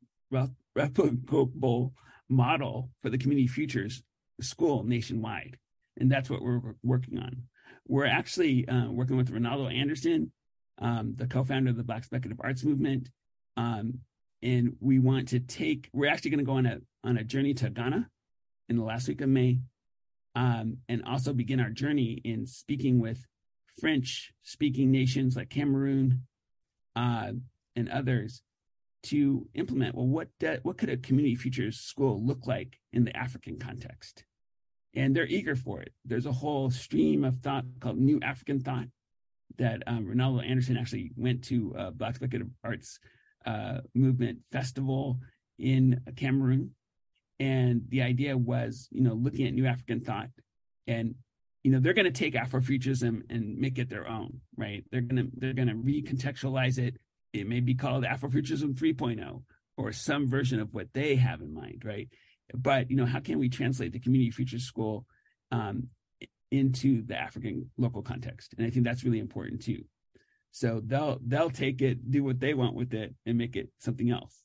replicable 0.78 1.92
model 2.30 2.90
for 3.02 3.10
the 3.10 3.18
community 3.18 3.48
futures 3.48 4.04
school 4.42 4.84
nationwide, 4.84 5.58
and 5.98 6.12
that's 6.12 6.30
what 6.30 6.42
we're 6.42 6.76
working 6.84 7.20
on. 7.20 7.44
We're 7.88 8.06
actually 8.06 8.68
uh, 8.68 8.90
working 8.90 9.18
with 9.18 9.32
Reynaldo 9.32 9.74
Anderson 9.74 10.32
um, 10.80 11.16
the 11.18 11.28
co-founder 11.28 11.72
of 11.72 11.78
the 11.78 11.84
Black 11.84 12.04
Speculative 12.04 12.42
Arts 12.44 12.64
Movement. 12.64 13.10
Um, 13.58 14.00
and 14.42 14.76
we 14.80 15.00
want 15.00 15.30
to 15.30 15.40
take, 15.40 15.90
we're 15.94 16.10
actually 16.10 16.32
going 16.32 16.40
to 16.40 16.46
go 16.46 16.58
on 16.58 16.66
a, 16.66 16.80
on 17.04 17.18
a 17.18 17.24
journey 17.24 17.54
to 17.56 17.70
Ghana 17.70 18.10
in 18.70 18.76
the 18.76 18.84
last 18.84 19.08
week 19.08 19.22
of 19.22 19.30
May, 19.30 19.60
um, 20.36 20.78
and 20.90 21.04
also 21.06 21.34
begin 21.34 21.60
our 21.60 21.70
journey 21.70 22.22
in 22.24 22.46
speaking 22.46 23.00
with 23.00 23.26
French 23.80 24.34
speaking 24.44 24.92
nations 24.92 25.36
like 25.36 25.50
Cameroon 25.50 26.24
uh, 26.96 27.32
and 27.76 27.90
others 27.90 28.42
to 29.04 29.48
implement 29.54 29.96
well 29.96 30.08
what 30.08 30.30
what 30.62 30.78
could 30.78 30.90
a 30.90 30.98
community 30.98 31.36
futures 31.36 31.80
school 31.80 32.24
look 32.26 32.48
like 32.48 32.80
in 32.94 33.04
the 33.04 33.16
african 33.16 33.60
context? 33.60 34.24
And 34.96 35.16
they're 35.16 35.26
eager 35.26 35.56
for 35.56 35.82
it. 35.82 35.92
There's 36.06 36.28
a 36.28 36.32
whole 36.32 36.70
stream 36.70 37.24
of 37.24 37.40
thought 37.40 37.66
called 37.80 37.98
new 37.98 38.20
african 38.22 38.60
thought 38.60 38.88
that 39.58 39.84
um, 39.88 40.06
Reynaldo 40.06 40.48
Anderson 40.48 40.78
actually 40.78 41.12
went 41.16 41.44
to 41.46 41.74
a 41.78 41.92
Black 41.92 42.16
Speculative 42.16 42.52
Arts 42.64 43.00
uh, 43.46 43.80
Movement 43.94 44.40
festival 44.52 45.20
in 45.60 46.02
Cameroon, 46.16 46.72
and 47.44 47.82
the 47.90 48.02
idea 48.02 48.38
was, 48.38 48.88
you 48.92 49.02
know, 49.02 49.14
looking 49.14 49.48
at 49.48 49.54
New 49.54 49.66
African 49.66 50.02
thought, 50.02 50.30
and 50.88 51.16
you 51.64 51.72
know, 51.72 51.80
they're 51.80 51.94
going 51.94 52.06
to 52.06 52.12
take 52.12 52.34
Afrofuturism 52.34 53.22
and 53.30 53.58
make 53.58 53.80
it 53.80 53.90
their 53.90 54.08
own, 54.08 54.42
right? 54.58 54.84
They're 54.92 55.02
gonna 55.02 55.28
they're 55.36 55.54
gonna 55.54 55.76
recontextualize 55.76 56.78
it. 56.78 56.98
It 57.32 57.48
may 57.48 57.62
be 57.62 57.74
called 57.74 58.04
Afrofuturism 58.04 58.76
3.0 58.76 59.44
or 59.78 59.92
some 59.92 60.28
version 60.28 60.60
of 60.60 60.74
what 60.74 60.94
they 60.94 61.16
have 61.16 61.42
in 61.42 61.54
mind, 61.54 61.84
right? 61.86 62.10
But 62.54 62.92
you 62.92 62.98
know, 62.98 63.06
how 63.06 63.20
can 63.20 63.40
we 63.40 63.50
translate 63.50 63.94
the 63.94 64.00
Community 64.00 64.32
Futures 64.32 64.66
School 64.66 65.06
um, 65.52 65.88
into 66.54 67.04
the 67.04 67.18
African 67.18 67.72
local 67.78 68.04
context. 68.04 68.54
And 68.58 68.68
I 68.68 68.70
think 68.70 68.86
that's 68.86 69.04
really 69.04 69.20
important 69.20 69.64
too. 69.64 69.84
So 70.52 70.82
they'll 70.86 71.18
they'll 71.26 71.50
take 71.50 71.82
it, 71.82 72.12
do 72.12 72.24
what 72.24 72.40
they 72.40 72.54
want 72.54 72.76
with 72.76 72.94
it, 72.94 73.16
and 73.26 73.38
make 73.38 73.56
it 73.56 73.70
something 73.80 74.12
else, 74.12 74.36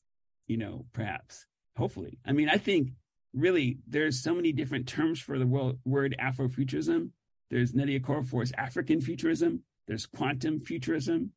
you 0.47 0.57
know, 0.57 0.87
perhaps. 0.95 1.45
Hopefully. 1.79 2.19
I 2.27 2.33
mean, 2.33 2.49
I 2.49 2.59
think 2.59 2.91
really 3.33 3.79
there's 3.87 4.23
so 4.23 4.35
many 4.35 4.53
different 4.53 4.89
terms 4.89 5.21
for 5.21 5.39
the 5.39 5.47
word, 5.47 5.79
word 5.85 6.17
Afrofuturism. 6.21 7.11
There's 7.51 7.73
Nnedi 7.73 8.01
Okorafor's 8.01 8.53
African 8.59 9.01
futurism. 9.01 9.63
There's 9.87 10.05
quantum 10.05 10.61
futurism, 10.61 11.33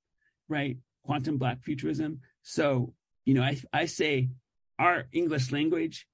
right? 0.49 0.77
Quantum 1.05 1.37
black 1.37 1.63
futurism. 1.63 2.19
So, 2.41 2.93
you 3.23 3.33
know, 3.33 3.43
I, 3.43 3.61
I 3.71 3.85
say 3.85 4.29
our 4.77 5.05
English 5.13 5.51
language 5.51 6.07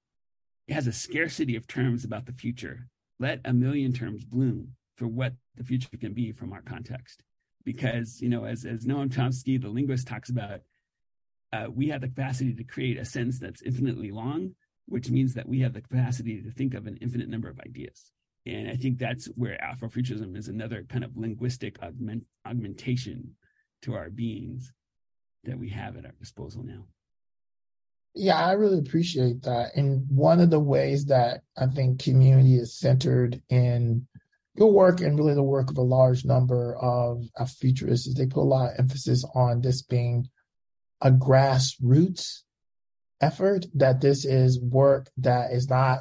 has 0.68 0.86
a 0.86 0.92
scarcity 0.92 1.56
of 1.56 1.66
terms 1.66 2.04
about 2.04 2.26
the 2.26 2.32
future 2.32 2.88
let 3.18 3.40
a 3.44 3.52
million 3.52 3.92
terms 3.92 4.24
bloom 4.24 4.74
for 4.96 5.08
what 5.08 5.32
the 5.56 5.64
future 5.64 5.88
can 5.98 6.12
be 6.12 6.32
from 6.32 6.52
our 6.52 6.62
context. 6.62 7.22
Because, 7.64 8.20
you 8.20 8.28
know, 8.28 8.44
as, 8.44 8.64
as 8.64 8.84
Noam 8.84 9.08
Chomsky, 9.08 9.60
the 9.60 9.68
linguist, 9.68 10.06
talks 10.06 10.30
about, 10.30 10.60
uh, 11.52 11.66
we 11.72 11.88
have 11.88 12.00
the 12.00 12.08
capacity 12.08 12.54
to 12.54 12.64
create 12.64 12.98
a 12.98 13.04
sentence 13.04 13.38
that's 13.38 13.62
infinitely 13.62 14.10
long, 14.10 14.54
which 14.86 15.10
means 15.10 15.34
that 15.34 15.48
we 15.48 15.60
have 15.60 15.72
the 15.72 15.80
capacity 15.80 16.42
to 16.42 16.50
think 16.50 16.74
of 16.74 16.86
an 16.86 16.98
infinite 17.00 17.28
number 17.28 17.48
of 17.48 17.60
ideas. 17.60 18.12
And 18.46 18.68
I 18.68 18.76
think 18.76 18.98
that's 18.98 19.26
where 19.36 19.58
Afrofuturism 19.62 20.36
is 20.36 20.48
another 20.48 20.84
kind 20.88 21.04
of 21.04 21.16
linguistic 21.16 21.82
augment, 21.82 22.24
augmentation 22.46 23.34
to 23.82 23.94
our 23.94 24.10
beings 24.10 24.72
that 25.44 25.58
we 25.58 25.68
have 25.70 25.96
at 25.96 26.06
our 26.06 26.14
disposal 26.18 26.62
now. 26.62 26.86
Yeah, 28.14 28.44
I 28.44 28.52
really 28.52 28.78
appreciate 28.78 29.42
that. 29.42 29.76
And 29.76 30.06
one 30.08 30.40
of 30.40 30.50
the 30.50 30.60
ways 30.60 31.06
that 31.06 31.42
I 31.56 31.66
think 31.66 32.02
community 32.02 32.56
is 32.56 32.76
centered 32.76 33.40
in 33.48 34.06
your 34.56 34.72
work 34.72 35.00
and 35.00 35.16
really 35.16 35.34
the 35.34 35.42
work 35.42 35.70
of 35.70 35.78
a 35.78 35.82
large 35.82 36.24
number 36.24 36.74
of, 36.76 37.22
of 37.36 37.50
futurists 37.50 38.06
is 38.06 38.14
they 38.14 38.26
put 38.26 38.40
a 38.40 38.42
lot 38.42 38.72
of 38.72 38.78
emphasis 38.78 39.24
on 39.34 39.60
this 39.60 39.82
being 39.82 40.28
a 41.00 41.10
grassroots 41.10 42.42
effort, 43.20 43.66
that 43.74 44.00
this 44.00 44.24
is 44.24 44.60
work 44.60 45.10
that 45.18 45.52
is 45.52 45.68
not, 45.68 46.00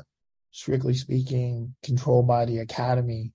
strictly 0.51 0.93
speaking, 0.93 1.75
controlled 1.83 2.27
by 2.27 2.45
the 2.45 2.59
academy. 2.59 3.31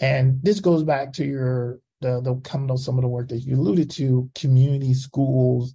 And 0.00 0.40
this 0.42 0.60
goes 0.60 0.82
back 0.82 1.12
to 1.14 1.24
your 1.24 1.80
the 2.00 2.20
the 2.20 2.72
of 2.72 2.80
some 2.80 2.98
of 2.98 3.02
the 3.02 3.08
work 3.08 3.28
that 3.28 3.40
you 3.40 3.56
alluded 3.56 3.90
to, 3.92 4.30
community 4.34 4.94
schools, 4.94 5.74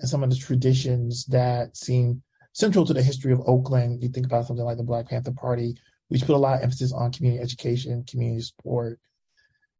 and 0.00 0.08
some 0.08 0.22
of 0.22 0.30
the 0.30 0.36
traditions 0.36 1.26
that 1.26 1.76
seem 1.76 2.22
central 2.52 2.86
to 2.86 2.94
the 2.94 3.02
history 3.02 3.32
of 3.32 3.42
Oakland. 3.46 4.02
You 4.02 4.08
think 4.08 4.26
about 4.26 4.46
something 4.46 4.64
like 4.64 4.78
the 4.78 4.82
Black 4.82 5.08
Panther 5.08 5.32
Party, 5.32 5.76
which 6.08 6.24
put 6.24 6.34
a 6.34 6.38
lot 6.38 6.56
of 6.56 6.62
emphasis 6.62 6.92
on 6.92 7.12
community 7.12 7.42
education, 7.42 8.04
community 8.04 8.40
support. 8.40 8.98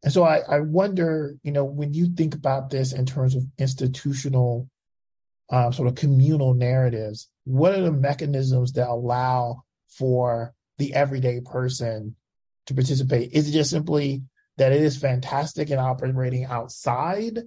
And 0.03 0.13
so 0.13 0.23
I, 0.23 0.39
I 0.39 0.61
wonder, 0.61 1.35
you 1.43 1.53
know, 1.53 1.65
when 1.65 1.93
you 1.93 2.15
think 2.15 2.35
about 2.35 2.71
this 2.71 2.93
in 2.93 3.05
terms 3.05 3.35
of 3.35 3.45
institutional 3.59 4.69
uh, 5.51 5.71
sort 5.71 5.89
of 5.89 5.97
communal 5.97 6.55
narratives, 6.55 7.29
what 7.45 7.75
are 7.75 7.83
the 7.83 7.93
mechanisms 7.93 8.73
that 8.73 8.89
allow 8.89 9.65
for 9.89 10.55
the 10.79 10.95
everyday 10.95 11.41
person 11.41 12.15
to 12.67 12.75
participate? 12.75 13.33
Is 13.33 13.49
it 13.49 13.53
just 13.53 13.71
simply 13.71 14.23
that 14.59 14.73
it 14.73 14.83
is 14.83 14.97
fantastic 14.97 15.71
and 15.71 15.81
operating 15.81 16.45
outside 16.45 17.39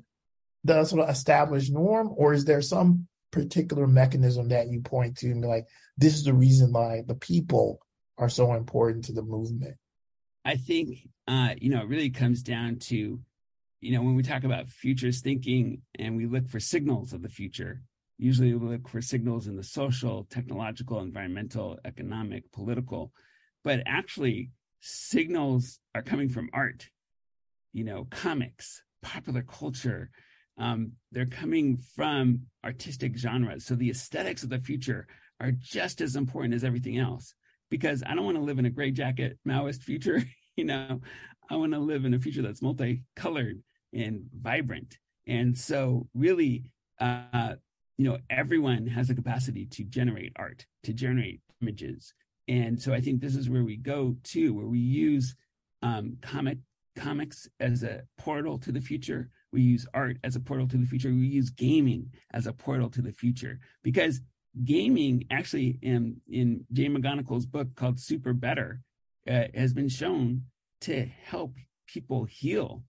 the 0.63 0.83
sort 0.85 1.01
of 1.01 1.09
established 1.09 1.71
norm, 1.71 2.13
or 2.15 2.33
is 2.33 2.45
there 2.45 2.61
some 2.61 3.07
particular 3.31 3.87
mechanism 3.87 4.49
that 4.49 4.67
you 4.67 4.81
point 4.81 5.17
to 5.17 5.31
and 5.31 5.41
be 5.41 5.47
like, 5.47 5.67
this 5.97 6.13
is 6.13 6.23
the 6.23 6.33
reason 6.33 6.71
why 6.73 7.03
the 7.05 7.15
people 7.15 7.79
are 8.17 8.29
so 8.29 8.53
important 8.53 9.05
to 9.05 9.13
the 9.13 9.23
movement? 9.23 9.75
I 10.43 10.55
think, 10.55 11.07
uh, 11.31 11.55
you 11.61 11.69
know, 11.69 11.81
it 11.81 11.87
really 11.87 12.09
comes 12.09 12.43
down 12.43 12.75
to, 12.75 13.17
you 13.79 13.91
know, 13.93 14.01
when 14.01 14.15
we 14.15 14.21
talk 14.21 14.43
about 14.43 14.67
futures 14.67 15.21
thinking 15.21 15.81
and 15.97 16.17
we 16.17 16.25
look 16.25 16.49
for 16.49 16.59
signals 16.59 17.13
of 17.13 17.21
the 17.21 17.29
future, 17.29 17.81
usually 18.17 18.53
we 18.53 18.67
look 18.67 18.89
for 18.89 19.01
signals 19.01 19.47
in 19.47 19.55
the 19.55 19.63
social, 19.63 20.27
technological, 20.29 20.99
environmental, 20.99 21.79
economic, 21.85 22.51
political, 22.51 23.13
but 23.63 23.81
actually 23.85 24.51
signals 24.81 25.79
are 25.95 26.01
coming 26.01 26.27
from 26.27 26.49
art, 26.51 26.89
you 27.71 27.85
know, 27.85 28.07
comics, 28.11 28.83
popular 29.01 29.41
culture. 29.41 30.09
Um, 30.57 30.91
they're 31.13 31.25
coming 31.25 31.77
from 31.95 32.41
artistic 32.65 33.15
genres. 33.17 33.65
So 33.65 33.75
the 33.75 33.89
aesthetics 33.89 34.43
of 34.43 34.49
the 34.49 34.59
future 34.59 35.07
are 35.39 35.53
just 35.53 36.01
as 36.01 36.17
important 36.17 36.55
as 36.55 36.65
everything 36.65 36.97
else 36.97 37.35
because 37.69 38.03
I 38.05 38.15
don't 38.15 38.25
want 38.25 38.35
to 38.35 38.43
live 38.43 38.59
in 38.59 38.65
a 38.65 38.69
gray 38.69 38.91
jacket 38.91 39.39
Maoist 39.47 39.81
future. 39.81 40.21
you 40.57 40.65
know, 40.65 41.01
I 41.49 41.55
want 41.55 41.73
to 41.73 41.79
live 41.79 42.05
in 42.05 42.13
a 42.13 42.19
future 42.19 42.41
that's 42.41 42.61
multicolored 42.61 43.61
and 43.93 44.23
vibrant. 44.33 44.97
And 45.27 45.57
so, 45.57 46.07
really, 46.13 46.71
uh, 46.99 47.55
you 47.97 48.09
know, 48.09 48.17
everyone 48.29 48.87
has 48.87 49.07
the 49.07 49.15
capacity 49.15 49.65
to 49.67 49.83
generate 49.83 50.33
art, 50.35 50.65
to 50.83 50.93
generate 50.93 51.41
images. 51.61 52.13
And 52.47 52.81
so, 52.81 52.93
I 52.93 53.01
think 53.01 53.21
this 53.21 53.35
is 53.35 53.49
where 53.49 53.63
we 53.63 53.77
go 53.77 54.15
to, 54.23 54.53
where 54.53 54.65
we 54.65 54.79
use 54.79 55.35
um, 55.81 56.17
comic 56.21 56.57
comics 56.95 57.47
as 57.59 57.83
a 57.83 58.03
portal 58.17 58.57
to 58.59 58.71
the 58.71 58.81
future. 58.81 59.29
We 59.51 59.61
use 59.61 59.85
art 59.93 60.17
as 60.23 60.35
a 60.35 60.39
portal 60.39 60.67
to 60.69 60.77
the 60.77 60.85
future. 60.85 61.09
We 61.09 61.27
use 61.27 61.49
gaming 61.49 62.11
as 62.33 62.47
a 62.47 62.53
portal 62.53 62.89
to 62.91 63.01
the 63.01 63.11
future 63.13 63.59
because 63.83 64.21
gaming 64.65 65.25
actually 65.31 65.79
in 65.81 66.17
in 66.29 66.65
Jane 66.73 66.95
McGonigal's 66.95 67.45
book 67.45 67.73
called 67.75 67.99
Super 67.99 68.33
Better 68.33 68.81
uh, 69.29 69.43
has 69.53 69.73
been 69.73 69.89
shown 69.89 70.43
to 70.81 71.05
help 71.25 71.55
people 71.87 72.25
heal 72.25 72.83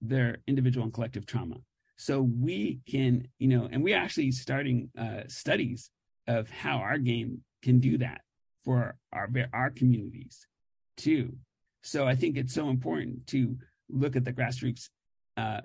their 0.00 0.38
individual 0.46 0.84
and 0.84 0.92
collective 0.92 1.26
trauma. 1.26 1.56
So 1.96 2.22
we 2.22 2.80
can, 2.88 3.26
you 3.38 3.48
know, 3.48 3.68
and 3.70 3.82
we're 3.82 3.96
actually 3.96 4.30
starting 4.30 4.90
uh, 4.96 5.22
studies 5.26 5.90
of 6.26 6.48
how 6.50 6.78
our 6.78 6.98
game 6.98 7.42
can 7.62 7.80
do 7.80 7.98
that 7.98 8.20
for 8.64 8.96
our 9.12 9.28
our 9.52 9.70
communities 9.70 10.46
too. 10.96 11.36
So 11.82 12.06
I 12.06 12.14
think 12.14 12.36
it's 12.36 12.54
so 12.54 12.68
important 12.68 13.26
to 13.28 13.56
look 13.88 14.14
at 14.14 14.24
the 14.24 14.32
grassroots 14.32 14.90
uh, 15.36 15.62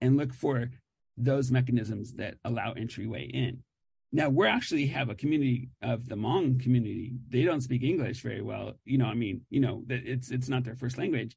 and 0.00 0.16
look 0.16 0.32
for 0.32 0.70
those 1.16 1.50
mechanisms 1.50 2.14
that 2.14 2.36
allow 2.44 2.72
entryway 2.72 3.24
in. 3.26 3.62
Now 4.16 4.30
we 4.30 4.46
actually 4.46 4.86
have 4.86 5.10
a 5.10 5.14
community 5.14 5.68
of 5.82 6.08
the 6.08 6.14
Hmong 6.14 6.58
community. 6.62 7.12
They 7.28 7.42
don't 7.42 7.60
speak 7.60 7.82
English 7.82 8.22
very 8.22 8.40
well. 8.40 8.72
You 8.86 8.96
know, 8.96 9.04
I 9.04 9.12
mean, 9.12 9.42
you 9.50 9.60
know, 9.60 9.84
it's 9.90 10.30
it's 10.30 10.48
not 10.48 10.64
their 10.64 10.74
first 10.74 10.96
language, 10.96 11.36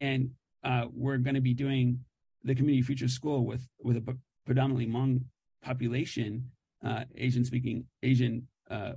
and 0.00 0.30
uh, 0.64 0.86
we're 0.94 1.18
going 1.18 1.34
to 1.34 1.42
be 1.42 1.52
doing 1.52 2.00
the 2.42 2.54
community 2.54 2.80
future 2.80 3.08
school 3.08 3.44
with 3.44 3.68
with 3.82 3.98
a 3.98 4.16
predominantly 4.46 4.86
Hmong 4.86 5.24
population, 5.62 6.50
uh, 6.82 7.04
Asian 7.16 7.44
speaking 7.44 7.84
Asian 8.02 8.48
uh, 8.70 8.94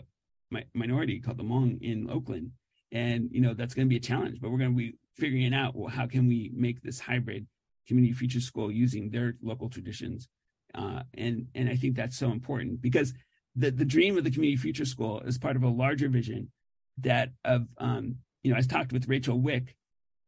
mi- 0.49 0.71
minority 0.73 1.19
called 1.19 1.39
the 1.39 1.43
Hmong 1.43 1.81
in 1.81 2.09
Oakland, 2.09 2.51
and 2.93 3.27
you 3.33 3.41
know 3.41 3.53
that's 3.53 3.73
going 3.73 3.85
to 3.85 3.89
be 3.89 3.97
a 3.97 4.07
challenge. 4.11 4.39
But 4.39 4.49
we're 4.49 4.59
going 4.59 4.71
to 4.71 4.77
be 4.77 4.95
figuring 5.17 5.53
out 5.53 5.75
well 5.75 5.89
how 5.89 6.07
can 6.07 6.25
we 6.25 6.51
make 6.55 6.81
this 6.81 7.01
hybrid 7.01 7.47
community 7.85 8.13
future 8.13 8.39
school 8.39 8.71
using 8.71 9.09
their 9.09 9.35
local 9.41 9.67
traditions 9.67 10.29
uh, 10.75 11.03
and 11.15 11.47
and 11.55 11.69
I 11.69 11.75
think 11.75 11.95
that's 11.95 12.17
so 12.17 12.31
important 12.31 12.81
because 12.81 13.13
the 13.55 13.71
the 13.71 13.85
dream 13.85 14.17
of 14.17 14.23
the 14.23 14.31
community 14.31 14.61
future 14.61 14.85
school 14.85 15.21
is 15.21 15.37
part 15.37 15.55
of 15.55 15.63
a 15.63 15.69
larger 15.69 16.09
vision 16.09 16.51
that 16.99 17.29
of 17.43 17.67
um, 17.77 18.17
you 18.43 18.51
know 18.51 18.57
I 18.57 18.61
talked 18.61 18.93
with 18.93 19.07
Rachel 19.07 19.39
Wick, 19.39 19.75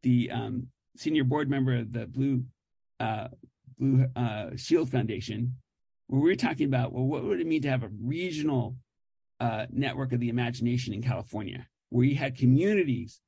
the 0.03 0.31
um, 0.31 0.67
senior 0.97 1.23
board 1.23 1.49
member 1.49 1.75
of 1.75 1.91
the 1.93 2.07
Blue 2.07 2.43
uh, 2.99 3.27
Blue 3.77 4.05
uh, 4.15 4.51
Shield 4.55 4.89
Foundation, 4.89 5.55
where 6.07 6.21
we 6.21 6.31
are 6.31 6.35
talking 6.35 6.67
about 6.67 6.93
well 6.93 7.05
what 7.05 7.23
would 7.23 7.39
it 7.39 7.47
mean 7.47 7.61
to 7.63 7.69
have 7.69 7.83
a 7.83 7.91
regional 8.01 8.75
uh, 9.39 9.65
network 9.71 10.13
of 10.13 10.19
the 10.19 10.29
imagination 10.29 10.93
in 10.93 11.01
California 11.01 11.67
where 11.89 12.05
you 12.05 12.15
had 12.15 12.37
communities 12.37 13.21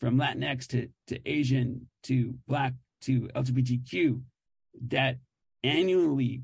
from 0.00 0.18
Latinx 0.18 0.66
to 0.68 0.88
to 1.06 1.28
Asian 1.28 1.88
to 2.04 2.34
Black 2.46 2.74
to 3.02 3.28
LGBTQ 3.34 4.20
that 4.88 5.18
annually 5.62 6.42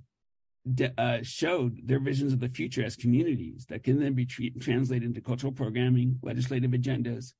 uh, 0.97 1.19
showed 1.23 1.87
their 1.87 1.99
visions 1.99 2.33
of 2.33 2.41
the 2.41 2.49
future 2.49 2.85
as 2.85 2.97
communities 2.97 3.67
that 3.69 3.83
can 3.83 3.99
then 3.99 4.15
be 4.15 4.27
translated 4.27 5.07
into 5.07 5.21
cultural 5.21 5.53
programming, 5.53 6.19
legislative 6.23 6.71
agendas, 6.71 7.33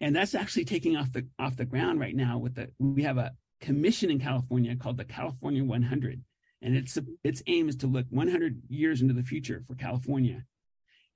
and 0.00 0.16
that's 0.16 0.34
actually 0.34 0.64
taking 0.64 0.96
off 0.96 1.12
the 1.12 1.26
off 1.38 1.56
the 1.56 1.64
ground 1.64 2.00
right 2.00 2.16
now. 2.16 2.38
With 2.38 2.54
the 2.54 2.70
we 2.78 3.02
have 3.02 3.18
a 3.18 3.32
commission 3.60 4.10
in 4.10 4.18
California 4.18 4.76
called 4.76 4.96
the 4.96 5.04
California 5.04 5.62
100, 5.62 6.22
and 6.62 6.76
its 6.76 6.98
its 7.22 7.42
aim 7.46 7.68
is 7.68 7.76
to 7.76 7.86
look 7.86 8.06
100 8.10 8.62
years 8.68 9.02
into 9.02 9.14
the 9.14 9.22
future 9.22 9.62
for 9.66 9.74
California, 9.74 10.44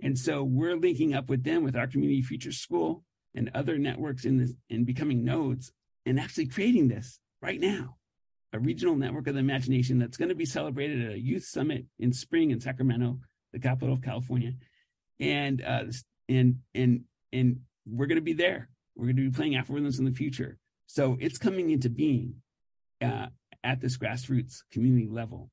and 0.03 0.19
so 0.19 0.45
we're 0.45 0.77
linking 0.77 1.15
up 1.15 1.31
with 1.31 1.45
them 1.45 1.65
with 1.65 1.77
our 1.77 1.87
community 1.87 2.23
future 2.23 2.53
school 2.53 3.05
and 3.35 3.51
other 3.55 3.79
networks 3.79 4.25
in 4.25 4.37
this 4.37 4.53
in 4.69 4.85
becoming 4.85 5.25
nodes 5.25 5.73
and 6.05 6.21
actually 6.21 6.47
creating 6.47 6.89
this 6.89 7.21
right 7.41 7.61
now 7.61 7.98
a 8.53 8.59
regional 8.59 8.97
network 8.97 9.27
of 9.27 9.35
the 9.35 9.41
imagination 9.41 9.99
that's 9.99 10.17
going 10.17 10.31
to 10.31 10.35
be 10.35 10.47
celebrated 10.47 11.05
at 11.05 11.13
a 11.13 11.21
youth 11.21 11.45
summit 11.45 11.85
in 11.99 12.13
spring 12.13 12.51
in 12.51 12.61
Sacramento, 12.61 13.19
the 13.53 13.59
capital 13.59 13.95
of 13.95 14.03
California, 14.03 14.53
and 15.21 15.63
uh, 15.63 15.85
and 16.29 16.61
and 16.75 17.05
and 17.33 17.61
we're 17.87 18.07
going 18.07 18.17
to 18.17 18.23
be 18.23 18.33
there. 18.33 18.69
We're 18.97 19.07
going 19.07 19.17
to 19.17 19.31
be 19.31 19.37
playing 19.37 19.57
Afro 19.57 19.77
in 19.77 20.05
the 20.05 20.13
future. 20.13 20.59
So 20.87 21.17
it's 21.21 21.39
coming 21.39 21.71
into 21.71 21.89
being 21.91 22.37
uh, 23.03 23.27
at 23.63 23.81
this 23.81 23.97
grassroots 23.97 24.63
community 24.73 25.09
level, 25.09 25.51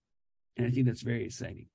and 0.57 0.65
I 0.65 0.71
think 0.71 0.87
that's 0.87 1.01
very 1.01 1.25
exciting. 1.25 1.67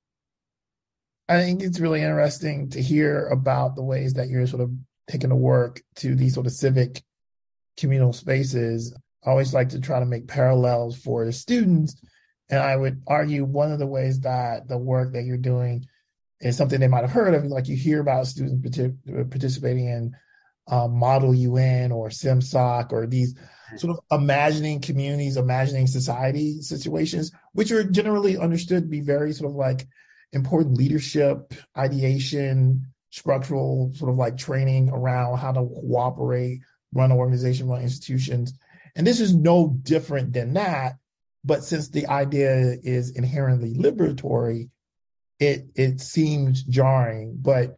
I 1.29 1.37
think 1.37 1.61
it's 1.61 1.79
really 1.79 2.01
interesting 2.01 2.69
to 2.71 2.81
hear 2.81 3.27
about 3.27 3.75
the 3.75 3.83
ways 3.83 4.15
that 4.15 4.27
you're 4.27 4.47
sort 4.47 4.63
of 4.63 4.71
taking 5.07 5.29
the 5.29 5.35
work 5.35 5.81
to 5.97 6.15
these 6.15 6.33
sort 6.33 6.45
of 6.45 6.51
civic 6.51 7.03
communal 7.77 8.11
spaces 8.11 8.93
Always 9.23 9.53
like 9.53 9.69
to 9.69 9.79
try 9.79 9.99
to 9.99 10.05
make 10.05 10.27
parallels 10.27 10.97
for 10.97 11.25
the 11.25 11.33
students. 11.33 11.95
And 12.49 12.59
I 12.59 12.75
would 12.75 13.01
argue 13.07 13.45
one 13.45 13.71
of 13.71 13.79
the 13.79 13.87
ways 13.87 14.19
that 14.21 14.67
the 14.67 14.77
work 14.77 15.13
that 15.13 15.23
you're 15.23 15.37
doing 15.37 15.85
is 16.39 16.57
something 16.57 16.79
they 16.79 16.87
might 16.87 17.03
have 17.03 17.11
heard 17.11 17.33
of, 17.33 17.45
like 17.45 17.67
you 17.67 17.77
hear 17.77 18.01
about 18.01 18.27
students 18.27 18.67
participating 19.29 19.85
in 19.85 20.15
um, 20.67 20.97
Model 20.97 21.35
UN 21.35 21.91
or 21.91 22.09
SimSoc 22.09 22.91
or 22.91 23.05
these 23.05 23.35
sort 23.77 23.97
of 23.97 24.19
imagining 24.19 24.81
communities, 24.81 25.37
imagining 25.37 25.87
society 25.87 26.61
situations, 26.61 27.31
which 27.53 27.71
are 27.71 27.83
generally 27.83 28.37
understood 28.37 28.83
to 28.83 28.89
be 28.89 29.01
very 29.01 29.33
sort 29.33 29.51
of 29.51 29.55
like 29.55 29.87
important 30.33 30.77
leadership, 30.77 31.53
ideation, 31.77 32.85
structural 33.11 33.91
sort 33.93 34.11
of 34.11 34.17
like 34.17 34.37
training 34.37 34.89
around 34.89 35.37
how 35.37 35.51
to 35.51 35.61
cooperate, 35.61 36.61
run 36.93 37.11
an 37.11 37.17
organization, 37.17 37.67
run 37.67 37.81
institutions. 37.81 38.53
And 38.95 39.05
this 39.05 39.19
is 39.19 39.33
no 39.33 39.67
different 39.81 40.33
than 40.33 40.53
that. 40.53 40.97
But 41.43 41.63
since 41.63 41.89
the 41.89 42.07
idea 42.07 42.77
is 42.83 43.11
inherently 43.11 43.73
liberatory, 43.73 44.69
it 45.39 45.67
it 45.75 45.99
seems 46.01 46.63
jarring. 46.63 47.37
But 47.41 47.77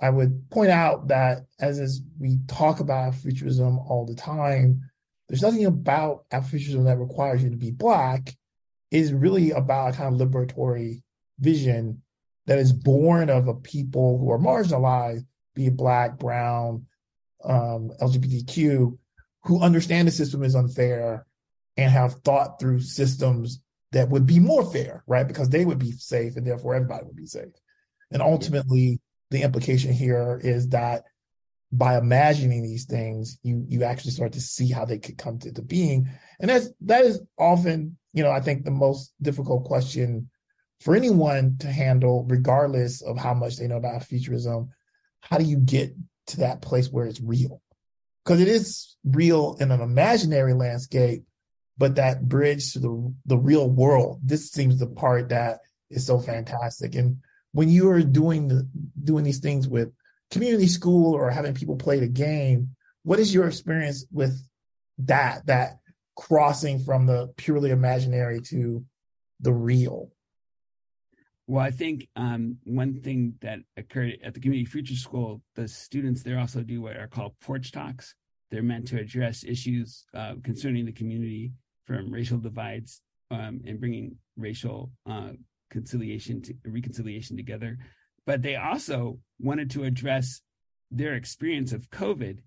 I 0.00 0.10
would 0.10 0.50
point 0.50 0.70
out 0.70 1.08
that 1.08 1.46
as, 1.60 1.78
as 1.78 2.02
we 2.18 2.38
talk 2.46 2.80
about 2.80 3.12
Afrofuturism 3.12 3.88
all 3.88 4.04
the 4.06 4.14
time, 4.14 4.90
there's 5.28 5.42
nothing 5.42 5.64
about 5.64 6.28
Afrofuturism 6.30 6.84
that 6.84 6.98
requires 6.98 7.42
you 7.42 7.50
to 7.50 7.56
be 7.56 7.70
black. 7.70 8.34
It 8.90 9.00
is 9.00 9.12
really 9.12 9.52
about 9.52 9.94
a 9.94 9.96
kind 9.96 10.20
of 10.20 10.28
liberatory 10.28 11.02
vision 11.38 12.02
that 12.46 12.58
is 12.58 12.72
born 12.72 13.30
of 13.30 13.48
a 13.48 13.54
people 13.54 14.18
who 14.18 14.30
are 14.30 14.38
marginalized, 14.38 15.24
be 15.54 15.66
it 15.66 15.76
black, 15.76 16.18
brown, 16.18 16.86
um, 17.44 17.90
LGBTQ, 18.00 18.98
who 19.44 19.60
understand 19.60 20.08
the 20.08 20.12
system 20.12 20.42
is 20.42 20.54
unfair 20.54 21.26
and 21.76 21.90
have 21.90 22.14
thought 22.24 22.60
through 22.60 22.80
systems 22.80 23.60
that 23.92 24.08
would 24.08 24.26
be 24.26 24.38
more 24.38 24.70
fair, 24.70 25.02
right? 25.06 25.26
Because 25.28 25.48
they 25.48 25.64
would 25.64 25.78
be 25.78 25.92
safe 25.92 26.36
and 26.36 26.46
therefore 26.46 26.74
everybody 26.74 27.04
would 27.04 27.16
be 27.16 27.26
safe. 27.26 27.52
And 28.10 28.22
ultimately, 28.22 29.00
the 29.30 29.42
implication 29.42 29.92
here 29.92 30.40
is 30.42 30.68
that 30.68 31.04
by 31.72 31.96
imagining 31.96 32.62
these 32.62 32.84
things, 32.84 33.38
you 33.42 33.64
you 33.66 33.84
actually 33.84 34.10
start 34.10 34.32
to 34.32 34.40
see 34.40 34.70
how 34.70 34.84
they 34.84 34.98
could 34.98 35.16
come 35.16 35.38
to, 35.38 35.52
to 35.52 35.62
being. 35.62 36.08
And 36.38 36.50
that's 36.50 36.68
that 36.82 37.04
is 37.04 37.22
often, 37.38 37.96
you 38.12 38.22
know, 38.22 38.30
I 38.30 38.40
think 38.40 38.64
the 38.64 38.70
most 38.70 39.14
difficult 39.22 39.64
question 39.64 40.28
for 40.80 40.94
anyone 40.94 41.56
to 41.60 41.68
handle, 41.68 42.26
regardless 42.28 43.02
of 43.02 43.16
how 43.16 43.32
much 43.32 43.56
they 43.56 43.68
know 43.68 43.76
about 43.76 44.04
futurism, 44.04 44.70
how 45.20 45.38
do 45.38 45.44
you 45.44 45.56
get 45.56 45.94
to 46.26 46.38
that 46.38 46.60
place 46.60 46.90
where 46.90 47.06
it's 47.06 47.20
real? 47.20 47.62
Because 48.24 48.40
it 48.40 48.48
is 48.48 48.96
real 49.04 49.56
in 49.60 49.70
an 49.70 49.80
imaginary 49.80 50.54
landscape, 50.54 51.24
but 51.76 51.96
that 51.96 52.28
bridge 52.28 52.72
to 52.72 52.78
the 52.78 53.14
the 53.26 53.38
real 53.38 53.68
world, 53.68 54.20
this 54.22 54.50
seems 54.50 54.78
the 54.78 54.86
part 54.86 55.30
that 55.30 55.60
is 55.90 56.06
so 56.06 56.18
fantastic. 56.18 56.94
And 56.94 57.18
when 57.52 57.68
you 57.68 57.90
are 57.90 58.02
doing 58.02 58.48
the 58.48 58.68
doing 59.02 59.24
these 59.24 59.40
things 59.40 59.66
with 59.68 59.92
community 60.30 60.68
school 60.68 61.14
or 61.14 61.30
having 61.30 61.54
people 61.54 61.76
play 61.76 62.00
the 62.00 62.08
game, 62.08 62.76
what 63.02 63.18
is 63.18 63.34
your 63.34 63.46
experience 63.46 64.06
with 64.12 64.40
that? 64.98 65.46
That 65.46 65.78
crossing 66.16 66.78
from 66.78 67.06
the 67.06 67.32
purely 67.36 67.70
imaginary 67.70 68.40
to 68.42 68.84
the 69.40 69.52
real? 69.52 70.10
Well, 71.46 71.64
I 71.64 71.70
think 71.70 72.08
um, 72.14 72.56
one 72.64 73.00
thing 73.00 73.34
that 73.40 73.58
occurred 73.76 74.18
at 74.24 74.32
the 74.34 74.40
Community 74.40 74.64
Future 74.64 74.94
School, 74.94 75.42
the 75.54 75.66
students 75.66 76.22
there 76.22 76.38
also 76.38 76.62
do 76.62 76.82
what 76.82 76.96
are 76.96 77.08
called 77.08 77.34
porch 77.40 77.72
talks. 77.72 78.14
They're 78.50 78.62
meant 78.62 78.86
to 78.88 79.00
address 79.00 79.44
issues 79.44 80.04
uh, 80.14 80.34
concerning 80.44 80.86
the 80.86 80.92
community 80.92 81.52
from 81.84 82.12
racial 82.12 82.38
divides 82.38 83.00
um, 83.30 83.60
and 83.66 83.80
bringing 83.80 84.16
racial 84.36 84.92
uh, 85.08 85.30
conciliation 85.70 86.42
to 86.42 86.54
reconciliation 86.66 87.36
together. 87.36 87.78
But 88.24 88.42
they 88.42 88.56
also 88.56 89.18
wanted 89.40 89.70
to 89.70 89.84
address 89.84 90.42
their 90.90 91.14
experience 91.14 91.72
of 91.72 91.90
COVID 91.90 92.38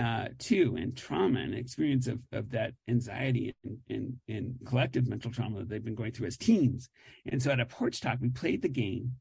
uh, 0.00 0.28
too, 0.38 0.76
and 0.78 0.96
trauma 0.96 1.40
and 1.40 1.54
experience 1.54 2.06
of, 2.06 2.18
of 2.32 2.50
that 2.50 2.72
anxiety 2.88 3.54
and, 3.64 3.78
and, 3.88 4.16
and 4.28 4.56
collective 4.64 5.06
mental 5.06 5.30
trauma 5.30 5.58
that 5.58 5.68
they've 5.68 5.84
been 5.84 5.94
going 5.94 6.12
through 6.12 6.26
as 6.26 6.36
teens. 6.36 6.88
And 7.26 7.42
so 7.42 7.50
at 7.50 7.60
a 7.60 7.66
porch 7.66 8.00
talk, 8.00 8.18
we 8.20 8.30
played 8.30 8.62
the 8.62 8.68
game. 8.68 9.12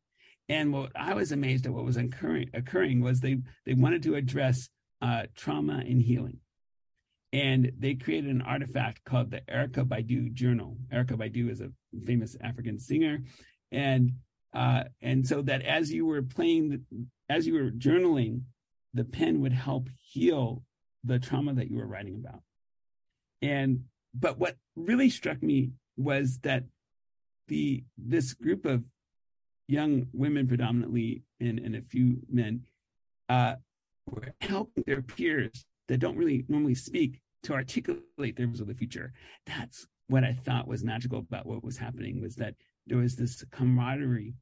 And 0.48 0.74
what 0.74 0.92
I 0.96 1.14
was 1.14 1.32
amazed 1.32 1.66
at 1.66 1.74
what 1.74 1.86
was 1.86 1.98
occurring, 1.98 2.50
occurring 2.54 3.02
was 3.02 3.20
they, 3.20 3.38
they 3.66 3.74
wanted 3.74 4.04
to 4.04 4.16
address 4.16 4.70
uh, 5.02 5.24
trauma 5.36 5.84
and 5.86 6.02
healing. 6.02 6.40
And 7.34 7.72
they 7.78 7.96
created 7.96 8.30
an 8.30 8.42
artifact 8.42 9.04
called 9.06 9.32
the 9.32 9.42
Erykah 9.42 9.88
Badu 9.88 10.34
Journal. 10.34 10.78
Erykah 10.92 11.18
Badu 11.18 11.50
is 11.50 11.62
a 11.62 11.72
famous 12.06 12.36
African 12.42 12.78
singer. 12.80 13.20
And 13.72 14.14
uh, 14.54 14.84
and 15.02 15.26
so 15.26 15.42
that 15.44 15.62
as 15.62 15.94
you 15.94 16.06
were 16.06 16.22
playing, 16.22 16.86
as 17.30 17.48
you 17.48 17.54
were 17.54 17.72
journaling, 17.72 18.42
the 18.94 19.06
pen 19.06 19.42
would 19.42 19.54
help 19.54 19.88
heal 20.02 20.64
the 21.04 21.20
trauma 21.20 21.54
that 21.54 21.70
you 21.70 21.78
were 21.78 21.88
writing 21.88 22.16
about. 22.16 22.42
And 23.42 23.86
but 24.14 24.38
what 24.38 24.58
really 24.76 25.10
struck 25.10 25.42
me 25.42 25.72
was 25.98 26.40
that 26.40 26.64
the 27.48 27.84
this 27.98 28.34
group 28.34 28.66
of 28.66 28.84
young 29.68 30.08
women 30.14 30.48
predominantly 30.48 31.24
and, 31.40 31.60
and 31.60 31.76
a 31.76 31.82
few 31.82 32.18
men 32.30 32.66
uh, 33.30 33.56
were 34.10 34.34
helping 34.42 34.84
their 34.86 35.02
peers 35.02 35.66
that 35.88 36.00
don't 36.00 36.18
really 36.18 36.46
normally 36.50 36.76
speak 36.76 37.22
to 37.44 37.54
articulate 37.54 38.36
their 38.36 38.48
views 38.48 38.60
of 38.60 38.68
the 38.68 38.76
future. 38.76 39.14
That's 39.46 39.88
what 40.08 40.24
I 40.24 40.34
thought 40.34 40.68
was 40.68 40.84
magical 40.84 41.20
about 41.20 41.46
what 41.46 41.64
was 41.64 41.78
happening 41.78 42.22
was 42.22 42.36
that 42.36 42.56
there 42.86 42.98
was 42.98 43.16
this 43.16 43.44
camaraderie 43.52 44.34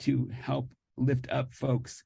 to 0.00 0.30
help 0.32 0.72
lift 0.96 1.28
up 1.30 1.52
folks 1.52 2.04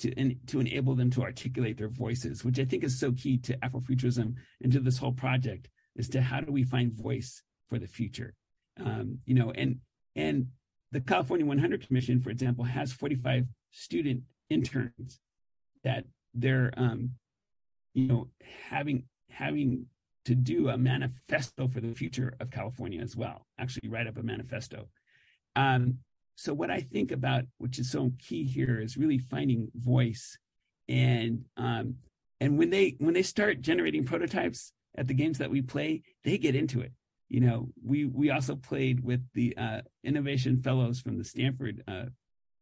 to 0.00 0.34
to 0.46 0.60
enable 0.60 0.94
them 0.94 1.10
to 1.10 1.22
articulate 1.22 1.76
their 1.76 1.88
voices, 1.88 2.44
which 2.44 2.58
I 2.58 2.64
think 2.64 2.84
is 2.84 2.98
so 2.98 3.12
key 3.12 3.38
to 3.38 3.56
Afrofuturism 3.58 4.34
and 4.62 4.72
to 4.72 4.80
this 4.80 4.98
whole 4.98 5.12
project, 5.12 5.68
is 5.96 6.08
to 6.10 6.20
how 6.20 6.40
do 6.40 6.52
we 6.52 6.64
find 6.64 6.92
voice 6.92 7.42
for 7.68 7.78
the 7.78 7.86
future, 7.86 8.34
um, 8.80 9.18
you 9.24 9.34
know, 9.34 9.50
and 9.52 9.78
and 10.16 10.48
the 10.92 11.00
California 11.00 11.46
100 11.46 11.86
Commission, 11.86 12.20
for 12.20 12.30
example, 12.30 12.64
has 12.64 12.92
45 12.92 13.46
student 13.72 14.22
interns 14.48 15.18
that 15.82 16.04
they're 16.34 16.72
um, 16.76 17.10
you 17.94 18.06
know 18.06 18.28
having 18.68 19.04
having 19.30 19.86
to 20.24 20.34
do 20.34 20.68
a 20.70 20.78
manifesto 20.78 21.68
for 21.68 21.80
the 21.80 21.94
future 21.94 22.34
of 22.40 22.50
California 22.50 23.00
as 23.00 23.14
well. 23.14 23.46
Actually, 23.58 23.88
write 23.88 24.06
up 24.06 24.16
a 24.16 24.22
manifesto. 24.22 24.88
Um, 25.54 25.98
so 26.36 26.52
what 26.52 26.70
I 26.70 26.80
think 26.80 27.12
about, 27.12 27.44
which 27.58 27.78
is 27.78 27.90
so 27.90 28.12
key 28.18 28.44
here, 28.44 28.80
is 28.80 28.96
really 28.96 29.18
finding 29.18 29.70
voice, 29.74 30.38
and 30.88 31.44
um, 31.56 31.96
and 32.40 32.58
when 32.58 32.70
they 32.70 32.96
when 32.98 33.14
they 33.14 33.22
start 33.22 33.60
generating 33.60 34.04
prototypes 34.04 34.72
at 34.96 35.06
the 35.06 35.14
games 35.14 35.38
that 35.38 35.50
we 35.50 35.62
play, 35.62 36.02
they 36.24 36.38
get 36.38 36.54
into 36.54 36.80
it. 36.80 36.92
You 37.28 37.40
know, 37.40 37.68
we 37.84 38.04
we 38.04 38.30
also 38.30 38.56
played 38.56 39.00
with 39.00 39.20
the 39.34 39.56
uh, 39.56 39.80
innovation 40.02 40.62
fellows 40.62 41.00
from 41.00 41.18
the 41.18 41.24
Stanford 41.24 41.82
uh, 41.86 42.06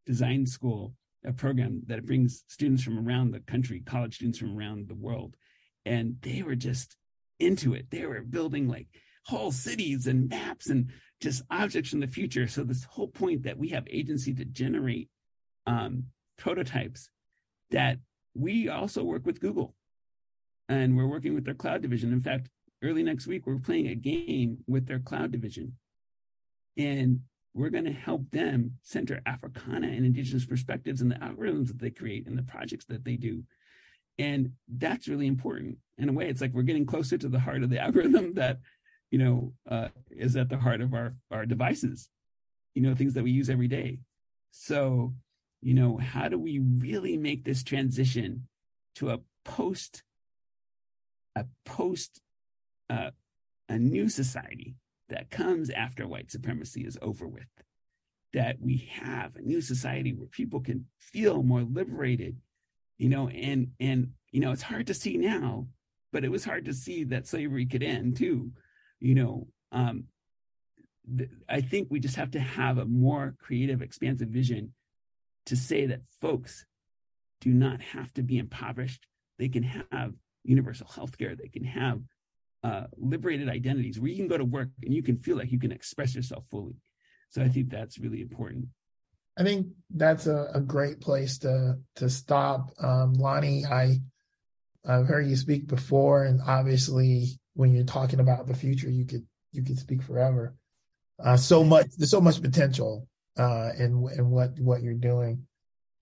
Design 0.06 0.46
School, 0.46 0.94
a 1.24 1.32
program 1.32 1.82
that 1.86 2.06
brings 2.06 2.44
students 2.48 2.82
from 2.82 2.98
around 2.98 3.30
the 3.30 3.40
country, 3.40 3.80
college 3.80 4.16
students 4.16 4.38
from 4.38 4.56
around 4.56 4.88
the 4.88 4.94
world, 4.94 5.36
and 5.84 6.16
they 6.22 6.42
were 6.42 6.54
just 6.54 6.96
into 7.40 7.74
it. 7.74 7.90
They 7.90 8.06
were 8.06 8.20
building 8.22 8.68
like 8.68 8.88
whole 9.24 9.52
cities 9.52 10.06
and 10.06 10.28
maps 10.28 10.68
and 10.68 10.90
just 11.20 11.42
objects 11.50 11.90
from 11.90 12.00
the 12.00 12.06
future. 12.06 12.48
So 12.48 12.64
this 12.64 12.84
whole 12.84 13.08
point 13.08 13.44
that 13.44 13.58
we 13.58 13.68
have 13.68 13.84
agency 13.88 14.34
to 14.34 14.44
generate 14.44 15.08
um, 15.66 16.04
prototypes 16.36 17.08
that 17.70 17.98
we 18.34 18.68
also 18.68 19.04
work 19.04 19.24
with 19.24 19.40
Google 19.40 19.74
and 20.68 20.96
we're 20.96 21.06
working 21.06 21.34
with 21.34 21.44
their 21.44 21.54
cloud 21.54 21.82
division. 21.82 22.12
In 22.12 22.20
fact, 22.20 22.48
early 22.82 23.02
next 23.02 23.26
week, 23.26 23.46
we're 23.46 23.58
playing 23.58 23.88
a 23.88 23.94
game 23.94 24.58
with 24.66 24.86
their 24.86 24.98
cloud 24.98 25.30
division. 25.30 25.76
And 26.76 27.20
we're 27.54 27.70
going 27.70 27.84
to 27.84 27.92
help 27.92 28.30
them 28.30 28.78
center 28.82 29.20
Africana 29.26 29.88
and 29.88 30.06
indigenous 30.06 30.46
perspectives 30.46 31.02
in 31.02 31.08
the 31.08 31.16
algorithms 31.16 31.68
that 31.68 31.78
they 31.78 31.90
create 31.90 32.26
and 32.26 32.38
the 32.38 32.42
projects 32.42 32.86
that 32.86 33.04
they 33.04 33.16
do. 33.16 33.44
And 34.18 34.52
that's 34.68 35.08
really 35.08 35.26
important. 35.26 35.78
In 35.98 36.08
a 36.08 36.12
way, 36.12 36.28
it's 36.28 36.40
like 36.40 36.52
we're 36.52 36.62
getting 36.62 36.86
closer 36.86 37.18
to 37.18 37.28
the 37.28 37.40
heart 37.40 37.62
of 37.62 37.70
the 37.70 37.78
algorithm 37.82 38.34
that 38.34 38.58
you 39.12 39.18
know, 39.18 39.52
uh, 39.70 39.88
is 40.10 40.36
at 40.36 40.48
the 40.48 40.56
heart 40.56 40.80
of 40.80 40.94
our 40.94 41.14
our 41.30 41.44
devices, 41.44 42.08
you 42.74 42.82
know, 42.82 42.94
things 42.94 43.14
that 43.14 43.22
we 43.22 43.30
use 43.30 43.50
every 43.50 43.68
day. 43.68 44.00
So, 44.50 45.12
you 45.60 45.74
know, 45.74 45.98
how 45.98 46.28
do 46.28 46.38
we 46.38 46.58
really 46.58 47.18
make 47.18 47.44
this 47.44 47.62
transition 47.62 48.48
to 48.96 49.10
a 49.10 49.20
post, 49.44 50.02
a 51.36 51.44
post, 51.66 52.22
uh, 52.88 53.10
a 53.68 53.78
new 53.78 54.08
society 54.08 54.76
that 55.10 55.30
comes 55.30 55.68
after 55.68 56.08
white 56.08 56.30
supremacy 56.30 56.80
is 56.80 56.98
over 57.02 57.28
with? 57.28 57.52
That 58.32 58.56
we 58.62 58.90
have 58.92 59.36
a 59.36 59.42
new 59.42 59.60
society 59.60 60.14
where 60.14 60.28
people 60.28 60.60
can 60.60 60.86
feel 60.98 61.42
more 61.42 61.64
liberated, 61.64 62.38
you 62.96 63.10
know, 63.10 63.28
and 63.28 63.72
and 63.78 64.12
you 64.30 64.40
know, 64.40 64.52
it's 64.52 64.62
hard 64.62 64.86
to 64.86 64.94
see 64.94 65.18
now, 65.18 65.66
but 66.14 66.24
it 66.24 66.30
was 66.30 66.46
hard 66.46 66.64
to 66.64 66.72
see 66.72 67.04
that 67.04 67.26
slavery 67.26 67.66
could 67.66 67.82
end 67.82 68.16
too 68.16 68.52
you 69.02 69.16
know, 69.16 69.48
um, 69.72 70.04
th- 71.16 71.30
I 71.48 71.60
think 71.60 71.88
we 71.90 71.98
just 71.98 72.16
have 72.16 72.30
to 72.32 72.40
have 72.40 72.78
a 72.78 72.84
more 72.84 73.34
creative, 73.40 73.82
expansive 73.82 74.28
vision 74.28 74.74
to 75.46 75.56
say 75.56 75.86
that 75.86 76.02
folks 76.20 76.64
do 77.40 77.50
not 77.50 77.82
have 77.82 78.12
to 78.14 78.22
be 78.22 78.38
impoverished. 78.38 79.06
They 79.38 79.48
can 79.48 79.64
have 79.64 80.12
universal 80.44 80.86
health 80.86 81.18
care. 81.18 81.34
They 81.34 81.48
can 81.48 81.64
have 81.64 82.00
uh, 82.62 82.84
liberated 82.96 83.48
identities 83.48 83.98
where 83.98 84.08
you 84.08 84.16
can 84.16 84.28
go 84.28 84.38
to 84.38 84.44
work 84.44 84.68
and 84.84 84.94
you 84.94 85.02
can 85.02 85.16
feel 85.16 85.36
like 85.36 85.50
you 85.50 85.58
can 85.58 85.72
express 85.72 86.14
yourself 86.14 86.44
fully. 86.48 86.76
So 87.30 87.42
I 87.42 87.48
think 87.48 87.70
that's 87.70 87.98
really 87.98 88.20
important. 88.20 88.66
I 89.36 89.42
think 89.42 89.66
that's 89.90 90.26
a, 90.26 90.50
a 90.54 90.60
great 90.60 91.00
place 91.00 91.38
to 91.38 91.78
to 91.96 92.10
stop. 92.10 92.70
Um, 92.78 93.14
Lonny, 93.14 93.64
I 93.64 93.98
I've 94.86 95.06
heard 95.06 95.26
you 95.26 95.36
speak 95.36 95.66
before, 95.66 96.24
and 96.24 96.40
obviously 96.46 97.40
when 97.54 97.72
you're 97.72 97.84
talking 97.84 98.20
about 98.20 98.46
the 98.46 98.54
future, 98.54 98.90
you 98.90 99.04
could 99.04 99.26
you 99.52 99.62
could 99.62 99.78
speak 99.78 100.02
forever. 100.02 100.54
Uh, 101.22 101.36
so 101.36 101.62
much 101.62 101.86
there's 101.96 102.10
so 102.10 102.20
much 102.20 102.42
potential 102.42 103.06
uh, 103.36 103.70
in 103.78 104.06
in 104.16 104.30
what 104.30 104.58
what 104.58 104.82
you're 104.82 104.94
doing. 104.94 105.46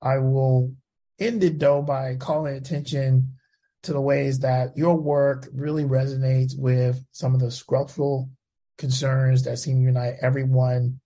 I 0.00 0.18
will 0.18 0.74
end 1.18 1.44
it 1.44 1.58
though 1.58 1.82
by 1.82 2.16
calling 2.16 2.56
attention 2.56 3.34
to 3.82 3.92
the 3.92 4.00
ways 4.00 4.40
that 4.40 4.76
your 4.76 4.96
work 4.96 5.48
really 5.52 5.84
resonates 5.84 6.52
with 6.56 7.02
some 7.12 7.34
of 7.34 7.40
the 7.40 7.50
structural 7.50 8.30
concerns 8.78 9.42
that 9.44 9.58
seem 9.58 9.78
to 9.78 9.82
unite 9.82 10.16
everyone 10.20 11.00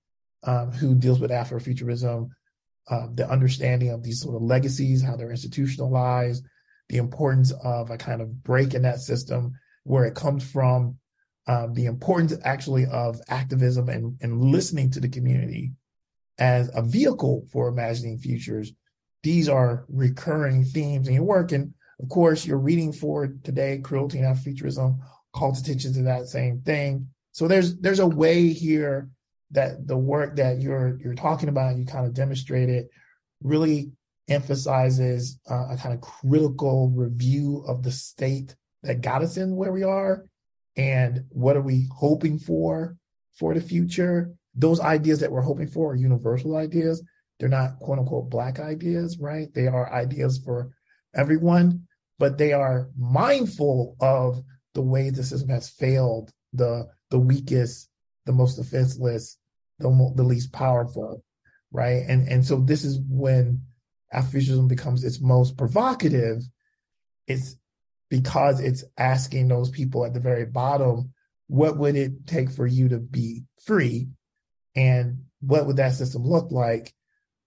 um, 0.44 0.70
who 0.72 0.94
deals 0.94 1.20
with 1.20 1.30
Afrofuturism. 1.30 2.30
Uh, 2.88 3.06
the 3.14 3.28
understanding 3.28 3.90
of 3.90 4.02
these 4.02 4.20
sort 4.20 4.36
of 4.36 4.42
legacies, 4.42 5.02
how 5.02 5.16
they're 5.16 5.30
institutionalized, 5.30 6.44
the 6.90 6.98
importance 6.98 7.50
of 7.62 7.90
a 7.90 7.96
kind 7.96 8.20
of 8.20 8.42
break 8.44 8.74
in 8.74 8.82
that 8.82 9.00
system 9.00 9.54
where 9.84 10.04
it 10.04 10.14
comes 10.14 10.48
from, 10.50 10.98
um, 11.46 11.74
the 11.74 11.86
importance 11.86 12.34
actually 12.44 12.86
of 12.86 13.20
activism 13.28 13.88
and, 13.88 14.16
and 14.22 14.40
listening 14.40 14.90
to 14.90 15.00
the 15.00 15.08
community 15.08 15.72
as 16.38 16.70
a 16.74 16.82
vehicle 16.82 17.46
for 17.52 17.68
imagining 17.68 18.18
futures. 18.18 18.72
These 19.22 19.48
are 19.48 19.84
recurring 19.88 20.64
themes 20.64 21.08
in 21.08 21.14
your 21.14 21.24
work. 21.24 21.52
And 21.52 21.74
of 22.02 22.08
course, 22.08 22.44
you're 22.44 22.58
reading 22.58 22.92
for 22.92 23.28
today, 23.44 23.78
cruelty 23.78 24.18
and 24.18 24.38
Futurism 24.38 25.00
calls 25.32 25.60
attention 25.60 25.92
to 25.94 26.02
that 26.02 26.26
same 26.26 26.60
thing. 26.62 27.08
So 27.32 27.48
there's 27.48 27.76
there's 27.76 28.00
a 28.00 28.06
way 28.06 28.48
here 28.48 29.10
that 29.50 29.86
the 29.86 29.96
work 29.96 30.36
that 30.36 30.60
you're 30.60 30.98
you're 31.02 31.14
talking 31.14 31.48
about 31.48 31.72
and 31.72 31.80
you 31.80 31.86
kind 31.86 32.06
of 32.06 32.14
demonstrated 32.14 32.86
really 33.42 33.92
emphasizes 34.28 35.38
uh, 35.50 35.68
a 35.70 35.76
kind 35.76 35.94
of 35.94 36.00
critical 36.00 36.90
review 36.90 37.64
of 37.66 37.82
the 37.82 37.90
state 37.90 38.54
that 38.84 39.00
got 39.00 39.22
us 39.22 39.36
in 39.36 39.56
where 39.56 39.72
we 39.72 39.82
are 39.82 40.24
and 40.76 41.24
what 41.30 41.56
are 41.56 41.62
we 41.62 41.88
hoping 41.92 42.38
for 42.38 42.96
for 43.32 43.54
the 43.54 43.60
future? 43.60 44.32
Those 44.54 44.80
ideas 44.80 45.20
that 45.20 45.32
we're 45.32 45.42
hoping 45.42 45.68
for 45.68 45.92
are 45.92 45.96
universal 45.96 46.56
ideas. 46.56 47.02
They're 47.38 47.48
not 47.48 47.78
quote 47.80 47.98
unquote 47.98 48.30
black 48.30 48.60
ideas 48.60 49.18
right? 49.18 49.52
They 49.54 49.66
are 49.66 49.92
ideas 49.92 50.38
for 50.44 50.70
everyone 51.14 51.86
but 52.18 52.38
they 52.38 52.52
are 52.52 52.90
mindful 52.96 53.96
of 54.00 54.42
the 54.74 54.82
way 54.82 55.10
the 55.10 55.22
system 55.22 55.48
has 55.48 55.68
failed 55.68 56.30
the 56.52 56.86
the 57.10 57.18
weakest 57.18 57.88
the 58.26 58.32
most 58.32 58.56
defenseless 58.56 59.38
the, 59.78 60.12
the 60.16 60.22
least 60.22 60.52
powerful 60.52 61.22
right? 61.74 62.04
And 62.08 62.26
and 62.28 62.46
so 62.46 62.60
this 62.60 62.84
is 62.84 63.00
when 63.06 63.60
Afrofuturism 64.14 64.68
becomes 64.68 65.04
its 65.04 65.20
most 65.20 65.58
provocative, 65.58 66.42
it's 67.26 67.56
because 68.10 68.60
it's 68.60 68.84
asking 68.98 69.48
those 69.48 69.70
people 69.70 70.04
at 70.04 70.14
the 70.14 70.20
very 70.20 70.46
bottom, 70.46 71.12
what 71.48 71.76
would 71.78 71.96
it 71.96 72.26
take 72.26 72.50
for 72.50 72.66
you 72.66 72.88
to 72.88 72.98
be 72.98 73.44
free? 73.64 74.08
And 74.76 75.24
what 75.40 75.66
would 75.66 75.76
that 75.76 75.94
system 75.94 76.22
look 76.22 76.50
like? 76.50 76.94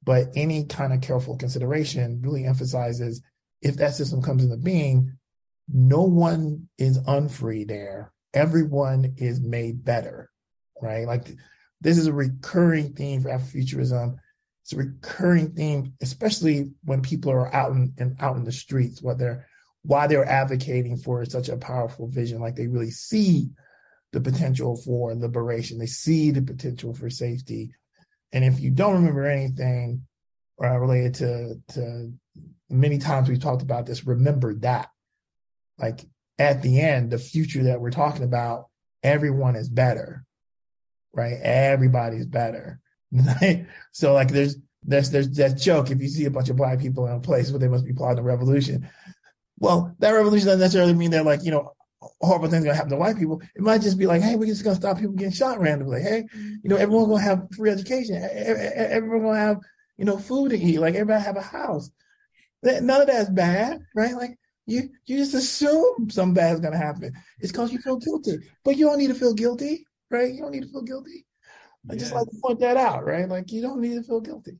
But 0.03 0.29
any 0.35 0.65
kind 0.65 0.93
of 0.93 1.01
careful 1.01 1.37
consideration 1.37 2.21
really 2.21 2.45
emphasizes 2.45 3.21
if 3.61 3.77
that 3.77 3.95
system 3.95 4.21
comes 4.21 4.43
into 4.43 4.57
being, 4.57 5.17
no 5.67 6.03
one 6.03 6.69
is 6.77 6.97
unfree 6.97 7.65
there. 7.65 8.13
Everyone 8.33 9.15
is 9.17 9.41
made 9.41 9.83
better, 9.83 10.29
right? 10.81 11.07
Like 11.07 11.27
this 11.81 11.97
is 11.97 12.07
a 12.07 12.13
recurring 12.13 12.93
theme 12.93 13.21
for 13.21 13.29
Afrofuturism 13.29 14.17
it's 14.67 14.73
a 14.73 14.77
recurring 14.77 15.51
theme, 15.51 15.93
especially 16.01 16.71
when 16.83 17.01
people 17.01 17.31
are 17.31 17.53
out 17.55 17.71
in, 17.71 17.93
in 17.97 18.17
out 18.19 18.35
in 18.35 18.43
the 18.43 18.51
streets, 18.51 19.01
what 19.01 19.17
they're 19.17 19.46
why 19.87 20.05
they're 20.05 20.27
advocating 20.27 20.97
for 20.97 21.23
such 21.23 21.47
a 21.47 21.55
powerful 21.55 22.09
vision. 22.09 22.41
Like 22.41 22.57
they 22.57 22.67
really 22.67 22.91
see 22.91 23.49
the 24.11 24.19
potential 24.19 24.75
for 24.75 25.15
liberation. 25.15 25.79
They 25.79 25.85
see 25.85 26.29
the 26.29 26.41
potential 26.41 26.93
for 26.93 27.09
safety. 27.09 27.71
And 28.33 28.43
if 28.43 28.59
you 28.59 28.69
don't 28.69 28.95
remember 28.95 29.25
anything 29.25 30.05
uh, 30.61 30.77
related 30.77 31.13
to 31.15 31.61
to 31.75 32.11
many 32.69 32.97
times 32.97 33.29
we've 33.29 33.39
talked 33.39 33.61
about 33.61 33.85
this, 33.85 34.05
remember 34.05 34.55
that. 34.55 34.89
Like 35.79 36.01
at 36.37 36.61
the 36.61 36.81
end, 36.81 37.09
the 37.09 37.17
future 37.17 37.63
that 37.63 37.79
we're 37.79 37.89
talking 37.89 38.23
about, 38.23 38.65
everyone 39.03 39.55
is 39.55 39.69
better, 39.69 40.25
right? 41.13 41.39
Everybody's 41.41 42.25
better. 42.25 42.81
so 43.93 44.13
like 44.13 44.31
there's 44.31 44.57
there's 44.83 45.11
there's 45.11 45.29
that 45.37 45.57
joke 45.57 45.91
if 45.91 46.01
you 46.01 46.09
see 46.09 46.25
a 46.25 46.31
bunch 46.31 46.49
of 46.49 46.57
black 46.57 46.79
people 46.79 47.07
in 47.07 47.13
a 47.13 47.21
place 47.21 47.51
where 47.51 47.59
they 47.59 47.69
must 47.69 47.85
be 47.85 47.93
plotting 47.93 48.19
a 48.19 48.23
revolution. 48.23 48.89
Well, 49.57 49.95
that 49.99 50.11
revolution 50.11 50.47
doesn't 50.47 50.61
necessarily 50.61 50.93
mean 50.93 51.11
they're 51.11 51.23
like, 51.23 51.43
you 51.43 51.51
know, 51.51 51.73
horrible 52.21 52.47
things 52.49 52.63
gonna 52.63 52.75
happen 52.75 52.91
to 52.91 52.97
white 52.97 53.17
people. 53.17 53.41
It 53.55 53.61
might 53.61 53.81
just 53.81 53.97
be 53.97 54.05
like, 54.05 54.21
hey, 54.21 54.35
we're 54.35 54.45
just 54.45 54.63
gonna 54.63 54.75
stop 54.75 54.97
people 54.97 55.13
getting 55.13 55.31
shot 55.31 55.59
randomly. 55.59 56.01
Hey, 56.01 56.25
you 56.33 56.69
know, 56.69 56.75
everyone's 56.75 57.09
gonna 57.09 57.21
have 57.21 57.47
free 57.55 57.71
education. 57.71 58.15
Everyone's 58.17 59.23
gonna 59.23 59.39
have, 59.39 59.57
you 59.97 60.05
know, 60.05 60.17
food 60.17 60.51
to 60.51 60.57
eat. 60.57 60.79
Like 60.79 60.95
everybody 60.95 61.23
have 61.23 61.37
a 61.37 61.41
house. 61.41 61.89
None 62.63 63.01
of 63.01 63.07
that's 63.07 63.29
bad, 63.29 63.79
right? 63.95 64.13
Like 64.15 64.37
you 64.65 64.89
you 65.05 65.17
just 65.17 65.33
assume 65.33 66.09
some 66.09 66.33
bad 66.33 66.53
is 66.53 66.59
gonna 66.59 66.77
happen. 66.77 67.13
It's 67.39 67.51
because 67.51 67.71
you 67.71 67.79
feel 67.79 67.97
guilty, 67.97 68.37
but 68.63 68.77
you 68.77 68.85
don't 68.85 68.99
need 68.99 69.07
to 69.07 69.15
feel 69.15 69.33
guilty, 69.33 69.85
right? 70.11 70.33
You 70.33 70.41
don't 70.41 70.51
need 70.51 70.63
to 70.63 70.69
feel 70.69 70.83
guilty. 70.83 71.25
I 71.89 71.95
just 71.95 72.13
like 72.13 72.27
to 72.27 72.37
point 72.43 72.59
that 72.59 72.77
out, 72.77 73.05
right? 73.05 73.27
Like 73.27 73.51
you 73.51 73.61
don't 73.61 73.81
need 73.81 73.95
to 73.95 74.03
feel 74.03 74.21
guilty. 74.21 74.59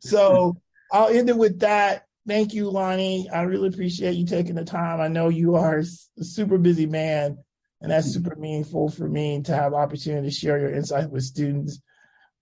So 0.00 0.56
I'll 0.92 1.08
end 1.08 1.28
it 1.28 1.36
with 1.36 1.58
that. 1.60 2.04
Thank 2.28 2.52
you, 2.52 2.68
Lonny. 2.68 3.26
I 3.32 3.42
really 3.42 3.68
appreciate 3.68 4.16
you 4.16 4.26
taking 4.26 4.54
the 4.54 4.64
time. 4.64 5.00
I 5.00 5.08
know 5.08 5.30
you 5.30 5.54
are 5.54 5.78
a 5.78 5.84
super 6.22 6.58
busy 6.58 6.84
man, 6.84 7.38
and 7.80 7.90
that's 7.90 8.12
super 8.12 8.36
meaningful 8.36 8.90
for 8.90 9.08
me 9.08 9.40
to 9.44 9.56
have 9.56 9.72
opportunity 9.72 10.28
to 10.28 10.34
share 10.34 10.58
your 10.58 10.74
insight 10.74 11.10
with 11.10 11.22
students. 11.22 11.80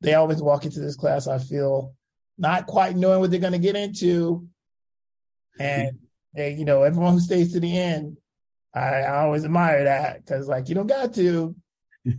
They 0.01 0.14
always 0.14 0.43
walk 0.43 0.64
into 0.64 0.80
this 0.80 0.97
class, 0.97 1.28
I 1.28 1.39
feel, 1.39 1.95
not 2.37 2.66
quite 2.66 2.97
knowing 2.97 3.20
what 3.20 3.30
they're 3.30 3.39
going 3.39 3.53
to 3.53 3.61
get 3.61 3.76
into. 3.76 4.49
And 5.61 6.01
they, 6.34 6.55
you 6.55 6.64
know, 6.64 6.82
everyone 6.82 7.12
who 7.12 7.20
stays 7.20 7.53
to 7.53 7.61
the 7.61 7.78
end, 7.78 8.16
I, 8.74 9.03
I 9.03 9.18
always 9.20 9.45
admire 9.45 9.84
that 9.84 10.16
because, 10.16 10.49
like, 10.49 10.68
you 10.68 10.74
don't 10.74 10.89
got 10.89 11.14
to. 11.14 11.55
You 12.05 12.18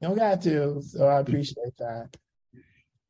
don't 0.00 0.16
got 0.16 0.40
to. 0.42 0.80
So 0.80 1.06
I 1.06 1.20
appreciate 1.20 1.76
that. 1.78 2.16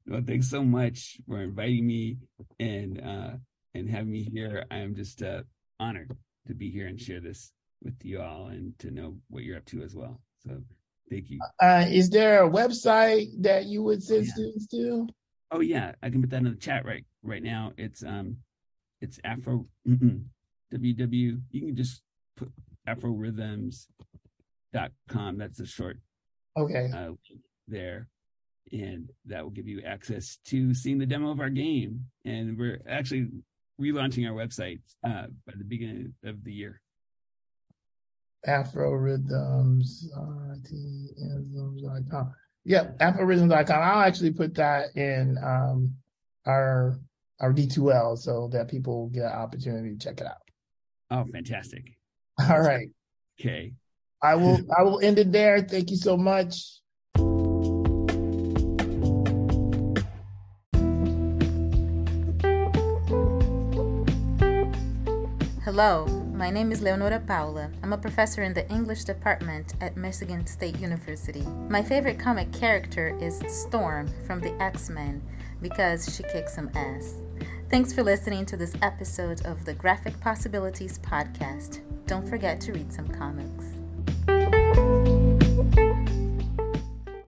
Well, 0.07 0.23
thanks 0.27 0.51
so 0.51 0.65
much 0.65 1.21
for 1.29 1.41
inviting 1.41 1.87
me 1.87 2.19
and 2.59 3.01
uh, 3.01 3.31
and 3.75 3.89
having 3.89 4.13
me 4.13 4.23
here. 4.23 4.65
I 4.71 4.79
am 4.79 4.95
just 4.95 5.23
uh, 5.23 5.43
honored 5.81 6.17
to 6.47 6.55
be 6.55 6.71
here 6.71 6.87
and 6.87 7.01
share 7.01 7.21
this 7.21 7.53
with 7.83 7.95
you 8.03 8.21
all 8.21 8.47
and 8.47 8.79
to 8.79 8.91
know 8.91 9.17
what 9.29 9.45
you're 9.45 9.59
up 9.59 9.65
to 9.67 9.83
as 9.83 9.95
well. 9.95 10.21
So 10.47 10.63
thank 11.11 11.31
you. 11.31 11.39
Uh, 11.61 11.85
is 11.89 12.11
there 12.11 12.45
a 12.45 12.51
website 12.51 13.29
that 13.43 13.67
you 13.67 13.83
would 13.83 14.03
send 14.03 14.21
oh, 14.21 14.25
yeah. 14.25 14.33
students 14.33 14.67
to? 14.69 15.09
Oh 15.51 15.61
yeah, 15.61 15.93
I 16.03 16.11
can 16.11 16.21
put 16.21 16.31
that 16.31 16.39
in 16.39 16.45
the 16.45 16.57
chat 16.57 16.85
right 16.85 17.05
right 17.23 17.43
now. 17.43 17.73
It's 17.77 18.03
um, 18.03 18.39
it's 19.01 19.21
Afro 19.25 19.67
WW. 19.87 20.25
You 20.73 21.61
can 21.61 21.77
just 21.77 22.03
put 22.37 22.51
Afrorithms.com. 22.89 25.39
That's 25.39 25.61
a 25.61 25.67
short 25.67 25.99
Okay. 26.57 26.91
Uh, 26.95 27.11
there, 27.67 28.09
and 28.73 29.11
that 29.27 29.43
will 29.43 29.51
give 29.51 29.67
you 29.67 29.83
access 29.83 30.39
to 30.47 30.75
seeing 30.75 30.99
the 30.99 31.07
demo 31.07 31.31
of 31.31 31.41
our 31.41 31.51
game. 31.51 32.07
And 32.25 32.59
we're 32.59 32.81
actually 32.89 33.29
relaunching 33.81 34.29
our 34.29 34.35
website 34.35 34.81
uh, 35.05 35.27
by 35.47 35.53
the 35.57 35.65
beginning 35.65 36.15
of 36.25 36.43
the 36.45 36.53
year. 36.53 36.81
Afrorithms, 38.47 40.05
uh, 40.17 40.55
Yep, 42.67 42.99
afrorithms.com. 42.99 43.83
I'll 43.83 44.07
actually 44.07 44.33
put 44.33 44.55
that 44.55 44.97
in 44.97 45.39
um, 45.43 45.95
our 46.47 46.99
our 47.41 47.53
D2L 47.53 48.17
so 48.17 48.49
that 48.53 48.69
people 48.69 49.09
get 49.09 49.25
an 49.25 49.33
opportunity 49.33 49.91
to 49.91 49.99
check 49.99 50.21
it 50.21 50.27
out. 50.27 50.43
Oh, 51.11 51.25
fantastic. 51.31 51.97
All 52.49 52.61
right. 52.61 52.89
Okay. 53.41 53.75
I 54.23 54.35
will 54.37 54.61
I 54.77 54.83
will 54.83 55.01
end 55.01 55.19
it 55.19 55.33
there. 55.33 55.61
Thank 55.61 55.91
you 55.91 55.97
so 55.97 56.17
much. 56.17 56.81
Hello, 65.77 66.07
my 66.33 66.51
name 66.51 66.71
is 66.71 66.83
Leonora 66.83 67.19
Paula. 67.19 67.69
I'm 67.83 67.93
a 67.93 67.99
professor 67.99 68.45
in 68.45 68.55
the 68.55 68.71
English 68.71 69.03
department 69.03 69.75
at 69.81 69.97
Michigan 69.97 70.47
State 70.47 70.79
University. 70.79 71.43
My 71.69 71.83
favorite 71.83 72.17
comic 72.17 72.53
character 72.53 73.19
is 73.21 73.43
Storm 73.49 74.09
from 74.25 74.41
the 74.41 74.53
X 74.63 74.89
Men 74.89 75.21
because 75.61 76.15
she 76.15 76.23
kicks 76.23 76.55
some 76.55 76.71
ass. 76.77 77.17
Thanks 77.71 77.93
for 77.93 78.05
listening 78.05 78.47
to 78.47 78.57
this 78.57 78.77
episode 78.83 79.45
of 79.47 79.65
the 79.65 79.75
Graphic 79.75 80.21
Possibilities 80.21 81.01
podcast. 81.01 81.81
Don't 82.07 82.29
forget 82.29 82.61
to 82.61 82.73
read 82.73 82.93
some 82.93 83.09
comics. 83.09 83.74